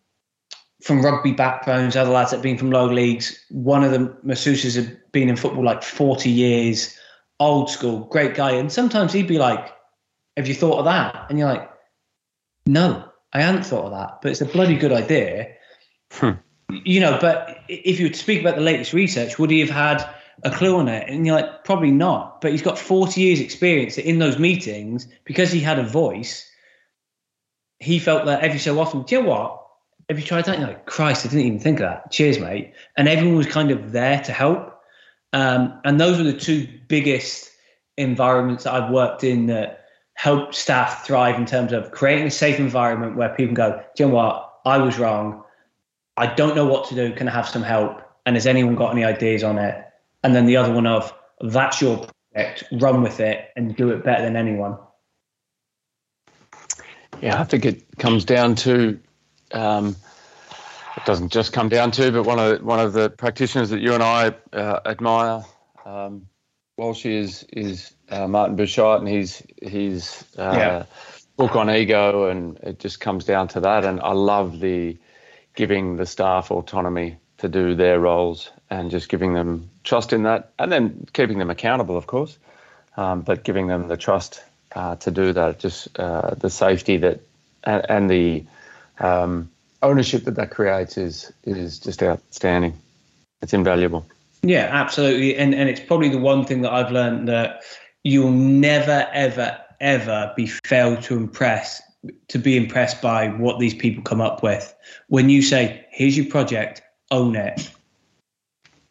from 0.81 1.01
rugby 1.03 1.31
backgrounds, 1.31 1.95
other 1.95 2.11
lads 2.11 2.31
that 2.31 2.37
had 2.37 2.43
been 2.43 2.57
from 2.57 2.71
low 2.71 2.85
leagues. 2.85 3.43
One 3.49 3.83
of 3.83 3.91
the 3.91 4.15
masseuses 4.25 4.75
had 4.75 4.99
been 5.11 5.29
in 5.29 5.35
football 5.35 5.63
like 5.63 5.83
40 5.83 6.29
years, 6.29 6.97
old 7.39 7.69
school, 7.69 7.99
great 8.05 8.35
guy. 8.35 8.51
And 8.51 8.71
sometimes 8.71 9.13
he'd 9.13 9.27
be 9.27 9.39
like, 9.39 9.73
Have 10.37 10.47
you 10.47 10.53
thought 10.53 10.79
of 10.79 10.85
that? 10.85 11.27
And 11.29 11.37
you're 11.37 11.47
like, 11.47 11.69
No, 12.65 13.07
I 13.33 13.41
hadn't 13.41 13.65
thought 13.65 13.85
of 13.85 13.91
that, 13.91 14.21
but 14.21 14.31
it's 14.31 14.41
a 14.41 14.45
bloody 14.45 14.75
good 14.75 14.91
idea. 14.91 15.53
Hmm 16.11 16.31
you 16.69 16.99
know, 16.99 17.17
but 17.21 17.63
if 17.67 17.99
you 17.99 18.07
were 18.07 18.11
to 18.11 18.17
speak 18.17 18.41
about 18.41 18.55
the 18.55 18.61
latest 18.61 18.93
research, 18.93 19.37
would 19.37 19.51
he 19.51 19.59
have 19.59 19.69
had 19.69 20.07
a 20.43 20.51
clue 20.51 20.77
on 20.77 20.87
it? 20.87 21.07
And 21.09 21.25
you're 21.25 21.35
like, 21.35 21.63
probably 21.63 21.91
not. 21.91 22.41
But 22.41 22.51
he's 22.51 22.61
got 22.61 22.77
40 22.77 23.21
years' 23.21 23.39
experience 23.39 23.97
in 23.97 24.19
those 24.19 24.39
meetings 24.39 25.07
because 25.23 25.51
he 25.51 25.59
had 25.59 25.79
a 25.79 25.83
voice. 25.83 26.49
He 27.79 27.99
felt 27.99 28.25
that 28.25 28.41
every 28.41 28.59
so 28.59 28.79
often, 28.79 29.03
do 29.03 29.15
you 29.15 29.21
know 29.21 29.29
what? 29.29 29.61
Have 30.09 30.19
you 30.19 30.25
tried 30.25 30.45
that? 30.45 30.59
Like, 30.59 30.85
Christ, 30.85 31.25
I 31.25 31.29
didn't 31.29 31.45
even 31.45 31.59
think 31.59 31.79
of 31.79 31.89
that. 31.89 32.11
Cheers, 32.11 32.39
mate. 32.39 32.73
And 32.97 33.07
everyone 33.07 33.37
was 33.37 33.47
kind 33.47 33.71
of 33.71 33.91
there 33.91 34.21
to 34.21 34.31
help. 34.31 34.79
Um, 35.33 35.79
and 35.83 35.99
those 35.99 36.17
were 36.17 36.23
the 36.23 36.37
two 36.37 36.67
biggest 36.87 37.51
environments 37.97 38.63
that 38.63 38.73
I've 38.73 38.91
worked 38.91 39.23
in 39.23 39.47
that 39.47 39.85
help 40.13 40.53
staff 40.53 41.05
thrive 41.05 41.35
in 41.35 41.45
terms 41.45 41.73
of 41.73 41.91
creating 41.91 42.27
a 42.27 42.31
safe 42.31 42.59
environment 42.59 43.17
where 43.17 43.29
people 43.29 43.55
go, 43.55 43.83
do 43.95 44.03
you 44.03 44.09
know 44.09 44.15
what? 44.15 44.53
I 44.65 44.77
was 44.77 44.97
wrong. 44.97 45.43
I 46.17 46.27
don't 46.27 46.55
know 46.55 46.65
what 46.65 46.87
to 46.89 46.95
do. 46.95 47.13
Can 47.13 47.27
I 47.27 47.31
have 47.31 47.47
some 47.47 47.63
help? 47.63 48.01
And 48.25 48.35
has 48.35 48.47
anyone 48.47 48.75
got 48.75 48.91
any 48.91 49.03
ideas 49.03 49.43
on 49.43 49.57
it? 49.57 49.83
And 50.23 50.33
then 50.33 50.45
the 50.45 50.57
other 50.57 50.73
one 50.73 50.87
of 50.87 51.13
that's 51.41 51.81
your 51.81 52.07
project, 52.33 52.63
run 52.71 53.01
with 53.01 53.19
it 53.19 53.49
and 53.55 53.75
do 53.75 53.89
it 53.89 54.03
better 54.03 54.23
than 54.23 54.35
anyone. 54.35 54.77
Yeah, 57.25 57.41
I 57.41 57.43
think 57.43 57.65
it 57.65 57.97
comes 57.97 58.23
down 58.23 58.53
to. 58.57 58.99
Um, 59.51 59.95
it 60.95 61.05
doesn't 61.05 61.29
just 61.29 61.53
come 61.53 61.69
down 61.69 61.89
to, 61.91 62.11
but 62.11 62.23
one 62.23 62.37
of 62.37 62.59
the, 62.59 62.63
one 62.63 62.79
of 62.79 62.93
the 62.93 63.09
practitioners 63.09 63.71
that 63.71 63.79
you 63.81 63.95
and 63.95 64.03
I 64.03 64.35
uh, 64.53 64.81
admire, 64.85 65.43
um, 65.87 66.27
Walsh 66.77 67.07
is 67.07 67.43
is 67.51 67.95
uh, 68.09 68.27
Martin 68.27 68.55
Buchheit, 68.55 68.99
and 68.99 69.07
he's 69.07 69.41
he's 69.59 70.23
uh, 70.37 70.53
yeah. 70.55 70.85
book 71.35 71.55
on 71.55 71.67
ego, 71.71 72.29
and 72.29 72.59
it 72.59 72.77
just 72.77 72.99
comes 72.99 73.25
down 73.25 73.47
to 73.47 73.59
that. 73.61 73.85
And 73.85 74.01
I 74.01 74.11
love 74.11 74.59
the 74.59 74.95
giving 75.55 75.95
the 75.95 76.05
staff 76.05 76.51
autonomy 76.51 77.17
to 77.39 77.49
do 77.49 77.73
their 77.73 77.99
roles 77.99 78.51
and 78.69 78.91
just 78.91 79.09
giving 79.09 79.33
them 79.33 79.71
trust 79.83 80.13
in 80.13 80.23
that 80.23 80.53
and 80.59 80.71
then 80.71 81.07
keeping 81.11 81.39
them 81.39 81.49
accountable, 81.49 81.97
of 81.97 82.05
course. 82.05 82.37
um, 82.97 83.21
but 83.21 83.43
giving 83.43 83.67
them 83.67 83.87
the 83.87 83.97
trust 83.97 84.43
uh, 84.73 84.95
to 84.97 85.11
do 85.11 85.33
that, 85.33 85.59
just 85.59 85.97
uh, 85.99 86.35
the 86.35 86.49
safety 86.49 86.97
that 86.97 87.21
and, 87.63 87.85
and 87.89 88.09
the 88.09 88.43
um, 88.99 89.49
ownership 89.81 90.23
that 90.25 90.35
that 90.35 90.51
creates 90.51 90.97
is 90.97 91.31
is 91.43 91.79
just 91.79 92.01
outstanding. 92.01 92.79
It's 93.41 93.53
invaluable. 93.53 94.05
Yeah, 94.43 94.69
absolutely, 94.71 95.35
and 95.37 95.53
and 95.55 95.69
it's 95.69 95.79
probably 95.79 96.09
the 96.09 96.19
one 96.19 96.45
thing 96.45 96.61
that 96.61 96.71
I've 96.71 96.91
learned 96.91 97.27
that 97.27 97.63
you'll 98.03 98.31
never 98.31 99.07
ever 99.13 99.57
ever 99.81 100.33
be 100.35 100.47
failed 100.47 101.01
to 101.03 101.15
impress 101.15 101.81
to 102.27 102.37
be 102.37 102.55
impressed 102.55 103.01
by 103.01 103.29
what 103.29 103.59
these 103.59 103.73
people 103.73 104.03
come 104.03 104.21
up 104.21 104.43
with. 104.43 104.73
When 105.07 105.29
you 105.29 105.41
say, 105.41 105.85
"Here's 105.89 106.15
your 106.15 106.27
project, 106.27 106.81
own 107.11 107.35
it," 107.35 107.69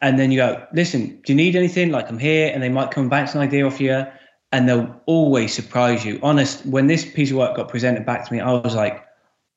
and 0.01 0.19
then 0.19 0.31
you 0.31 0.37
go, 0.37 0.65
"Listen, 0.73 1.21
do 1.25 1.33
you 1.33 1.35
need 1.35 1.55
anything? 1.55 1.91
Like 1.91 2.09
I'm 2.09 2.19
here," 2.19 2.51
and 2.53 2.61
they 2.61 2.69
might 2.69 2.91
come 2.91 3.07
back 3.07 3.31
to 3.31 3.39
an 3.39 3.47
idea 3.47 3.65
off 3.65 3.79
you, 3.79 4.05
and 4.51 4.69
they'll 4.69 5.01
always 5.05 5.53
surprise 5.53 6.05
you. 6.05 6.19
Honest, 6.23 6.65
when 6.65 6.87
this 6.87 7.05
piece 7.05 7.31
of 7.31 7.37
work 7.37 7.55
got 7.55 7.69
presented 7.69 8.05
back 8.05 8.25
to 8.27 8.33
me, 8.33 8.39
I 8.39 8.51
was 8.53 8.75
like, 8.75 9.03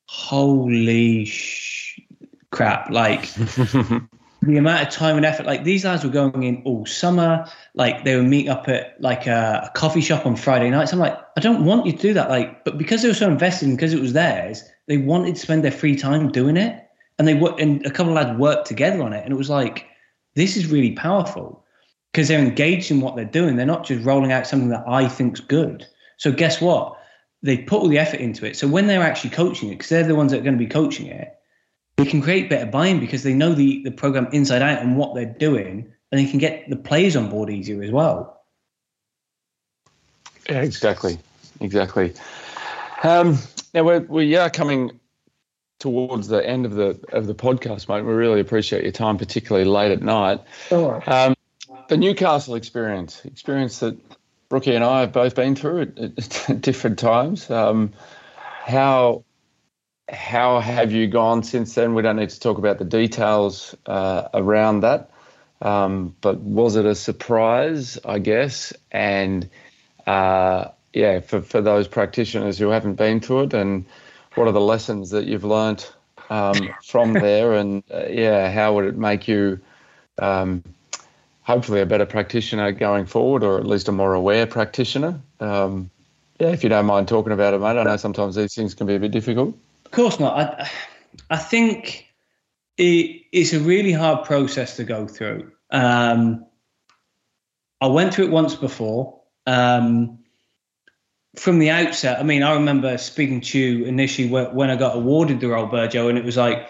"Holy 0.07 1.25
sh- 1.25 1.99
crap!" 2.51 2.89
Like. 2.89 3.29
the 4.41 4.57
amount 4.57 4.87
of 4.87 4.93
time 4.93 5.17
and 5.17 5.25
effort 5.25 5.45
like 5.45 5.63
these 5.63 5.83
lads 5.83 6.03
were 6.03 6.09
going 6.09 6.43
in 6.43 6.61
all 6.63 6.85
summer 6.85 7.45
like 7.75 8.05
they 8.05 8.15
would 8.15 8.25
meet 8.25 8.47
up 8.47 8.69
at 8.69 8.95
like 9.01 9.27
a, 9.27 9.69
a, 9.69 9.71
coffee 9.77 9.99
shop 9.99 10.25
on 10.25 10.35
friday 10.35 10.69
nights 10.69 10.93
i'm 10.93 10.99
like 10.99 11.17
i 11.35 11.41
don't 11.41 11.65
want 11.65 11.85
you 11.85 11.91
to 11.91 11.97
do 11.97 12.13
that 12.13 12.29
like 12.29 12.63
but 12.63 12.77
because 12.77 13.01
they 13.01 13.07
were 13.09 13.13
so 13.13 13.29
invested 13.29 13.67
and 13.67 13.77
because 13.77 13.93
it 13.93 13.99
was 13.99 14.13
theirs 14.13 14.63
they 14.87 14.97
wanted 14.97 15.35
to 15.35 15.41
spend 15.41 15.63
their 15.63 15.71
free 15.71 15.95
time 15.95 16.31
doing 16.31 16.55
it 16.55 16.87
and 17.17 17.27
they 17.27 17.33
worked 17.33 17.59
and 17.59 17.85
a 17.85 17.91
couple 17.91 18.15
of 18.15 18.15
lads 18.15 18.39
worked 18.39 18.65
together 18.65 19.03
on 19.03 19.11
it 19.11 19.23
and 19.23 19.33
it 19.33 19.37
was 19.37 19.49
like 19.49 19.85
this 20.35 20.55
is 20.55 20.67
really 20.67 20.93
powerful 20.93 21.65
because 22.11 22.27
they're 22.27 22.39
engaged 22.39 22.91
in 22.91 23.01
what 23.01 23.15
they're 23.15 23.25
doing 23.25 23.55
they're 23.55 23.65
not 23.65 23.85
just 23.85 24.05
rolling 24.05 24.31
out 24.31 24.47
something 24.47 24.69
that 24.69 24.83
i 24.87 25.07
think's 25.07 25.39
good 25.39 25.85
so 26.17 26.31
guess 26.31 26.61
what 26.61 26.97
they 27.41 27.57
put 27.57 27.81
all 27.81 27.87
the 27.87 27.99
effort 27.99 28.19
into 28.19 28.45
it 28.45 28.55
so 28.55 28.67
when 28.67 28.87
they're 28.87 29.03
actually 29.03 29.29
coaching 29.29 29.69
it 29.69 29.73
because 29.73 29.89
they're 29.89 30.03
the 30.03 30.15
ones 30.15 30.31
that 30.31 30.39
are 30.39 30.43
going 30.43 30.57
to 30.57 30.63
be 30.63 30.69
coaching 30.69 31.07
it 31.07 31.39
they 31.99 32.05
can 32.05 32.21
create 32.21 32.49
better 32.49 32.65
buy-in 32.65 33.01
because 33.01 33.23
they 33.23 33.33
know 33.33 33.53
the, 33.53 33.83
the 33.83 33.91
program 33.91 34.29
inside 34.31 34.61
out 34.61 34.81
and 34.81 34.95
what 34.95 35.15
they're 35.15 35.25
doing, 35.25 35.91
and 36.11 36.19
they 36.19 36.29
can 36.29 36.39
get 36.39 36.69
the 36.69 36.77
players 36.77 37.17
on 37.17 37.29
board 37.29 37.49
easier 37.49 37.83
as 37.83 37.91
well. 37.91 38.41
Yeah, 40.49 40.61
exactly, 40.61 41.19
exactly. 41.59 42.13
Um, 43.03 43.37
now 43.73 43.83
we're 43.83 43.99
we 43.99 44.37
are 44.37 44.49
coming 44.49 44.97
towards 45.79 46.29
the 46.29 46.45
end 46.47 46.65
of 46.65 46.75
the 46.75 46.97
of 47.11 47.27
the 47.27 47.35
podcast, 47.35 47.89
mate. 47.89 48.03
We 48.03 48.13
really 48.13 48.39
appreciate 48.39 48.83
your 48.83 48.93
time, 48.93 49.17
particularly 49.17 49.65
late 49.65 49.91
at 49.91 50.01
night. 50.01 50.39
Sure. 50.69 51.03
Um, 51.05 51.35
the 51.89 51.97
Newcastle 51.97 52.55
experience, 52.55 53.25
experience 53.25 53.79
that 53.79 53.97
Brookie 54.47 54.75
and 54.75 54.83
I 54.83 55.01
have 55.01 55.11
both 55.11 55.35
been 55.35 55.55
through 55.55 55.81
at, 55.81 56.49
at 56.49 56.61
different 56.61 56.99
times. 56.99 57.49
Um, 57.49 57.91
how 58.63 59.25
how 60.07 60.59
have 60.59 60.91
you 60.91 61.07
gone 61.07 61.43
since 61.43 61.75
then? 61.75 61.93
We 61.93 62.01
don't 62.01 62.15
need 62.15 62.29
to 62.29 62.39
talk 62.39 62.57
about 62.57 62.79
the 62.79 62.85
details 62.85 63.75
uh, 63.85 64.29
around 64.33 64.81
that. 64.81 65.11
Um, 65.61 66.15
but 66.21 66.39
was 66.39 66.77
it 66.77 66.85
a 66.85 66.95
surprise, 66.95 67.99
I 68.05 68.19
guess? 68.19 68.73
And 68.91 69.49
uh, 70.07 70.69
yeah, 70.93 71.19
for, 71.19 71.41
for 71.41 71.61
those 71.61 71.87
practitioners 71.87 72.57
who 72.57 72.69
haven't 72.69 72.95
been 72.95 73.19
through 73.19 73.43
it, 73.43 73.53
and 73.53 73.85
what 74.35 74.47
are 74.47 74.51
the 74.51 74.61
lessons 74.61 75.11
that 75.11 75.25
you've 75.25 75.43
learnt 75.43 75.93
um, 76.29 76.69
from 76.83 77.13
there? 77.13 77.53
And 77.53 77.83
uh, 77.93 78.07
yeah, 78.09 78.51
how 78.51 78.75
would 78.75 78.85
it 78.85 78.97
make 78.97 79.27
you 79.27 79.59
um, 80.17 80.63
hopefully 81.49 81.81
a 81.81 81.85
better 81.85 82.05
practitioner 82.05 82.71
going 82.71 83.07
forward, 83.07 83.43
or 83.43 83.57
at 83.57 83.65
least 83.65 83.87
a 83.87 83.91
more 83.91 84.13
aware 84.13 84.45
practitioner? 84.45 85.19
Um, 85.39 85.89
yeah, 86.39 86.49
if 86.49 86.61
you 86.61 86.69
don't 86.69 86.85
mind 86.85 87.07
talking 87.07 87.33
about 87.33 87.55
it, 87.55 87.59
mate. 87.59 87.75
I 87.75 87.81
know 87.81 87.97
sometimes 87.97 88.35
these 88.35 88.53
things 88.53 88.75
can 88.75 88.85
be 88.85 88.93
a 88.93 88.99
bit 88.99 89.09
difficult. 89.09 89.57
Of 89.85 89.91
course 89.91 90.19
not. 90.19 90.37
I, 90.37 90.69
I 91.31 91.37
think 91.37 92.05
it, 92.77 93.23
it's 93.31 93.53
a 93.53 93.59
really 93.59 93.91
hard 93.91 94.25
process 94.25 94.75
to 94.75 94.83
go 94.83 95.07
through. 95.07 95.51
Um, 95.71 96.45
I 97.81 97.87
went 97.87 98.13
through 98.13 98.25
it 98.25 98.31
once 98.31 98.53
before. 98.53 99.19
Um, 99.47 100.19
from 101.35 101.57
the 101.57 101.71
outset, 101.71 102.19
I 102.19 102.23
mean, 102.23 102.43
I 102.43 102.53
remember 102.53 102.95
speaking 102.99 103.41
to 103.41 103.57
you 103.57 103.85
initially 103.85 104.29
when 104.29 104.69
I 104.69 104.75
got 104.75 104.95
awarded 104.95 105.39
the 105.39 105.47
role, 105.47 105.65
Burgo, 105.65 106.09
and 106.09 106.17
it 106.19 106.23
was 106.23 106.37
like, 106.37 106.69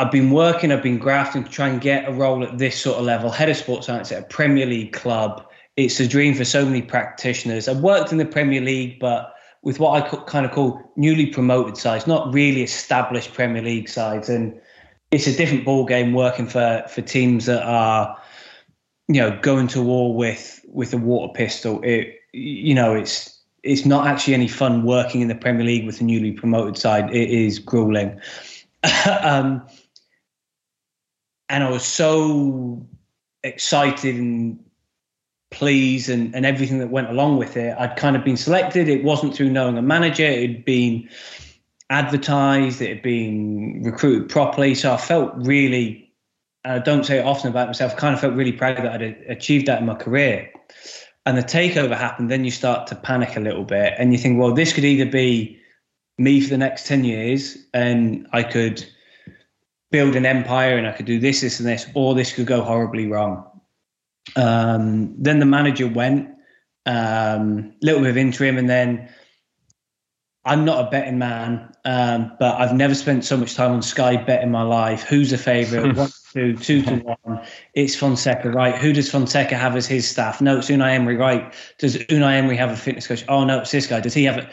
I've 0.00 0.10
been 0.10 0.30
working, 0.30 0.72
I've 0.72 0.82
been 0.82 0.98
grafting 0.98 1.44
to 1.44 1.50
try 1.50 1.68
and 1.68 1.78
get 1.78 2.08
a 2.08 2.12
role 2.12 2.42
at 2.42 2.56
this 2.56 2.80
sort 2.80 2.96
of 2.96 3.04
level, 3.04 3.30
head 3.30 3.50
of 3.50 3.56
sports 3.58 3.86
science 3.86 4.10
at 4.10 4.22
a 4.22 4.26
Premier 4.26 4.64
League 4.64 4.94
club. 4.94 5.46
It's 5.76 6.00
a 6.00 6.08
dream 6.08 6.34
for 6.34 6.44
so 6.46 6.64
many 6.64 6.80
practitioners. 6.80 7.68
I've 7.68 7.80
worked 7.80 8.10
in 8.10 8.16
the 8.16 8.24
Premier 8.24 8.62
League, 8.62 8.98
but 8.98 9.34
with 9.60 9.78
what 9.78 10.02
I 10.02 10.16
kind 10.24 10.46
of 10.46 10.52
call 10.52 10.80
newly 10.96 11.26
promoted 11.26 11.76
sides, 11.76 12.06
not 12.06 12.32
really 12.32 12.62
established 12.62 13.34
Premier 13.34 13.60
League 13.60 13.90
sides, 13.90 14.30
and 14.30 14.58
it's 15.10 15.26
a 15.26 15.36
different 15.36 15.66
ball 15.66 15.84
game 15.84 16.14
working 16.14 16.46
for 16.46 16.82
for 16.88 17.02
teams 17.02 17.44
that 17.44 17.62
are, 17.62 18.16
you 19.08 19.20
know, 19.20 19.38
going 19.42 19.68
to 19.68 19.82
war 19.82 20.14
with 20.14 20.64
with 20.66 20.94
a 20.94 20.98
water 20.98 21.30
pistol. 21.34 21.82
It 21.82 22.14
you 22.32 22.74
know 22.74 22.94
it's 22.94 23.38
it's 23.62 23.84
not 23.84 24.06
actually 24.06 24.32
any 24.32 24.48
fun 24.48 24.84
working 24.84 25.20
in 25.20 25.28
the 25.28 25.34
Premier 25.34 25.66
League 25.66 25.84
with 25.84 26.00
a 26.00 26.04
newly 26.04 26.32
promoted 26.32 26.78
side. 26.78 27.14
It 27.14 27.28
is 27.28 27.58
grueling. 27.58 28.18
um, 29.22 29.62
and 31.50 31.64
I 31.64 31.68
was 31.68 31.84
so 31.84 32.86
excited 33.42 34.14
and 34.14 34.58
pleased 35.50 36.08
and, 36.08 36.34
and 36.34 36.46
everything 36.46 36.78
that 36.78 36.90
went 36.90 37.10
along 37.10 37.38
with 37.38 37.56
it. 37.56 37.76
I'd 37.76 37.96
kind 37.96 38.14
of 38.14 38.24
been 38.24 38.36
selected. 38.36 38.88
It 38.88 39.02
wasn't 39.02 39.34
through 39.34 39.50
knowing 39.50 39.76
a 39.76 39.82
manager. 39.82 40.24
It 40.24 40.48
had 40.48 40.64
been 40.64 41.08
advertised. 41.90 42.80
It 42.80 42.88
had 42.88 43.02
been 43.02 43.82
recruited 43.82 44.28
properly. 44.28 44.76
So 44.76 44.94
I 44.94 44.96
felt 44.96 45.32
really, 45.34 46.12
I 46.64 46.78
don't 46.78 47.04
say 47.04 47.18
it 47.18 47.26
often 47.26 47.50
about 47.50 47.66
myself, 47.66 47.94
I 47.94 47.96
kind 47.96 48.14
of 48.14 48.20
felt 48.20 48.34
really 48.34 48.52
proud 48.52 48.76
that 48.76 49.02
I'd 49.02 49.02
achieved 49.28 49.66
that 49.66 49.80
in 49.80 49.86
my 49.86 49.96
career. 49.96 50.52
And 51.26 51.36
the 51.36 51.42
takeover 51.42 51.96
happened. 51.96 52.30
Then 52.30 52.44
you 52.44 52.52
start 52.52 52.86
to 52.86 52.94
panic 52.94 53.36
a 53.36 53.40
little 53.40 53.64
bit 53.64 53.94
and 53.98 54.12
you 54.12 54.18
think, 54.18 54.38
well, 54.38 54.54
this 54.54 54.72
could 54.72 54.84
either 54.84 55.10
be 55.10 55.58
me 56.16 56.40
for 56.40 56.50
the 56.50 56.58
next 56.58 56.86
10 56.86 57.02
years 57.02 57.58
and 57.74 58.28
I 58.32 58.44
could 58.44 58.86
build 59.90 60.16
an 60.16 60.26
empire 60.26 60.76
and 60.76 60.86
I 60.86 60.92
could 60.92 61.06
do 61.06 61.18
this, 61.18 61.40
this, 61.40 61.60
and 61.60 61.68
this, 61.68 61.86
or 61.94 62.14
this 62.14 62.32
could 62.32 62.46
go 62.46 62.62
horribly 62.62 63.06
wrong. 63.06 63.46
Um, 64.36 65.14
then 65.18 65.38
the 65.38 65.46
manager 65.46 65.88
went, 65.88 66.28
a 66.86 67.36
um, 67.36 67.74
little 67.82 68.00
bit 68.00 68.10
of 68.10 68.16
interim, 68.16 68.56
and 68.56 68.68
then 68.68 69.08
I'm 70.44 70.64
not 70.64 70.86
a 70.86 70.90
betting 70.90 71.18
man, 71.18 71.72
um, 71.84 72.32
but 72.38 72.58
I've 72.58 72.74
never 72.74 72.94
spent 72.94 73.24
so 73.24 73.36
much 73.36 73.54
time 73.54 73.72
on 73.72 73.82
Sky 73.82 74.16
bet 74.16 74.42
in 74.42 74.50
my 74.50 74.62
life. 74.62 75.02
Who's 75.02 75.32
a 75.32 75.38
favourite? 75.38 75.94
one, 75.96 76.10
two, 76.32 76.56
two 76.56 76.82
to 76.82 76.96
one. 76.96 77.44
It's 77.74 77.94
Fonseca, 77.94 78.50
right? 78.50 78.74
Who 78.74 78.92
does 78.92 79.10
Fonseca 79.10 79.56
have 79.56 79.76
as 79.76 79.86
his 79.86 80.08
staff? 80.08 80.40
No, 80.40 80.58
it's 80.58 80.70
Unai 80.70 80.94
Emery, 80.94 81.16
right? 81.16 81.52
Does 81.78 81.96
Unai 81.96 82.36
Emery 82.36 82.56
have 82.56 82.70
a 82.70 82.76
fitness 82.76 83.06
coach? 83.06 83.24
Oh 83.28 83.44
no, 83.44 83.60
it's 83.60 83.70
this 83.70 83.86
guy. 83.86 84.00
Does 84.00 84.14
he 84.14 84.24
have 84.24 84.38
it? 84.38 84.48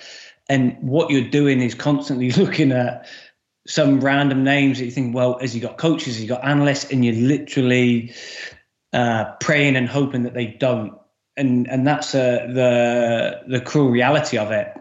And 0.49 0.77
what 0.81 1.09
you're 1.09 1.29
doing 1.29 1.61
is 1.61 1.73
constantly 1.73 2.31
looking 2.43 2.73
at 2.73 3.07
some 3.68 3.99
random 3.99 4.43
names 4.43 4.80
that 4.80 4.86
you 4.86 4.91
think, 4.91 5.13
well, 5.13 5.38
has 5.39 5.53
he 5.53 5.59
got 5.59 5.78
coaches? 5.78 6.18
He 6.18 6.26
got 6.26 6.43
analysts? 6.43 6.91
And 6.91 7.05
you're 7.05 7.13
literally 7.13 8.13
uh, 8.93 9.26
praying 9.39 9.76
and 9.76 9.88
hoping 9.88 10.24
that 10.24 10.34
they 10.34 10.47
don't. 10.47 10.93
And 11.36 11.70
and 11.70 11.86
that's 11.86 12.15
uh, 12.15 12.47
the 12.51 13.41
the 13.47 13.61
cruel 13.61 13.89
reality 13.89 14.38
of 14.38 14.51
it. 14.51 14.74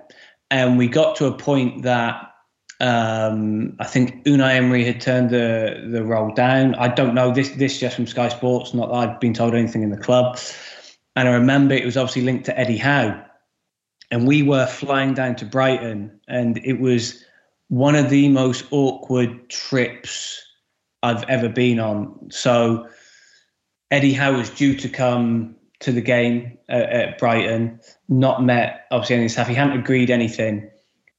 And 0.51 0.79
we 0.79 0.89
got 0.89 1.17
to 1.17 1.27
a 1.27 1.37
point 1.37 1.83
that 1.83 2.33
um, 2.81 3.77
I 3.79 3.85
think 3.85 4.25
Unai 4.25 4.55
Emery 4.55 4.85
had 4.85 5.01
turned 5.01 5.31
the 5.31 5.87
the 5.91 6.03
role 6.03 6.33
down. 6.33 6.75
I 6.77 6.89
don't 6.89 7.15
know 7.15 7.33
this 7.33 7.51
this 7.51 7.79
just 7.79 7.97
from 7.97 8.07
Sky 8.07 8.29
Sports, 8.29 8.73
not 8.73 8.89
that 8.89 8.95
I've 8.95 9.21
been 9.21 9.35
told 9.35 9.55
anything 9.55 9.83
in 9.83 9.91
the 9.91 9.99
club. 9.99 10.39
And 11.15 11.29
I 11.29 11.33
remember 11.33 11.75
it 11.75 11.85
was 11.85 11.97
obviously 11.97 12.23
linked 12.23 12.47
to 12.47 12.59
Eddie 12.59 12.77
Howe, 12.79 13.23
and 14.11 14.27
we 14.27 14.43
were 14.43 14.67
flying 14.67 15.13
down 15.13 15.37
to 15.37 15.45
Brighton, 15.45 16.21
and 16.29 16.59
it 16.65 16.81
was 16.81 17.26
one 17.69 17.95
of 17.95 18.11
the 18.11 18.29
most 18.29 18.65
awkward 18.71 19.49
trips 19.49 20.43
I've 21.03 21.25
ever 21.25 21.49
been 21.49 21.81
on. 21.81 22.31
So 22.31 22.89
Eddie 23.91 24.13
Howe 24.13 24.37
was 24.37 24.51
due 24.51 24.77
to 24.77 24.89
come 24.89 25.57
to 25.81 25.93
the 25.93 26.01
game 26.01 26.59
at, 26.69 26.91
at 26.91 27.19
Brighton, 27.19 27.81
not 28.09 28.43
met 28.43 28.87
obviously 28.91 29.17
any 29.17 29.29
staff. 29.29 29.49
He 29.49 29.55
hadn't 29.55 29.79
agreed 29.79 30.11
anything, 30.11 30.71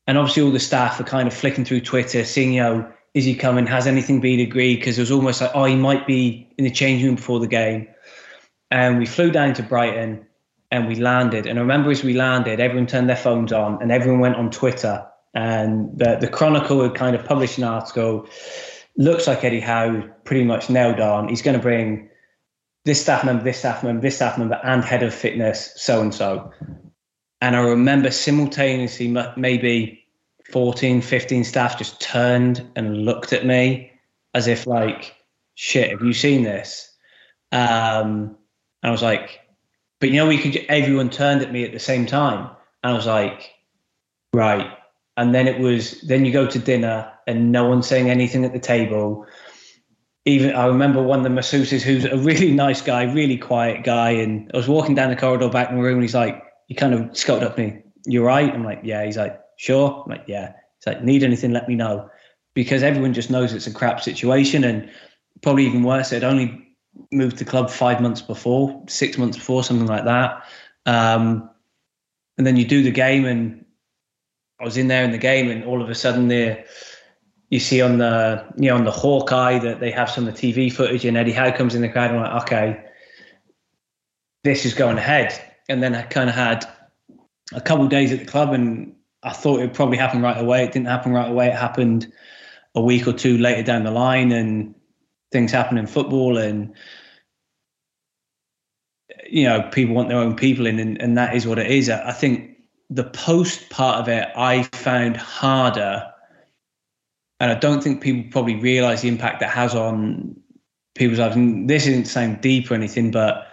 and 0.08 0.18
obviously 0.18 0.44
all 0.44 0.52
the 0.52 0.60
staff 0.60 1.00
are 1.00 1.06
kind 1.06 1.28
of 1.28 1.34
flicking 1.34 1.66
through 1.66 1.82
Twitter, 1.82 2.24
seeing 2.24 2.54
you 2.54 2.62
know 2.62 2.92
is 3.14 3.26
he 3.26 3.34
coming? 3.34 3.66
Has 3.66 3.88
anything 3.88 4.20
been 4.22 4.40
agreed? 4.40 4.76
Because 4.76 4.98
it 4.98 5.02
was 5.02 5.12
almost 5.12 5.42
like 5.42 5.52
oh 5.54 5.66
he 5.66 5.76
might 5.76 6.08
be 6.08 6.48
in 6.58 6.64
the 6.64 6.72
changing 6.72 7.06
room 7.06 7.16
before 7.16 7.40
the 7.40 7.48
game, 7.48 7.88
and 8.72 8.98
we 8.98 9.06
flew 9.06 9.32
down 9.32 9.54
to 9.56 9.64
Brighton 9.64 10.26
and 10.72 10.88
we 10.88 10.96
landed. 10.96 11.46
And 11.46 11.58
I 11.58 11.62
remember 11.62 11.92
as 11.92 12.04
we 12.04 12.14
landed, 12.14 12.60
everyone 12.60 12.88
turned 12.88 13.10
their 13.10 13.16
phones 13.16 13.54
on 13.54 13.82
and 13.82 13.92
everyone 13.92 14.20
went 14.20 14.36
on 14.36 14.52
Twitter. 14.52 15.08
And 15.38 15.96
the, 15.96 16.18
the 16.20 16.28
Chronicle 16.28 16.82
had 16.82 16.96
kind 16.96 17.16
of 17.16 17.24
published 17.24 17.60
an 17.60 17.64
article. 17.64 18.28
Looks 18.98 19.28
like 19.28 19.44
Eddie 19.44 19.60
Howe 19.60 20.02
pretty 20.24 20.44
much 20.44 20.68
nailed 20.68 21.00
on. 21.00 21.28
He's 21.30 21.44
going 21.44 21.56
to 21.56 21.62
bring 21.62 22.10
this 22.86 23.00
staff 23.00 23.24
member, 23.24 23.44
this 23.44 23.60
staff 23.60 23.84
member, 23.84 24.02
this 24.02 24.16
staff 24.16 24.40
member, 24.40 24.60
and 24.64 24.84
head 24.84 25.04
of 25.04 25.14
fitness, 25.14 25.74
so 25.76 26.02
and 26.02 26.12
so. 26.12 26.52
And 27.40 27.56
I 27.56 27.60
remember 27.60 28.10
simultaneously, 28.10 29.16
maybe 29.38 30.04
14, 30.52 31.02
15 31.02 31.44
staff 31.44 31.78
just 31.78 32.02
turned 32.02 32.68
and 32.76 33.06
looked 33.06 33.32
at 33.32 33.46
me 33.46 33.92
as 34.34 34.48
if, 34.48 34.66
like, 34.66 35.16
shit, 35.54 35.92
have 35.92 36.02
you 36.02 36.14
seen 36.14 36.42
this? 36.42 36.92
Um, 37.52 38.36
and 38.82 38.90
I 38.90 38.90
was 38.90 39.04
like, 39.04 39.40
but 40.00 40.10
you 40.10 40.16
know, 40.16 40.28
we 40.28 40.40
could, 40.40 40.66
everyone 40.68 41.12
turned 41.12 41.44
at 41.44 41.52
me 41.52 41.64
at 41.64 41.74
the 41.74 41.80
same 41.80 42.08
time. 42.08 42.50
And 42.84 42.94
I 42.94 42.96
was 42.96 43.06
like, 43.06 43.52
right. 44.34 44.72
And 45.18 45.34
then 45.36 45.48
it 45.48 45.60
was, 45.60 46.00
then 46.02 46.24
you 46.26 46.32
go 46.32 46.48
to 46.48 46.60
dinner 46.60 47.12
and 47.26 47.52
no 47.52 47.68
one's 47.68 47.88
saying 47.88 48.10
anything 48.10 48.46
at 48.46 48.54
the 48.54 48.60
table 48.60 49.28
even 50.28 50.54
I 50.54 50.66
remember 50.66 51.02
one 51.02 51.20
of 51.20 51.24
the 51.24 51.30
masseuses 51.30 51.82
who's 51.82 52.04
a 52.04 52.18
really 52.18 52.52
nice 52.52 52.82
guy, 52.82 53.04
really 53.04 53.38
quiet 53.38 53.86
guy, 53.86 54.10
and 54.10 54.52
I 54.54 54.58
was 54.58 54.68
walking 54.68 54.94
down 54.94 55.10
the 55.10 55.16
corridor 55.16 55.48
back 55.48 55.70
in 55.70 55.78
the 55.78 55.82
room, 55.82 55.94
and 55.94 56.02
he's 56.02 56.14
like, 56.14 56.44
he 56.68 56.76
kind 56.76 56.94
of 56.94 57.18
scuttled 57.18 57.46
up 57.46 57.58
me, 57.58 57.82
you're 58.06 58.26
right?" 58.26 58.54
I'm 58.54 58.66
like, 58.66 58.82
"Yeah." 58.84 59.06
He's 59.06 59.16
like, 59.16 59.40
"Sure." 59.56 60.04
I'm 60.04 60.12
like, 60.12 60.26
"Yeah." 60.28 60.52
He's 60.80 60.94
like, 60.94 61.02
"Need 61.02 61.24
anything? 61.24 61.54
Let 61.54 61.70
me 61.70 61.76
know," 61.76 62.10
because 62.54 62.84
everyone 62.84 63.14
just 63.14 63.32
knows 63.32 63.54
it's 63.54 63.68
a 63.68 63.74
crap 63.74 64.02
situation, 64.02 64.66
and 64.66 64.90
probably 65.42 65.66
even 65.66 65.84
worse, 65.84 66.10
they'd 66.10 66.26
only 66.26 66.76
moved 67.14 67.38
the 67.38 67.46
club 67.46 67.70
five 67.70 68.02
months 68.02 68.22
before, 68.22 68.84
six 68.90 69.18
months 69.18 69.38
before, 69.38 69.64
something 69.64 69.88
like 69.88 70.04
that. 70.04 70.44
Um, 70.86 71.50
and 72.38 72.46
then 72.46 72.58
you 72.58 72.66
do 72.66 72.84
the 72.84 72.92
game, 72.92 73.24
and 73.24 73.64
I 74.60 74.64
was 74.64 74.78
in 74.78 74.88
there 74.88 75.04
in 75.04 75.12
the 75.12 75.18
game, 75.18 75.50
and 75.52 75.64
all 75.64 75.82
of 75.82 75.90
a 75.90 75.96
sudden 75.96 76.28
they're 76.28 76.66
you 77.50 77.60
see 77.60 77.82
on 77.82 77.98
the 77.98 78.46
you 78.58 78.70
know 78.70 78.76
on 78.76 78.84
the 78.84 78.92
Hawkeye 78.92 79.60
that 79.60 79.80
they 79.80 79.92
have 79.92 80.10
some 80.10 80.28
of 80.28 80.36
the 80.36 80.54
TV 80.54 80.72
footage 80.72 81.06
and 81.06 81.16
Eddie 81.16 81.32
Howe 81.32 81.52
comes 81.52 81.76
in 81.76 81.82
the 81.82 81.90
crowd 81.90 82.12
and 82.12 82.20
I'm 82.20 82.34
like, 82.34 82.44
okay, 82.44 82.86
this 84.44 84.66
is 84.66 84.74
going 84.74 84.98
ahead. 84.98 85.40
And 85.70 85.82
then 85.82 85.96
I 85.96 86.02
kind 86.04 86.30
of 86.30 86.36
had 86.36 86.66
a 87.54 87.62
couple 87.62 87.88
days 87.88 88.12
at 88.12 88.20
the 88.20 88.26
club 88.26 88.54
and 88.54 88.96
I 89.24 89.32
thought 89.32 89.62
it 89.62 89.74
probably 89.74 89.98
happen 89.98 90.22
right 90.22 90.40
away. 90.40 90.64
It 90.64 90.74
didn't 90.74 90.88
happen 90.88 91.14
right 91.14 91.30
away. 91.30 91.48
It 91.48 91.56
happened 91.56 92.12
a 92.76 92.82
week 92.82 93.08
or 93.08 93.14
two 93.14 93.38
later 93.38 93.64
down 93.64 93.84
the 93.84 93.92
line 93.92 94.32
and 94.32 94.76
things 95.32 95.52
happen 95.52 95.78
in 95.78 95.88
football 95.88 96.38
and 96.38 96.74
you 99.30 99.44
know 99.44 99.62
people 99.74 99.96
want 99.96 100.10
their 100.10 100.18
own 100.18 100.36
people 100.36 100.66
in 100.66 100.80
and, 100.80 101.02
and 101.02 101.18
that 101.18 101.36
is 101.36 101.48
what 101.48 101.60
it 101.60 101.72
is. 101.72 101.90
I 101.90 102.12
think 102.12 102.57
the 102.90 103.04
post 103.04 103.70
part 103.70 104.00
of 104.00 104.08
it 104.08 104.30
I 104.36 104.64
found 104.64 105.18
harder 105.18 106.12
and 107.40 107.52
I 107.52 107.56
don't 107.56 107.84
think 107.84 108.02
people 108.02 108.30
probably 108.32 108.56
realise 108.56 109.02
the 109.02 109.10
impact 109.10 109.40
that 109.42 109.50
has 109.50 109.76
on 109.76 110.36
people's 110.96 111.20
lives. 111.20 111.36
And 111.36 111.70
this 111.70 111.86
isn't 111.86 112.06
sound 112.06 112.42
deep 112.42 112.72
or 112.72 112.74
anything, 112.74 113.12
but 113.12 113.48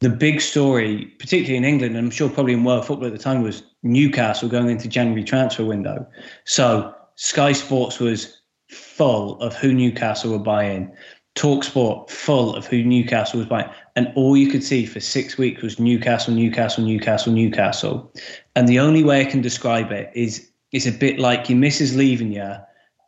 the 0.00 0.10
big 0.10 0.40
story, 0.40 1.06
particularly 1.18 1.56
in 1.56 1.64
England, 1.64 1.96
and 1.96 2.06
I'm 2.06 2.10
sure 2.10 2.28
probably 2.28 2.52
in 2.52 2.64
world 2.64 2.86
football 2.86 3.06
at 3.06 3.12
the 3.12 3.18
time, 3.18 3.42
was 3.42 3.62
Newcastle 3.82 4.48
going 4.48 4.68
into 4.68 4.88
January 4.88 5.24
transfer 5.24 5.64
window. 5.64 6.06
So 6.44 6.94
Sky 7.16 7.52
Sports 7.52 7.98
was 7.98 8.40
full 8.70 9.40
of 9.40 9.54
who 9.54 9.72
Newcastle 9.72 10.32
were 10.32 10.38
buying. 10.38 10.92
Talksport 11.34 12.10
full 12.10 12.54
of 12.54 12.66
who 12.66 12.84
Newcastle 12.84 13.38
was 13.38 13.48
buying, 13.48 13.70
and 13.94 14.10
all 14.14 14.36
you 14.36 14.48
could 14.48 14.64
see 14.64 14.86
for 14.86 15.00
six 15.00 15.36
weeks 15.36 15.62
was 15.62 15.78
Newcastle, 15.78 16.32
Newcastle, 16.32 16.84
Newcastle, 16.84 17.32
Newcastle. 17.32 18.12
And 18.56 18.66
the 18.66 18.78
only 18.78 19.04
way 19.04 19.20
I 19.20 19.24
can 19.24 19.42
describe 19.42 19.92
it 19.92 20.10
is 20.14 20.50
it's 20.72 20.86
a 20.86 20.92
bit 20.92 21.18
like 21.18 21.48
your 21.48 21.58
missus 21.58 21.94
leaving 21.94 22.32
you, 22.32 22.54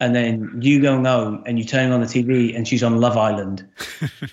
and 0.01 0.15
then 0.15 0.51
you 0.61 0.83
going 0.83 1.05
home 1.05 1.43
and 1.47 1.59
you 1.59 1.65
turn 1.65 1.91
on 1.91 2.01
the 2.01 2.07
TV 2.07 2.55
and 2.55 2.69
she's 2.69 2.83
on 2.83 3.01
Love 3.01 3.17
Island, 3.17 3.67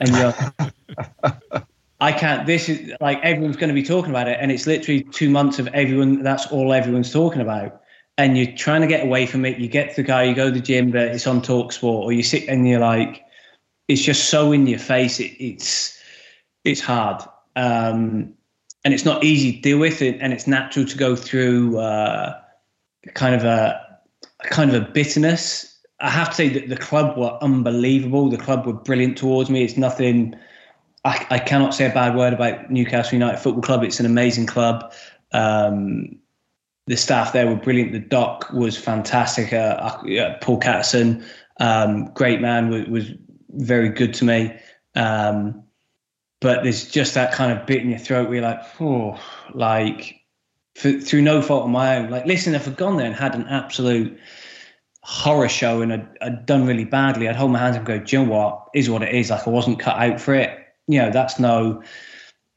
and 0.02 0.10
you're, 0.10 1.64
I 2.02 2.12
can't. 2.12 2.46
This 2.46 2.68
is 2.68 2.92
like 3.00 3.20
everyone's 3.24 3.56
going 3.56 3.70
to 3.70 3.74
be 3.74 3.84
talking 3.84 4.10
about 4.10 4.28
it, 4.28 4.38
and 4.42 4.52
it's 4.52 4.68
literally 4.68 5.04
two 5.04 5.30
months 5.30 5.60
of 5.60 5.68
everyone. 5.68 6.24
That's 6.24 6.48
all 6.48 6.74
everyone's 6.74 7.14
talking 7.14 7.42
about, 7.42 7.82
and 8.18 8.38
you're 8.38 8.52
trying 8.58 8.82
to 8.82 8.88
get 8.88 9.06
away 9.06 9.26
from 9.26 9.46
it. 9.46 9.60
You 9.60 9.70
get 9.70 9.92
to 9.92 9.96
the 9.98 10.04
guy, 10.04 10.24
you 10.24 10.36
go 10.36 10.48
to 10.48 10.52
the 10.52 10.60
gym, 10.60 10.92
but 10.92 11.04
it's 11.04 11.28
on 11.28 11.42
Talk 11.42 11.72
Sport, 11.72 12.04
or 12.04 12.12
you 12.12 12.24
sit 12.24 12.50
and 12.50 12.68
you're 12.68 12.82
like, 12.82 13.24
it's 13.88 14.02
just 14.02 14.30
so 14.30 14.52
in 14.52 14.68
your 14.68 14.80
face. 14.80 15.22
It, 15.22 15.32
it's 15.42 16.01
it's 16.64 16.82
hard, 16.82 17.24
um, 17.56 18.34
and 18.84 18.94
it's 18.94 19.06
not 19.06 19.24
easy 19.24 19.54
to 19.54 19.62
deal 19.62 19.80
with 19.80 20.02
it, 20.02 20.18
and 20.22 20.34
it's 20.34 20.48
natural 20.48 20.86
to 20.86 20.98
go 20.98 21.16
through 21.16 21.80
uh, 21.80 22.40
kind 23.14 23.36
of 23.36 23.44
a 23.44 23.80
kind 24.44 24.74
of 24.74 24.82
a 24.82 24.86
bitterness. 24.86 25.68
I 26.00 26.10
have 26.10 26.30
to 26.30 26.36
say 26.36 26.50
that 26.50 26.70
the 26.70 26.78
club 26.78 27.18
were 27.18 27.38
unbelievable. 27.42 28.30
The 28.30 28.38
club 28.38 28.66
were 28.66 28.74
brilliant 28.74 29.18
towards 29.18 29.50
me. 29.50 29.64
It's 29.64 29.78
nothing. 29.78 30.36
I, 31.06 31.26
I 31.30 31.40
cannot 31.40 31.74
say 31.74 31.86
a 31.86 31.94
bad 31.94 32.16
word 32.16 32.34
about 32.34 32.72
Newcastle 32.72 33.14
United 33.14 33.40
Football 33.40 33.62
Club. 33.62 33.84
It's 33.84 34.00
an 34.00 34.06
amazing 34.06 34.48
club. 34.48 34.94
Um, 35.32 36.18
the 36.88 36.98
staff 36.98 37.34
there 37.34 37.48
were 37.48 37.56
brilliant. 37.56 37.92
The 37.92 38.00
doc 38.00 38.52
was 38.52 38.78
fantastic. 38.78 39.54
Uh, 39.54 39.58
uh, 39.58 40.38
Paul 40.42 40.58
Catterson, 40.58 41.24
um, 41.60 42.06
great 42.14 42.42
man, 42.42 42.70
was, 42.70 42.88
was, 42.88 43.12
very 43.56 43.90
good 43.90 44.14
to 44.14 44.24
me. 44.24 44.58
Um, 44.96 45.62
but 46.42 46.64
there's 46.64 46.90
just 46.90 47.14
that 47.14 47.32
kind 47.32 47.58
of 47.58 47.66
bit 47.66 47.82
in 47.82 47.90
your 47.90 48.00
throat 48.00 48.28
where 48.28 48.40
you're 48.40 48.44
like, 48.44 48.62
oh, 48.82 49.18
like 49.54 50.20
for, 50.76 50.92
through 50.92 51.22
no 51.22 51.42
fault 51.42 51.66
of 51.66 51.70
my 51.70 51.98
own. 51.98 52.10
Like, 52.10 52.26
listen, 52.26 52.56
if 52.56 52.68
I'd 52.68 52.76
gone 52.76 52.98
there 52.98 53.06
and 53.06 53.16
had 53.16 53.36
an 53.36 53.48
absolute 53.48 54.20
horror 55.04 55.50
show 55.50 55.82
and 55.82 55.94
I'd, 55.94 56.08
I'd 56.22 56.46
done 56.48 56.66
really 56.66 56.84
badly, 56.84 57.30
I'd 57.30 57.36
hold 57.36 57.52
my 57.52 57.60
hands 57.60 57.78
and 57.78 57.86
go, 57.86 58.00
do 58.00 58.16
you 58.16 58.26
know 58.26 58.32
what? 58.32 58.68
Is 58.74 58.90
what 58.90 59.04
it 59.04 59.14
is. 59.14 59.30
Like, 59.30 59.48
I 59.48 59.52
wasn't 59.52 59.80
cut 59.80 59.98
out 59.98 60.20
for 60.20 60.34
it. 60.34 60.58
You 60.88 61.00
know, 61.00 61.12
that's 61.12 61.40
no, 61.40 61.84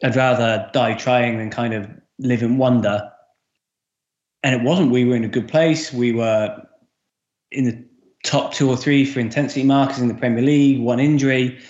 I'd 0.03 0.17
rather 0.17 0.69
die 0.73 0.95
trying 0.95 1.37
than 1.37 1.51
kind 1.51 1.75
of 1.75 1.89
live 2.19 2.43
in 2.43 2.57
wonder. 2.57 3.11
And 4.43 4.55
it 4.55 4.65
wasn't. 4.65 4.93
We 4.93 5.05
were 5.05 5.17
in 5.17 5.25
a 5.25 5.29
good 5.29 5.49
place. 5.49 5.93
We 5.93 6.13
were 6.13 6.57
in 7.51 7.65
the 7.65 7.85
top 8.25 8.55
two 8.55 8.71
or 8.71 8.79
three 8.79 9.05
for 9.05 9.21
intensity 9.21 9.63
markers 9.63 9.99
in 9.99 10.09
the 10.09 10.15
Premier 10.15 10.43
League, 10.43 10.81
one 10.81 11.01
injury. 11.01 11.61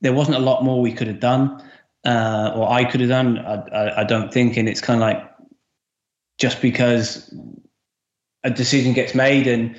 There 0.00 0.12
wasn't 0.12 0.36
a 0.36 0.40
lot 0.40 0.64
more 0.64 0.80
we 0.80 0.92
could 0.92 1.06
have 1.06 1.20
done, 1.20 1.62
uh, 2.04 2.52
or 2.54 2.70
I 2.70 2.84
could 2.84 3.00
have 3.00 3.08
done. 3.08 3.38
I, 3.38 3.54
I, 3.54 4.00
I 4.00 4.04
don't 4.04 4.32
think. 4.32 4.56
And 4.56 4.68
it's 4.68 4.80
kind 4.80 5.00
of 5.02 5.08
like 5.08 5.30
just 6.38 6.60
because 6.60 7.32
a 8.42 8.50
decision 8.50 8.92
gets 8.92 9.14
made 9.14 9.46
and 9.46 9.76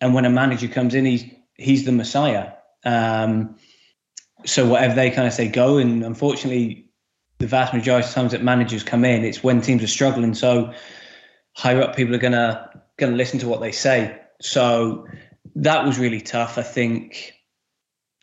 and 0.00 0.14
when 0.14 0.24
a 0.24 0.30
manager 0.30 0.68
comes 0.68 0.94
in, 0.94 1.04
he's 1.04 1.24
he's 1.54 1.84
the 1.84 1.92
messiah. 1.92 2.52
Um, 2.84 3.56
so 4.44 4.66
whatever 4.66 4.94
they 4.94 5.10
kind 5.10 5.26
of 5.26 5.32
say, 5.32 5.48
go. 5.48 5.78
And 5.78 6.04
unfortunately, 6.04 6.90
the 7.38 7.46
vast 7.46 7.74
majority 7.74 8.06
of 8.08 8.14
times 8.14 8.32
that 8.32 8.42
managers 8.42 8.82
come 8.82 9.04
in, 9.04 9.24
it's 9.24 9.42
when 9.42 9.60
teams 9.60 9.82
are 9.82 9.88
struggling. 9.88 10.34
So 10.34 10.72
higher 11.54 11.82
up 11.82 11.96
people 11.96 12.14
are 12.14 12.18
gonna 12.18 12.82
gonna 12.96 13.16
listen 13.16 13.38
to 13.40 13.48
what 13.48 13.60
they 13.60 13.72
say. 13.72 14.20
So 14.40 15.06
that 15.56 15.84
was 15.84 15.98
really 15.98 16.20
tough. 16.20 16.58
I 16.58 16.62
think. 16.62 17.32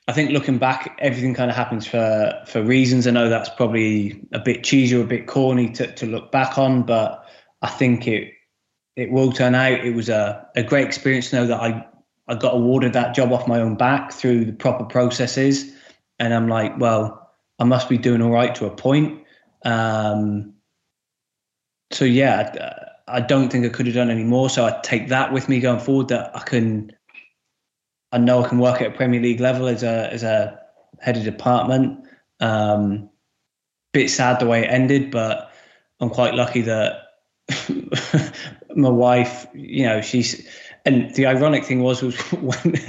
I 0.08 0.12
think 0.12 0.32
looking 0.32 0.58
back, 0.58 0.98
everything 1.00 1.34
kind 1.34 1.50
of 1.50 1.56
happens 1.56 1.88
for 1.88 2.42
for 2.48 2.62
reasons. 2.62 3.08
I 3.08 3.12
know 3.12 3.30
that's 3.30 3.50
probably 3.50 4.22
a 4.34 4.40
bit 4.40 4.64
cheesy 4.64 4.98
or 4.98 5.04
a 5.04 5.08
bit 5.08 5.28
corny 5.28 5.70
to, 5.72 5.92
to 5.96 6.06
look 6.06 6.32
back 6.32 6.58
on, 6.58 6.84
but 6.84 7.26
I 7.62 7.70
think 7.70 8.08
it 8.08 8.34
it 8.96 9.12
will 9.12 9.32
turn 9.32 9.56
out. 9.56 9.86
It 9.86 9.96
was 9.96 10.10
a, 10.10 10.48
a 10.56 10.64
great 10.64 10.86
experience 10.86 11.30
to 11.30 11.38
know 11.38 11.48
that 11.48 11.60
I, 11.60 11.86
I 12.28 12.36
got 12.36 12.54
awarded 12.54 12.94
that 12.94 13.16
job 13.16 13.32
off 13.32 13.48
my 13.48 13.60
own 13.60 13.76
back 13.76 14.12
through 14.12 14.46
the 14.46 14.54
proper 14.54 14.84
processes. 14.86 15.74
And 16.20 16.34
I'm 16.34 16.48
like, 16.48 16.78
well, 16.80 17.32
I 17.60 17.64
must 17.64 17.90
be 17.90 17.98
doing 17.98 18.22
all 18.22 18.32
right 18.32 18.54
to 18.56 18.66
a 18.66 18.70
point. 18.70 19.24
Um, 19.66 20.54
so 21.92 22.06
yeah, 22.06 22.94
I, 23.08 23.18
I 23.18 23.22
don't 23.22 23.50
think 23.50 23.66
I 23.66 23.70
could 23.70 23.88
have 23.88 23.96
done 23.96 24.12
any 24.12 24.24
more. 24.24 24.50
So 24.50 24.66
I 24.66 24.80
take 24.84 25.08
that 25.10 25.34
with 25.34 25.50
me 25.50 25.60
going 25.60 25.80
forward. 25.80 26.10
That 26.10 26.36
I 26.36 26.42
can, 26.42 26.92
I 28.14 28.20
know 28.20 28.44
I 28.44 28.48
can 28.48 28.60
work 28.60 28.80
at 28.80 28.88
a 28.88 28.96
Premier 28.96 29.20
League 29.20 29.40
level 29.40 29.68
as 29.68 29.82
a 29.84 30.14
as 30.14 30.24
a 30.24 30.60
head 31.02 31.18
of 31.18 31.24
department. 31.24 32.06
Um, 32.40 33.10
bit 33.92 34.10
sad 34.10 34.40
the 34.40 34.46
way 34.46 34.64
it 34.64 34.68
ended, 34.68 35.12
but 35.12 35.52
I'm 36.00 36.10
quite 36.10 36.36
lucky 36.36 36.62
that 36.62 37.02
my 38.76 38.90
wife, 38.90 39.48
you 39.54 39.86
know, 39.86 40.02
she's 40.02 40.48
and 40.86 41.14
the 41.16 41.26
ironic 41.26 41.66
thing 41.66 41.82
was 41.82 42.04
was 42.04 42.16
when 42.32 42.80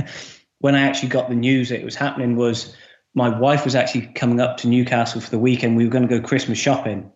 when 0.59 0.75
I 0.75 0.83
actually 0.83 1.09
got 1.09 1.31
the 1.31 1.35
news 1.35 1.71
that 1.71 1.81
it 1.81 1.85
was 1.85 1.97
happening 1.97 2.37
was 2.37 2.77
my 3.15 3.29
wife 3.29 3.65
was 3.65 3.75
actually 3.75 4.07
coming 4.09 4.41
up 4.41 4.59
to 4.59 4.69
Newcastle 4.69 5.21
for 5.21 5.31
the 5.31 5.39
weekend. 5.39 5.77
We 5.77 5.85
were 5.85 5.91
going 5.91 6.07
to 6.07 6.21
go 6.21 6.27
Christmas 6.27 6.59
shopping. 6.59 7.11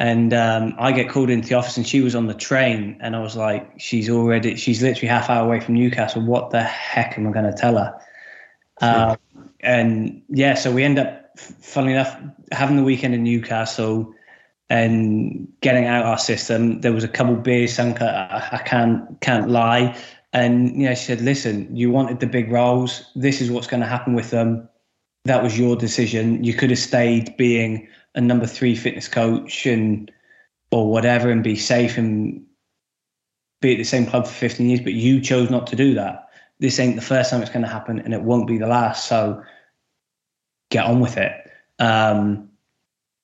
And 0.00 0.32
um, 0.32 0.74
I 0.78 0.92
get 0.92 1.10
called 1.10 1.28
into 1.28 1.48
the 1.48 1.56
office 1.56 1.76
and 1.76 1.86
she 1.86 2.00
was 2.00 2.14
on 2.14 2.26
the 2.26 2.32
train 2.32 2.96
and 3.00 3.14
I 3.14 3.20
was 3.20 3.36
like, 3.36 3.70
she's 3.78 4.08
already, 4.08 4.56
she's 4.56 4.82
literally 4.82 5.08
half 5.08 5.28
hour 5.28 5.44
away 5.44 5.60
from 5.60 5.74
Newcastle. 5.74 6.22
What 6.22 6.50
the 6.50 6.62
heck 6.62 7.18
am 7.18 7.26
I 7.26 7.32
going 7.32 7.44
to 7.44 7.52
tell 7.52 7.76
her? 7.76 8.00
Uh, 8.80 9.16
and 9.60 10.22
yeah, 10.30 10.54
so 10.54 10.72
we 10.72 10.84
end 10.84 10.98
up, 10.98 11.38
funnily 11.38 11.92
enough, 11.92 12.18
having 12.50 12.76
the 12.76 12.82
weekend 12.82 13.14
in 13.14 13.22
Newcastle 13.24 14.14
and 14.70 15.46
getting 15.60 15.84
out 15.84 16.06
our 16.06 16.16
system. 16.16 16.80
There 16.80 16.94
was 16.94 17.04
a 17.04 17.08
couple 17.08 17.34
beers 17.34 17.74
sunk. 17.74 18.00
I, 18.00 18.48
I 18.52 18.58
can't 18.58 19.20
can't 19.20 19.50
lie. 19.50 19.94
And 20.32 20.80
you 20.80 20.88
know, 20.88 20.94
she 20.94 21.04
said, 21.04 21.20
"Listen, 21.20 21.76
you 21.76 21.90
wanted 21.90 22.20
the 22.20 22.26
big 22.26 22.50
roles. 22.50 23.04
This 23.14 23.42
is 23.42 23.50
what's 23.50 23.66
going 23.66 23.80
to 23.80 23.86
happen 23.86 24.14
with 24.14 24.30
them. 24.30 24.66
that 25.24 25.42
was 25.42 25.58
your 25.58 25.76
decision. 25.76 26.42
You 26.42 26.54
could 26.54 26.70
have 26.70 26.78
stayed 26.78 27.36
being 27.36 27.86
a 28.14 28.20
number 28.20 28.46
three 28.46 28.74
fitness 28.74 29.08
coach 29.08 29.66
and 29.66 30.10
or 30.70 30.90
whatever 30.90 31.30
and 31.30 31.42
be 31.42 31.56
safe 31.56 31.98
and 31.98 32.44
be 33.60 33.72
at 33.72 33.78
the 33.78 33.84
same 33.84 34.06
club 34.06 34.26
for 34.26 34.32
15 34.32 34.68
years, 34.68 34.80
but 34.80 34.92
you 34.92 35.20
chose 35.20 35.50
not 35.50 35.66
to 35.68 35.76
do 35.76 35.94
that. 35.94 36.28
This 36.60 36.78
ain't 36.78 36.96
the 36.96 37.02
first 37.02 37.30
time 37.30 37.42
it's 37.42 37.50
going 37.50 37.64
to 37.64 37.68
happen, 37.68 38.00
and 38.00 38.14
it 38.14 38.22
won't 38.22 38.46
be 38.46 38.58
the 38.58 38.66
last. 38.66 39.08
So 39.08 39.42
get 40.70 40.84
on 40.84 41.00
with 41.00 41.16
it. 41.16 41.32
Um, 41.78 42.48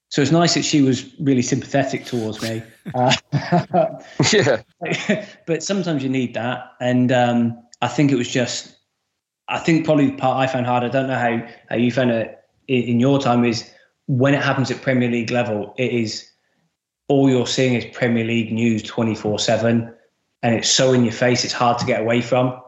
so 0.09 0.23
it's 0.23 0.31
nice 0.31 0.55
that 0.55 0.65
she 0.65 0.83
was 0.83 1.13
really 1.21 1.43
sympathetic 1.43 2.05
towards 2.05 2.43
me. 2.43 2.63
Uh, 2.95 3.13
yeah. 4.33 4.63
but 5.47 5.61
sometimes 5.61 6.05
you 6.05 6.09
need 6.09 6.35
that, 6.35 6.73
and 6.81 7.11
um, 7.11 7.61
I 7.83 7.89
think 7.89 8.13
it 8.13 8.15
was 8.15 8.29
just. 8.29 8.77
I 9.49 9.59
think 9.59 9.85
probably 9.85 10.11
the 10.11 10.17
part 10.17 10.39
I 10.39 10.47
found 10.51 10.67
hard. 10.67 10.85
I 10.85 10.89
don't 10.89 11.09
know 11.09 11.19
how 11.19 11.45
how 11.69 11.75
you 11.75 11.91
found 11.91 12.13
it 12.13 12.39
in 12.69 13.01
your 13.01 13.19
time 13.19 13.45
is 13.45 13.69
when 14.07 14.35
it 14.35 14.43
happens 14.43 14.71
at 14.71 14.83
Premier 14.83 15.11
League 15.11 15.31
level. 15.31 15.75
It 15.77 15.93
is 15.93 16.31
all 17.09 17.31
you're 17.31 17.47
seeing 17.47 17.75
is 17.75 17.85
Premier 17.97 18.25
League 18.25 18.53
news 18.53 18.83
twenty 18.83 19.15
four 19.15 19.39
seven 19.39 19.93
and 20.47 20.55
it's 20.55 20.69
so 20.69 20.93
in 20.93 21.03
your 21.03 21.13
face, 21.13 21.45
it's 21.45 21.53
hard 21.53 21.79
to 21.79 21.87
get 21.87 22.01
away 22.01 22.21
from. 22.21 22.61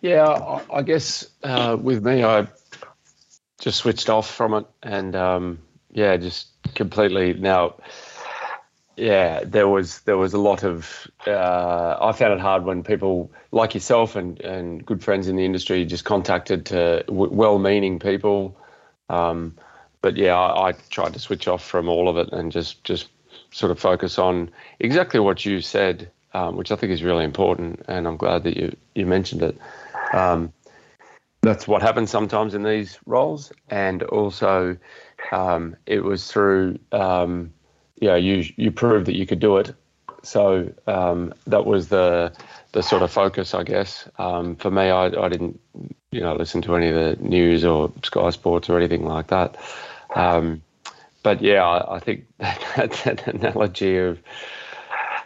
Yeah, 0.00 0.60
I 0.72 0.82
guess 0.82 1.28
uh, 1.42 1.76
with 1.80 2.04
me, 2.04 2.22
I 2.22 2.46
just 3.58 3.78
switched 3.78 4.08
off 4.08 4.32
from 4.32 4.54
it, 4.54 4.66
and 4.84 5.16
um, 5.16 5.58
yeah, 5.90 6.16
just 6.16 6.48
completely 6.74 7.34
now. 7.34 7.74
Yeah, 8.96 9.44
there 9.44 9.68
was 9.68 10.00
there 10.00 10.16
was 10.16 10.32
a 10.32 10.38
lot 10.38 10.64
of. 10.64 11.06
Uh, 11.26 11.96
I 12.00 12.12
found 12.12 12.32
it 12.32 12.40
hard 12.40 12.64
when 12.64 12.82
people 12.82 13.30
like 13.52 13.74
yourself 13.74 14.16
and, 14.16 14.40
and 14.40 14.84
good 14.84 15.04
friends 15.04 15.28
in 15.28 15.36
the 15.36 15.44
industry 15.44 15.84
just 15.84 16.06
contacted 16.06 16.64
to 16.66 17.04
well-meaning 17.08 17.98
people, 17.98 18.56
um, 19.10 19.54
but 20.00 20.16
yeah, 20.16 20.34
I, 20.34 20.68
I 20.68 20.72
tried 20.72 21.12
to 21.12 21.18
switch 21.18 21.46
off 21.46 21.62
from 21.62 21.90
all 21.90 22.08
of 22.08 22.16
it 22.16 22.32
and 22.32 22.50
just 22.50 22.82
just 22.84 23.08
sort 23.50 23.70
of 23.70 23.78
focus 23.78 24.18
on 24.18 24.50
exactly 24.80 25.20
what 25.20 25.44
you 25.44 25.60
said, 25.60 26.10
um, 26.32 26.56
which 26.56 26.72
I 26.72 26.76
think 26.76 26.90
is 26.90 27.02
really 27.02 27.24
important, 27.24 27.84
and 27.88 28.08
I'm 28.08 28.16
glad 28.16 28.44
that 28.44 28.56
you 28.56 28.74
you 28.94 29.04
mentioned 29.04 29.42
it. 29.42 29.58
Um, 30.14 30.54
that's 31.42 31.68
what 31.68 31.82
happens 31.82 32.10
sometimes 32.10 32.54
in 32.54 32.62
these 32.62 32.98
roles, 33.04 33.52
and 33.68 34.02
also 34.04 34.78
um, 35.32 35.76
it 35.84 36.02
was 36.02 36.32
through 36.32 36.78
um, 36.92 37.52
yeah 38.00 38.16
you 38.16 38.44
you 38.56 38.70
proved 38.70 39.06
that 39.06 39.16
you 39.16 39.26
could 39.26 39.40
do 39.40 39.56
it, 39.56 39.74
so 40.22 40.72
um, 40.86 41.32
that 41.46 41.66
was 41.66 41.88
the 41.88 42.32
the 42.72 42.82
sort 42.82 43.02
of 43.02 43.10
focus, 43.10 43.54
I 43.54 43.62
guess. 43.62 44.08
Um, 44.18 44.56
for 44.56 44.70
me, 44.70 44.90
I, 44.90 45.06
I 45.06 45.28
didn't 45.28 45.60
you 46.10 46.20
know 46.20 46.34
listen 46.34 46.62
to 46.62 46.76
any 46.76 46.88
of 46.88 46.94
the 46.94 47.22
news 47.22 47.64
or 47.64 47.92
Sky 48.02 48.30
Sports 48.30 48.68
or 48.68 48.76
anything 48.76 49.04
like 49.04 49.28
that. 49.28 49.56
Um, 50.14 50.62
but 51.22 51.42
yeah, 51.42 51.64
I, 51.64 51.96
I 51.96 51.98
think 52.00 52.26
that, 52.38 53.00
that 53.04 53.26
analogy 53.26 53.96
of 53.98 54.18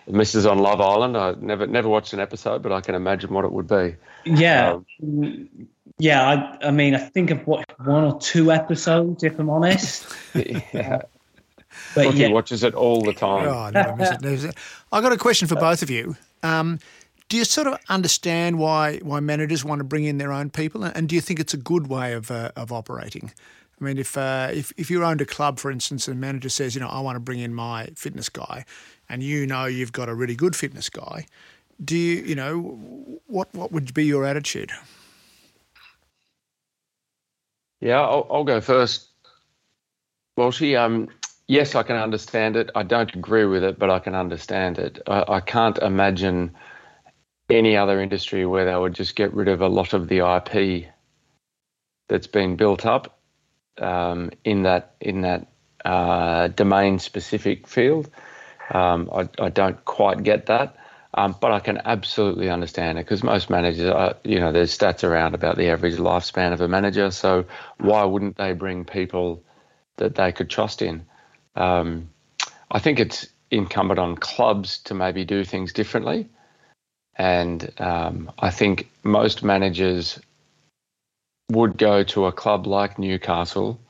Mrs. 0.08 0.50
on 0.50 0.58
Love 0.58 0.80
Island. 0.80 1.16
I 1.16 1.34
never 1.40 1.66
never 1.66 1.88
watched 1.88 2.12
an 2.12 2.20
episode, 2.20 2.62
but 2.62 2.72
I 2.72 2.80
can 2.80 2.94
imagine 2.94 3.32
what 3.32 3.44
it 3.44 3.52
would 3.52 3.68
be. 3.68 3.96
Yeah, 4.24 4.78
um, 5.02 5.48
yeah. 5.98 6.56
I, 6.62 6.68
I 6.68 6.70
mean, 6.70 6.94
I 6.94 6.98
think 6.98 7.30
I've 7.30 7.46
watched 7.46 7.72
one 7.78 8.04
or 8.04 8.18
two 8.18 8.52
episodes, 8.52 9.22
if 9.24 9.38
I'm 9.38 9.50
honest. 9.50 10.06
yeah. 10.34 11.02
But 11.94 12.04
Brookie 12.04 12.18
yeah. 12.18 12.28
watches 12.28 12.62
it 12.62 12.74
all 12.74 13.02
the 13.02 13.12
time. 13.12 13.48
Oh, 13.48 13.58
I 13.58 13.70
never 13.70 13.96
miss 13.96 14.10
it. 14.10 14.20
Never 14.20 14.34
miss 14.34 14.44
it. 14.44 14.56
I 14.92 15.00
got 15.00 15.12
a 15.12 15.16
question 15.16 15.48
for 15.48 15.56
both 15.56 15.82
of 15.82 15.90
you. 15.90 16.16
Um, 16.42 16.78
do 17.28 17.36
you 17.36 17.44
sort 17.44 17.66
of 17.66 17.78
understand 17.88 18.58
why 18.58 18.98
why 18.98 19.20
managers 19.20 19.64
want 19.64 19.80
to 19.80 19.84
bring 19.84 20.04
in 20.04 20.18
their 20.18 20.32
own 20.32 20.50
people, 20.50 20.84
and 20.84 21.08
do 21.08 21.14
you 21.14 21.20
think 21.20 21.40
it's 21.40 21.54
a 21.54 21.58
good 21.58 21.86
way 21.88 22.12
of 22.12 22.30
uh, 22.30 22.50
of 22.56 22.72
operating? 22.72 23.32
I 23.80 23.84
mean, 23.84 23.98
if, 23.98 24.18
uh, 24.18 24.48
if 24.52 24.72
if 24.76 24.90
you 24.90 25.02
owned 25.02 25.20
a 25.20 25.26
club, 25.26 25.58
for 25.58 25.70
instance, 25.70 26.06
and 26.06 26.20
manager 26.20 26.50
says, 26.50 26.74
you 26.74 26.80
know, 26.80 26.88
I 26.88 27.00
want 27.00 27.16
to 27.16 27.20
bring 27.20 27.38
in 27.38 27.54
my 27.54 27.86
fitness 27.96 28.28
guy, 28.28 28.64
and 29.08 29.22
you 29.22 29.46
know 29.46 29.64
you've 29.64 29.92
got 29.92 30.08
a 30.08 30.14
really 30.14 30.34
good 30.34 30.54
fitness 30.54 30.90
guy, 30.90 31.26
do 31.82 31.96
you, 31.96 32.22
you 32.22 32.34
know, 32.34 32.58
what 33.26 33.52
what 33.54 33.72
would 33.72 33.94
be 33.94 34.04
your 34.04 34.26
attitude? 34.26 34.70
Yeah, 37.80 38.00
I'll, 38.00 38.26
I'll 38.30 38.44
go 38.44 38.60
first. 38.60 39.08
Well, 40.36 40.50
she, 40.50 40.76
um, 40.76 41.08
yes, 41.50 41.74
I 41.74 41.82
can 41.82 41.96
understand 41.96 42.56
it. 42.56 42.70
I 42.76 42.84
don't 42.84 43.12
agree 43.14 43.44
with 43.44 43.64
it, 43.64 43.78
but 43.78 43.90
I 43.90 43.98
can 43.98 44.14
understand 44.14 44.78
it. 44.78 45.02
I, 45.06 45.24
I 45.28 45.40
can't 45.40 45.76
imagine 45.78 46.54
any 47.50 47.76
other 47.76 48.00
industry 48.00 48.46
where 48.46 48.64
they 48.64 48.76
would 48.76 48.94
just 48.94 49.16
get 49.16 49.34
rid 49.34 49.48
of 49.48 49.60
a 49.60 49.66
lot 49.66 49.92
of 49.92 50.08
the 50.08 50.20
IP 50.20 50.86
that's 52.08 52.28
been 52.28 52.54
built 52.54 52.86
up 52.86 53.18
um, 53.78 54.30
in 54.44 54.62
that 54.62 54.94
in 55.00 55.22
that 55.22 55.48
uh, 55.84 56.48
domain 56.48 57.00
specific 57.00 57.66
field. 57.66 58.08
Um, 58.72 59.10
I, 59.12 59.28
I, 59.40 59.48
don't 59.48 59.84
quite 59.84 60.22
get 60.22 60.46
that, 60.46 60.76
um, 61.14 61.34
but 61.40 61.50
I 61.50 61.58
can 61.58 61.80
absolutely 61.84 62.48
understand 62.48 62.98
it 62.98 63.04
because 63.04 63.24
most 63.24 63.50
managers, 63.50 63.90
are, 63.90 64.14
you 64.22 64.38
know, 64.38 64.52
there's 64.52 64.76
stats 64.76 65.02
around 65.02 65.34
about 65.34 65.56
the 65.56 65.70
average 65.70 65.96
lifespan 65.96 66.52
of 66.52 66.60
a 66.60 66.68
manager. 66.68 67.10
So 67.10 67.46
why 67.78 68.04
wouldn't 68.04 68.36
they 68.36 68.52
bring 68.52 68.84
people 68.84 69.42
that 69.96 70.14
they 70.14 70.30
could 70.30 70.48
trust 70.48 70.82
in? 70.82 71.04
Um, 71.54 72.10
I 72.70 72.78
think 72.78 73.00
it's 73.00 73.26
incumbent 73.50 73.98
on 73.98 74.16
clubs 74.16 74.78
to 74.84 74.94
maybe 74.94 75.24
do 75.24 75.44
things 75.44 75.72
differently. 75.72 76.28
And 77.16 77.70
um, 77.78 78.30
I 78.38 78.50
think 78.50 78.90
most 79.02 79.42
managers 79.42 80.18
would 81.50 81.76
go 81.76 82.04
to 82.04 82.26
a 82.26 82.32
club 82.32 82.66
like 82.66 82.98
Newcastle, 82.98 83.80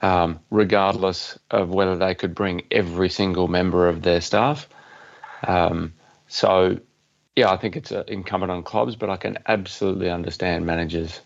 um, 0.00 0.40
regardless 0.50 1.38
of 1.50 1.70
whether 1.70 1.96
they 1.96 2.14
could 2.14 2.34
bring 2.34 2.62
every 2.70 3.08
single 3.08 3.48
member 3.48 3.88
of 3.88 4.02
their 4.02 4.20
staff. 4.20 4.68
Um, 5.46 5.92
so, 6.28 6.78
yeah, 7.34 7.50
I 7.50 7.56
think 7.56 7.76
it's 7.76 7.92
uh, 7.92 8.04
incumbent 8.06 8.52
on 8.52 8.62
clubs, 8.62 8.96
but 8.96 9.10
I 9.10 9.16
can 9.16 9.38
absolutely 9.46 10.08
understand 10.08 10.64
managers 10.64 11.20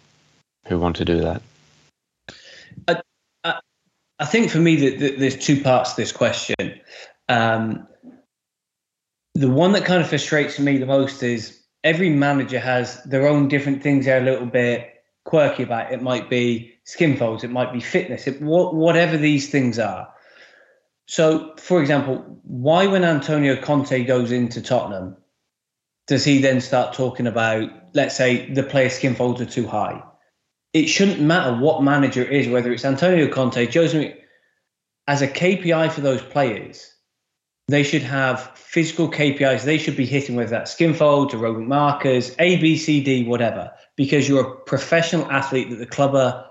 who 0.66 0.79
want 0.79 0.97
to 0.97 1.05
do 1.05 1.21
that. 1.21 1.43
I, 2.89 3.01
I 4.21 4.27
think 4.27 4.51
for 4.51 4.59
me, 4.59 4.77
that 4.77 5.18
there's 5.18 5.37
two 5.37 5.62
parts 5.62 5.95
to 5.95 6.03
this 6.03 6.12
question. 6.12 6.81
Um, 7.29 7.89
the 9.35 9.49
one 9.49 9.73
that 9.73 9.87
kind 9.87 10.03
of 10.03 10.09
frustrates 10.09 10.59
me 10.59 10.77
the 10.77 10.85
most 10.85 11.23
is 11.23 11.59
every 11.83 12.11
manager 12.11 12.61
has 12.61 13.03
their 13.05 13.27
own 13.27 13.49
different 13.49 13.83
things 13.83 14.05
they're 14.05 14.21
a 14.21 14.25
little 14.25 14.47
bit 14.47 14.93
quirky 15.25 15.62
about 15.62 15.91
it. 15.91 16.03
Might 16.03 16.29
be 16.29 16.75
skin 16.85 17.16
folds, 17.16 17.45
it 17.45 17.51
might 17.51 17.73
be 17.73 17.81
fitness, 17.81 18.27
it, 18.27 18.43
whatever 18.43 19.16
these 19.16 19.49
things 19.49 19.79
are. 19.79 20.12
So, 21.07 21.55
for 21.57 21.81
example, 21.81 22.41
why 22.43 22.87
when 22.87 23.05
Antonio 23.05 23.57
Conte 23.57 24.05
goes 24.05 24.33
into 24.33 24.61
Tottenham, 24.61 25.16
does 26.07 26.25
he 26.25 26.41
then 26.41 26.61
start 26.61 26.95
talking 26.95 27.27
about, 27.27 27.71
let's 27.95 28.16
say, 28.16 28.53
the 28.53 28.64
player 28.64 28.91
skin 28.91 29.14
folds 29.14 29.41
are 29.41 29.47
too 29.47 29.66
high? 29.66 30.03
It 30.73 30.87
shouldn't 30.87 31.21
matter 31.21 31.57
what 31.57 31.83
manager 31.83 32.23
it 32.23 32.33
is, 32.33 32.49
whether 32.49 32.73
it's 32.73 32.85
Antonio 32.85 33.29
Conte, 33.29 33.73
Jose, 33.73 34.16
as 35.09 35.23
a 35.23 35.29
KPI 35.29 35.91
for 35.91 36.01
those 36.01 36.23
players, 36.23 36.95
they 37.66 37.83
should 37.83 38.03
have 38.03 38.57
physical 38.57 39.11
KPIs 39.11 39.64
they 39.64 39.79
should 39.79 39.97
be 39.97 40.07
hitting, 40.07 40.37
whether 40.37 40.51
that's 40.51 40.73
skin 40.73 40.95
folds, 40.95 41.35
aerobic 41.35 41.66
markers, 41.66 42.35
A, 42.39 42.57
B, 42.61 42.77
C, 42.77 43.03
D, 43.03 43.25
whatever, 43.25 43.73
because 43.97 44.29
you're 44.29 44.45
a 44.45 44.57
professional 44.61 45.31
athlete 45.31 45.71
that 45.71 45.77
the 45.77 45.87
club 45.87 46.14
are 46.14 46.47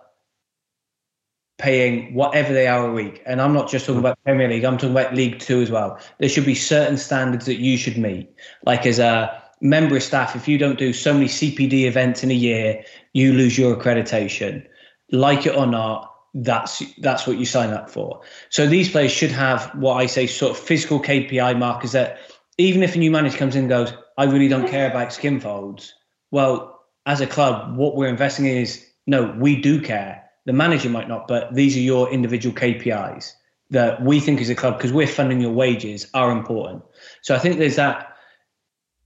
paying 1.58 2.14
whatever 2.14 2.54
they 2.54 2.68
are 2.68 2.88
a 2.88 2.94
week. 2.94 3.22
And 3.26 3.42
I'm 3.42 3.54
not 3.54 3.70
just 3.70 3.86
talking 3.86 4.00
about 4.00 4.18
Premier 4.24 4.48
League, 4.48 4.64
I'm 4.64 4.78
talking 4.78 4.92
about 4.92 5.14
League 5.14 5.40
Two 5.40 5.62
as 5.62 5.70
well. 5.70 6.00
There 6.20 6.30
should 6.30 6.46
be 6.46 6.56
certain 6.56 6.98
standards 6.98 7.46
that 7.46 7.60
you 7.60 7.78
should 7.78 7.98
meet. 7.98 8.34
Like 8.66 8.86
as 8.86 9.00
a 9.00 9.39
member 9.62 9.98
of 9.98 10.04
staff, 10.04 10.36
if 10.36 10.48
you 10.48 10.58
don't 10.58 10.78
do 10.78 10.94
so 10.94 11.14
many 11.14 11.28
CPD 11.28 11.86
events 11.86 12.24
in 12.24 12.32
a 12.32 12.36
year, 12.36 12.84
you 13.14 13.34
lose 13.34 13.58
your 13.58 13.76
accreditation. 13.76 14.66
Like 15.12 15.46
it 15.46 15.56
or 15.56 15.66
not, 15.66 16.14
that's 16.34 16.84
that's 17.00 17.26
what 17.26 17.38
you 17.38 17.46
sign 17.46 17.72
up 17.72 17.90
for. 17.90 18.22
So 18.50 18.68
these 18.68 18.90
players 18.90 19.12
should 19.12 19.32
have 19.32 19.72
what 19.76 19.96
I 19.96 20.06
say 20.06 20.28
sort 20.28 20.52
of 20.52 20.58
physical 20.58 21.02
KPI 21.02 21.58
markers 21.58 21.94
that 21.94 22.20
even 22.58 22.84
if 22.84 22.96
a 22.96 23.00
new 23.00 23.10
manager 23.10 23.38
comes 23.38 23.56
in 23.56 23.62
and 23.62 23.70
goes, 23.70 23.94
I 24.18 24.26
really 24.26 24.48
don't 24.48 24.70
care 24.70 24.90
about 24.90 25.14
skin 25.14 25.40
folds. 25.40 25.94
Well, 26.30 26.80
as 27.06 27.22
a 27.22 27.28
club, 27.28 27.76
what 27.78 27.96
we're 27.96 28.10
investing 28.10 28.46
in 28.46 28.58
is 28.58 28.86
no, 29.08 29.36
we 29.40 29.60
do 29.60 29.82
care. 29.82 30.24
The 30.46 30.54
manager 30.54 30.90
might 30.90 31.08
not, 31.08 31.28
but 31.28 31.54
these 31.54 31.76
are 31.76 31.82
your 31.82 32.12
individual 32.12 32.56
KPIs 32.56 33.32
that 33.72 34.04
we 34.04 34.20
think 34.20 34.42
as 34.42 34.50
a 34.50 34.56
club, 34.56 34.78
because 34.78 34.92
we're 34.92 35.08
funding 35.08 35.42
your 35.42 35.52
wages, 35.52 36.08
are 36.14 36.32
important. 36.32 36.84
So 37.22 37.36
I 37.36 37.40
think 37.40 37.58
there's 37.58 37.76
that. 37.78 38.16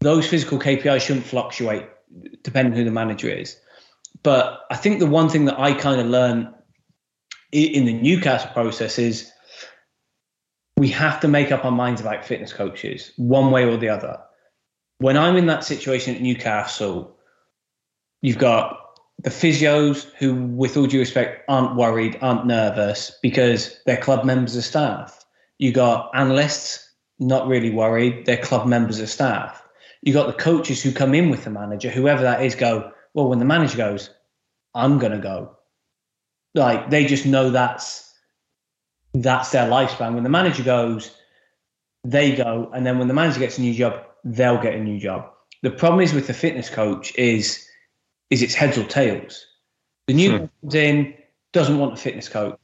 Those 0.03 0.27
physical 0.27 0.59
KPIs 0.59 1.01
shouldn't 1.01 1.25
fluctuate 1.25 1.87
depending 2.43 2.73
who 2.73 2.83
the 2.83 2.91
manager 2.91 3.29
is. 3.29 3.57
But 4.21 4.61
I 4.69 4.75
think 4.75 4.99
the 4.99 5.07
one 5.07 5.29
thing 5.29 5.45
that 5.45 5.59
I 5.59 5.73
kind 5.73 5.99
of 5.99 6.07
learned 6.07 6.53
in 7.51 7.85
the 7.85 7.93
Newcastle 7.93 8.51
process 8.51 8.99
is 8.99 9.31
we 10.77 10.87
have 10.89 11.19
to 11.21 11.27
make 11.27 11.51
up 11.51 11.65
our 11.65 11.71
minds 11.71 12.01
about 12.01 12.25
fitness 12.25 12.53
coaches 12.53 13.11
one 13.17 13.51
way 13.51 13.65
or 13.65 13.77
the 13.77 13.89
other. 13.89 14.19
When 14.99 15.17
I'm 15.17 15.35
in 15.35 15.47
that 15.47 15.63
situation 15.63 16.15
at 16.15 16.21
Newcastle, 16.21 17.15
you've 18.21 18.37
got 18.37 18.79
the 19.19 19.29
physios 19.29 20.09
who, 20.17 20.33
with 20.33 20.77
all 20.77 20.87
due 20.87 20.99
respect, 20.99 21.43
aren't 21.47 21.75
worried, 21.75 22.17
aren't 22.21 22.45
nervous 22.45 23.11
because 23.21 23.79
they're 23.85 23.97
club 23.97 24.25
members 24.25 24.55
of 24.55 24.63
staff. 24.63 25.23
You 25.59 25.71
got 25.71 26.09
analysts 26.13 26.89
not 27.19 27.47
really 27.47 27.69
worried, 27.69 28.25
they're 28.25 28.37
club 28.37 28.67
members 28.67 28.99
of 28.99 29.09
staff. 29.09 29.62
You 30.03 30.13
got 30.13 30.27
the 30.27 30.33
coaches 30.33 30.83
who 30.83 30.91
come 30.91 31.15
in 31.15 31.29
with 31.29 31.45
the 31.45 31.49
manager, 31.49 31.89
whoever 31.89 32.21
that 32.23 32.43
is, 32.43 32.55
go, 32.55 32.91
well, 33.13 33.29
when 33.29 33.39
the 33.39 33.45
manager 33.45 33.77
goes, 33.77 34.09
I'm 34.75 34.99
gonna 34.99 35.19
go. 35.19 35.57
Like 36.55 36.89
they 36.89 37.05
just 37.05 37.25
know 37.25 37.49
that's 37.49 38.13
that's 39.13 39.51
their 39.51 39.69
lifespan. 39.69 40.13
When 40.13 40.23
the 40.23 40.29
manager 40.29 40.63
goes, 40.63 41.15
they 42.03 42.35
go, 42.35 42.69
and 42.73 42.85
then 42.85 42.99
when 42.99 43.07
the 43.07 43.13
manager 43.13 43.39
gets 43.39 43.57
a 43.57 43.61
new 43.61 43.73
job, 43.73 44.03
they'll 44.23 44.61
get 44.61 44.75
a 44.75 44.79
new 44.79 44.99
job. 44.99 45.29
The 45.61 45.71
problem 45.71 46.01
is 46.01 46.13
with 46.13 46.27
the 46.27 46.33
fitness 46.33 46.69
coach 46.69 47.15
is 47.15 47.65
is 48.29 48.41
it's 48.41 48.53
heads 48.53 48.77
or 48.77 48.83
tails. 48.83 49.45
The 50.07 50.13
new 50.13 50.31
hmm. 50.31 50.37
guy 50.37 50.49
comes 50.61 50.75
in, 50.75 51.13
doesn't 51.53 51.77
want 51.77 51.93
a 51.93 51.97
fitness 51.97 52.27
coach. 52.27 52.59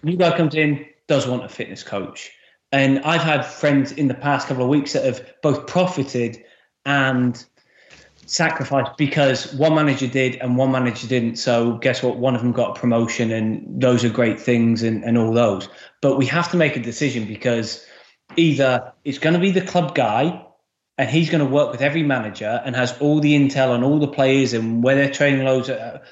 The 0.00 0.06
new 0.10 0.16
guy 0.16 0.36
comes 0.36 0.54
in, 0.54 0.86
does 1.06 1.26
want 1.26 1.44
a 1.44 1.48
fitness 1.48 1.82
coach. 1.82 2.32
And 2.72 3.00
I've 3.00 3.22
had 3.22 3.44
friends 3.44 3.92
in 3.92 4.08
the 4.08 4.14
past 4.14 4.48
couple 4.48 4.62
of 4.62 4.68
weeks 4.68 4.92
that 4.92 5.04
have 5.04 5.24
both 5.42 5.66
profited 5.66 6.42
and 6.90 7.44
sacrifice 8.26 8.86
because 8.96 9.52
one 9.54 9.74
manager 9.74 10.06
did 10.06 10.36
and 10.36 10.56
one 10.56 10.72
manager 10.72 11.06
didn't. 11.06 11.36
So 11.36 11.78
guess 11.78 12.02
what? 12.02 12.16
One 12.16 12.34
of 12.34 12.42
them 12.42 12.52
got 12.52 12.76
promotion 12.76 13.30
and 13.30 13.80
those 13.80 14.04
are 14.04 14.08
great 14.08 14.40
things 14.40 14.82
and, 14.82 15.04
and 15.04 15.16
all 15.16 15.32
those. 15.32 15.68
But 16.00 16.16
we 16.16 16.26
have 16.26 16.50
to 16.50 16.56
make 16.56 16.76
a 16.76 16.80
decision 16.80 17.26
because 17.26 17.84
either 18.36 18.92
it's 19.04 19.18
going 19.18 19.34
to 19.34 19.40
be 19.40 19.50
the 19.50 19.60
club 19.60 19.94
guy 19.94 20.44
and 20.98 21.08
he's 21.08 21.30
going 21.30 21.44
to 21.44 21.50
work 21.50 21.72
with 21.72 21.80
every 21.80 22.02
manager 22.02 22.60
and 22.64 22.76
has 22.76 22.96
all 22.98 23.20
the 23.20 23.34
intel 23.34 23.70
on 23.70 23.82
all 23.82 23.98
the 23.98 24.08
players 24.08 24.52
and 24.52 24.82
where 24.82 24.94
they're 24.94 25.10
training 25.10 25.44
loads, 25.44 25.70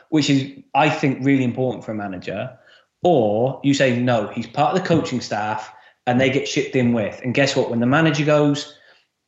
which 0.09 0.31
is, 0.31 0.63
I 0.75 0.91
think, 0.91 1.25
really 1.25 1.45
important 1.45 1.85
for 1.85 1.93
a 1.93 1.95
manager. 1.95 2.59
Or 3.03 3.61
you 3.63 3.75
say, 3.75 3.99
no, 3.99 4.29
he's 4.29 4.47
part 4.47 4.75
of 4.75 4.83
the 4.83 4.89
coaching 4.89 5.21
staff 5.21 5.73
and 6.07 6.21
they 6.21 6.31
get 6.31 6.49
shipped 6.49 6.75
in 6.75 6.95
with. 6.95 7.21
And 7.23 7.35
guess 7.35 7.55
what? 7.55 7.71
When 7.71 7.81
the 7.81 7.87
manager 7.87 8.25
goes, 8.25 8.78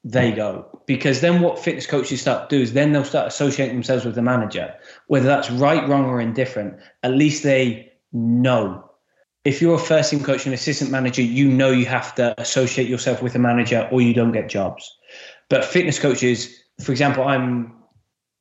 they 0.04 0.32
go. 0.32 0.80
Because 0.86 1.20
then 1.20 1.40
what 1.40 1.58
fitness 1.58 1.86
coaches 1.86 2.20
start 2.20 2.48
to 2.48 2.56
do 2.56 2.62
is 2.62 2.72
then 2.72 2.92
they'll 2.92 3.04
start 3.04 3.28
associating 3.28 3.76
themselves 3.76 4.04
with 4.04 4.14
the 4.14 4.22
manager, 4.22 4.74
whether 5.08 5.26
that's 5.26 5.50
right, 5.50 5.86
wrong, 5.88 6.06
or 6.06 6.20
indifferent. 6.20 6.78
At 7.02 7.12
least 7.12 7.42
they 7.42 7.92
know. 8.12 8.90
If 9.44 9.62
you're 9.62 9.74
a 9.74 9.78
first 9.78 10.10
team 10.10 10.22
coach 10.22 10.44
and 10.44 10.54
assistant 10.54 10.90
manager, 10.90 11.22
you 11.22 11.48
know 11.48 11.70
you 11.70 11.86
have 11.86 12.14
to 12.16 12.38
associate 12.40 12.88
yourself 12.88 13.22
with 13.22 13.34
a 13.34 13.38
manager 13.38 13.88
or 13.90 14.00
you 14.00 14.14
don't 14.14 14.32
get 14.32 14.48
jobs. 14.48 14.96
But 15.48 15.64
fitness 15.64 15.98
coaches, 15.98 16.62
for 16.82 16.92
example, 16.92 17.24
I'm 17.24 17.74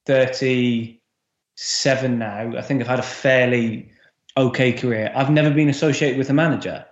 37 0.05 2.19
now. 2.19 2.57
I 2.57 2.61
think 2.61 2.81
I've 2.81 2.87
had 2.87 2.99
a 2.99 3.03
fairly 3.03 3.91
okay 4.37 4.73
career. 4.73 5.11
I've 5.15 5.29
never 5.29 5.51
been 5.51 5.69
associated 5.69 6.17
with 6.17 6.29
a 6.29 6.33
manager. 6.33 6.85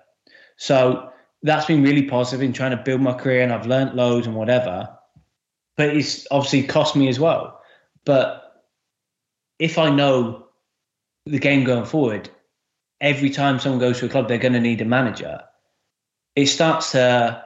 So 0.57 1.09
that's 1.44 1.66
been 1.66 1.84
really 1.84 2.04
positive 2.04 2.42
in 2.42 2.54
trying 2.54 2.72
to 2.72 2.78
build 2.78 3.02
my 3.02 3.14
career 3.14 3.42
and 3.42 3.54
I've 3.54 3.68
learnt 3.68 3.96
loads 3.96 4.28
and 4.28 4.36
whatever. 4.36 4.90
But 5.76 5.96
it's 5.96 6.28
obviously 6.32 6.64
cost 6.64 6.96
me 6.96 7.08
as 7.08 7.20
well. 7.20 7.62
But 8.06 8.64
if 9.60 9.78
I 9.78 9.90
know 9.90 10.48
the 11.26 11.40
game 11.40 11.64
going 11.64 11.86
forward, 11.86 12.30
every 13.02 13.30
time 13.30 13.60
someone 13.60 13.80
goes 13.80 14.00
to 14.00 14.08
a 14.08 14.10
club, 14.10 14.28
they're 14.28 14.38
going 14.38 14.54
to 14.54 14.60
need 14.60 14.82
a 14.82 14.86
manager. 14.86 15.42
It 16.36 16.48
starts 16.48 16.92
to 16.92 17.44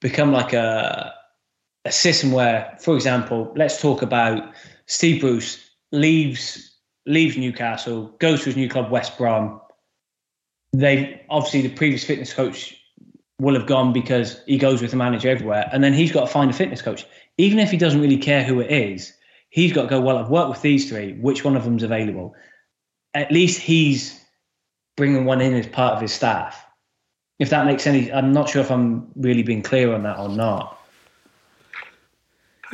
become 0.00 0.32
like 0.32 0.52
a 0.52 1.14
a 1.84 1.92
system 1.92 2.32
where, 2.32 2.76
for 2.80 2.94
example, 2.94 3.52
let's 3.56 3.80
talk 3.80 4.02
about 4.02 4.52
Steve 4.86 5.20
Bruce 5.20 5.70
leaves 5.92 6.70
leaves 7.06 7.36
Newcastle, 7.36 8.06
goes 8.18 8.40
to 8.40 8.46
his 8.46 8.56
new 8.56 8.68
club 8.68 8.90
West 8.90 9.18
Brom. 9.18 9.60
They 10.72 11.22
obviously 11.28 11.62
the 11.62 11.74
previous 11.74 12.02
fitness 12.02 12.32
coach 12.32 12.74
will 13.40 13.54
have 13.54 13.66
gone 13.66 13.92
because 13.92 14.40
he 14.46 14.58
goes 14.58 14.80
with 14.80 14.90
the 14.90 14.96
manager 14.96 15.28
everywhere, 15.28 15.68
and 15.72 15.82
then 15.82 15.92
he's 15.92 16.12
got 16.12 16.20
to 16.20 16.32
find 16.32 16.50
a 16.50 16.54
fitness 16.54 16.82
coach. 16.82 17.04
Even 17.38 17.58
if 17.58 17.70
he 17.70 17.76
doesn't 17.76 18.00
really 18.00 18.16
care 18.16 18.44
who 18.44 18.60
it 18.60 18.70
is, 18.70 19.12
he's 19.50 19.72
got 19.72 19.82
to 19.82 19.88
go. 19.88 20.00
Well, 20.00 20.18
I've 20.18 20.30
worked 20.30 20.50
with 20.50 20.62
these 20.62 20.88
three. 20.88 21.14
Which 21.14 21.44
one 21.44 21.56
of 21.56 21.64
them's 21.64 21.82
available? 21.82 22.34
At 23.12 23.32
least 23.32 23.60
he's 23.60 24.20
bringing 24.96 25.24
one 25.24 25.40
in 25.40 25.54
as 25.54 25.66
part 25.66 25.94
of 25.94 26.00
his 26.00 26.12
staff. 26.12 26.64
If 27.38 27.50
that 27.50 27.66
makes 27.66 27.86
any, 27.86 28.12
I'm 28.12 28.32
not 28.32 28.48
sure 28.48 28.62
if 28.62 28.70
I'm 28.70 29.10
really 29.16 29.42
being 29.42 29.62
clear 29.62 29.92
on 29.92 30.04
that 30.04 30.18
or 30.18 30.28
not. 30.28 30.78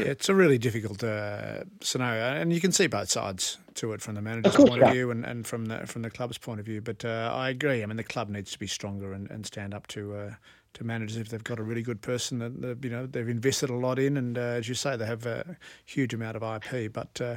Yeah, 0.01 0.13
it's 0.13 0.29
a 0.29 0.35
really 0.35 0.59
difficult 0.59 1.03
uh, 1.05 1.65
scenario, 1.81 2.25
and 2.41 2.53
you 2.53 2.61
can 2.61 2.73
see 2.73 2.87
both 2.87 3.11
sides 3.11 3.59
to 3.75 3.93
it 3.93 4.01
from 4.01 4.15
the 4.15 4.23
manager's 4.23 4.55
of 4.55 4.67
point 4.67 4.81
yeah. 4.81 4.89
of 4.89 4.95
view 4.95 5.11
and, 5.11 5.25
and 5.25 5.47
from 5.47 5.67
the 5.67 5.87
from 5.87 6.03
the 6.03 6.11
club's 6.11 6.39
point 6.39 6.61
of 6.61 6.67
view. 6.67 6.81
But 6.81 7.05
uh, 7.05 7.31
I 7.35 7.51
agree. 7.51 7.83
I 7.83 7.87
mean, 7.87 7.97
the 7.97 8.05
club 8.05 8.29
needs 8.29 8.53
to 8.53 8.59
be 8.59 8.67
stronger 8.67 9.13
and, 9.13 9.31
and 9.31 9.45
stand 9.47 9.75
up 9.75 9.87
to 9.89 10.15
uh, 10.15 10.35
to 10.75 10.85
managers 10.85 11.17
if 11.17 11.29
they've 11.29 11.45
got 11.45 11.59
a 11.59 11.63
really 11.63 11.83
good 11.83 12.01
person 12.01 12.39
that 12.39 12.79
you 12.83 12.91
know 12.91 13.07
they've 13.07 13.29
invested 13.29 13.71
a 13.71 13.75
lot 13.75 13.99
in, 13.99 14.17
and 14.17 14.39
uh, 14.39 14.41
as 14.41 14.69
you 14.69 14.75
say, 14.75 14.97
they 14.97 15.07
have 15.07 15.27
a 15.27 15.57
huge 15.85 16.15
amount 16.15 16.37
of 16.37 16.43
IP. 16.43 16.93
But 16.93 17.21
uh, 17.21 17.37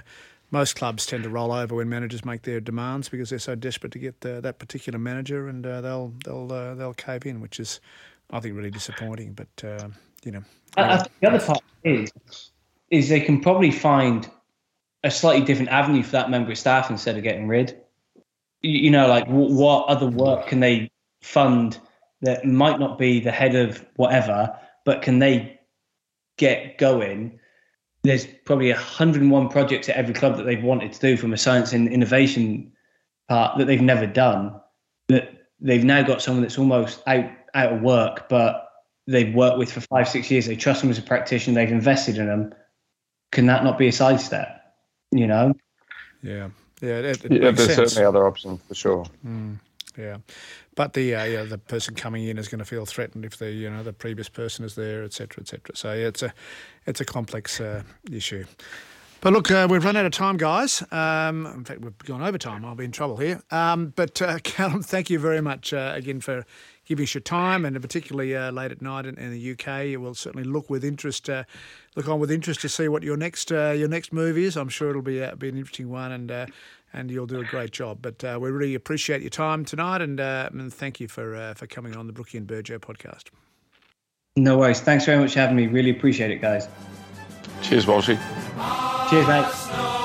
most 0.52 0.76
clubs 0.76 1.06
tend 1.06 1.24
to 1.24 1.30
roll 1.30 1.52
over 1.52 1.76
when 1.76 1.90
managers 1.90 2.24
make 2.24 2.44
their 2.44 2.62
demands 2.62 3.10
because 3.10 3.30
they're 3.30 3.40
so 3.40 3.56
desperate 3.56 3.92
to 3.94 4.00
get 4.00 4.22
the, 4.22 4.40
that 4.42 4.60
particular 4.60 5.00
manager, 5.00 5.48
and 5.48 5.66
uh, 5.66 5.82
they'll 5.82 6.14
they'll 6.24 6.48
they'll 6.76 6.94
cave 6.94 7.26
in, 7.26 7.42
which 7.42 7.60
is 7.60 7.82
I 8.32 8.40
think 8.40 8.56
really 8.56 8.72
disappointing. 8.72 9.34
But 9.34 9.92
you 10.24 10.32
know, 10.32 10.44
I, 10.78 11.06
the 11.20 11.28
other 11.28 11.46
part 11.46 11.62
is 11.84 12.12
is 12.94 13.10
they 13.10 13.20
can 13.20 13.42
probably 13.42 13.72
find 13.72 14.30
a 15.04 15.10
slightly 15.10 15.44
different 15.44 15.72
avenue 15.72 16.04
for 16.04 16.12
that 16.12 16.30
member 16.30 16.52
of 16.52 16.58
staff 16.60 16.92
instead 16.92 17.18
of 17.18 17.24
getting 17.24 17.48
rid. 17.48 17.82
You, 18.62 18.92
know, 18.92 19.08
like 19.08 19.26
w- 19.26 19.56
what 19.56 19.88
other 19.88 20.06
work 20.06 20.46
can 20.46 20.60
they 20.60 20.92
fund 21.24 21.80
that 22.22 22.46
might 22.46 22.80
not 22.80 23.00
be 23.00 23.20
the 23.20 23.32
head 23.32 23.56
of 23.56 23.84
whatever, 23.96 24.56
but 24.86 25.02
can 25.02 25.18
they 25.18 25.60
get 26.38 26.78
going? 26.78 27.40
There's 28.04 28.28
probably 28.46 28.72
101 28.72 29.50
projects 29.50 29.90
at 29.90 29.96
every 29.96 30.14
club 30.14 30.38
that 30.38 30.44
they've 30.44 30.64
wanted 30.64 30.94
to 30.94 31.00
do 31.00 31.18
from 31.18 31.34
a 31.34 31.38
science 31.38 31.74
and 31.74 31.88
innovation 31.88 32.72
part 33.28 33.58
that 33.58 33.66
they've 33.66 33.82
never 33.82 34.06
done. 34.06 34.54
That 35.10 35.48
they've 35.60 35.84
now 35.84 36.04
got 36.04 36.22
someone 36.22 36.44
that's 36.44 36.60
almost 36.60 37.02
out 37.08 37.26
out 37.56 37.74
of 37.74 37.82
work, 37.82 38.30
but 38.30 38.70
they've 39.08 39.34
worked 39.34 39.58
with 39.58 39.72
for 39.72 39.82
five, 39.82 40.08
six 40.08 40.30
years. 40.30 40.46
They 40.46 40.56
trust 40.56 40.82
them 40.82 40.92
as 40.92 41.00
a 41.00 41.04
practitioner. 41.04 41.56
They've 41.56 41.72
invested 41.72 42.20
in 42.20 42.28
them 42.28 42.54
can 43.34 43.48
that 43.48 43.64
not 43.64 43.78
be 43.78 43.88
a 43.88 43.92
sidestep? 43.92 44.48
You 45.12 45.28
know? 45.28 45.54
Yeah. 46.22 46.50
Yeah, 46.84 47.00
it, 47.00 47.24
it 47.24 47.32
yeah 47.32 47.52
there's 47.52 47.76
sense. 47.76 47.94
certainly 47.94 48.06
other 48.06 48.28
options 48.28 48.60
for 48.68 48.76
sure. 48.76 49.06
Mm, 49.26 49.58
yeah, 49.98 50.18
but 50.76 50.92
the 50.92 51.16
uh, 51.16 51.24
yeah, 51.24 51.44
the 51.44 51.58
person 51.58 51.96
coming 51.96 52.26
in 52.28 52.38
is 52.38 52.50
going 52.50 52.60
to 52.60 52.66
feel 52.66 52.86
threatened 52.86 53.24
if 53.24 53.38
the 53.38 53.52
you 53.52 53.70
know 53.70 53.84
the 53.84 53.94
previous 53.94 54.28
person 54.28 54.66
is 54.66 54.76
there, 54.76 55.02
etc., 55.06 55.42
etc. 55.44 55.78
So 55.78 55.94
yeah, 55.94 56.08
it's 56.08 56.22
a 56.24 56.34
it's 56.86 57.00
a 57.00 57.06
complex 57.06 57.62
uh, 57.62 57.84
issue. 58.12 58.44
But 59.22 59.32
look, 59.32 59.50
uh, 59.50 59.66
we've 59.70 59.86
run 59.86 59.96
out 59.96 60.06
of 60.06 60.12
time, 60.12 60.36
guys. 60.36 60.84
Um, 60.92 61.46
in 61.46 61.64
fact, 61.64 61.80
we've 61.80 61.98
gone 62.00 62.22
over 62.22 62.38
time. 62.38 62.66
I'll 62.66 62.76
be 62.76 62.84
in 62.84 62.92
trouble 62.92 63.16
here. 63.16 63.42
Um, 63.50 63.94
but 63.96 64.22
uh, 64.22 64.40
Callum, 64.44 64.84
thank 64.84 65.10
you 65.10 65.20
very 65.20 65.40
much 65.40 65.72
uh, 65.72 65.94
again 65.96 66.20
for 66.20 66.46
giving 66.86 67.04
us 67.04 67.14
your 67.14 67.22
time, 67.22 67.66
and 67.66 67.80
particularly 67.82 68.36
uh, 68.36 68.52
late 68.52 68.72
at 68.72 68.82
night 68.82 69.06
in, 69.06 69.18
in, 69.18 69.32
the 69.32 69.52
UK. 69.52 70.00
We'll 70.00 70.16
certainly 70.16 70.48
look 70.48 70.70
with 70.70 70.84
interest, 70.84 71.30
uh, 71.30 71.44
look 71.96 72.08
on 72.08 72.20
with 72.20 72.32
interest 72.32 72.62
to 72.62 72.70
see 72.70 72.88
what 72.88 73.04
your 73.04 73.18
next 73.18 73.52
uh, 73.52 73.72
your 73.72 73.88
next 73.88 74.14
move 74.14 74.38
is. 74.38 74.58
I'm 74.58 74.70
sure 74.70 74.90
it'll 74.90 75.02
be 75.02 75.24
uh, 75.24 75.36
be 75.36 75.50
an 75.50 75.58
interesting 75.58 75.90
one, 75.90 76.12
and 76.12 76.32
uh, 76.32 76.46
and 76.92 77.10
you'll 77.10 77.28
do 77.28 77.40
a 77.40 77.46
great 77.46 77.72
job. 77.72 78.00
But 78.02 78.24
uh, 78.24 78.38
we 78.42 78.52
really 78.52 78.76
appreciate 78.76 79.22
your 79.22 79.30
time 79.30 79.66
tonight, 79.66 80.02
and, 80.02 80.20
and 80.20 80.74
thank 80.74 81.00
you 81.00 81.08
for 81.08 81.54
for 81.56 81.68
coming 81.68 81.96
on 81.96 82.08
the 82.08 82.14
Brookie 82.14 82.38
and 82.38 82.48
Burgo 82.48 82.80
podcast. 82.80 83.30
No 84.36 84.58
worries. 84.58 84.82
Thanks 84.82 85.06
very 85.06 85.20
much 85.20 85.34
for 85.34 85.40
having 85.40 85.56
me. 85.56 85.68
Really 85.68 85.92
appreciate 85.92 86.32
it, 86.32 86.42
guys. 86.42 86.68
Cheers, 87.62 87.86
Walshy. 87.86 88.20
Cheers, 89.10 89.28
mate. 89.28 90.03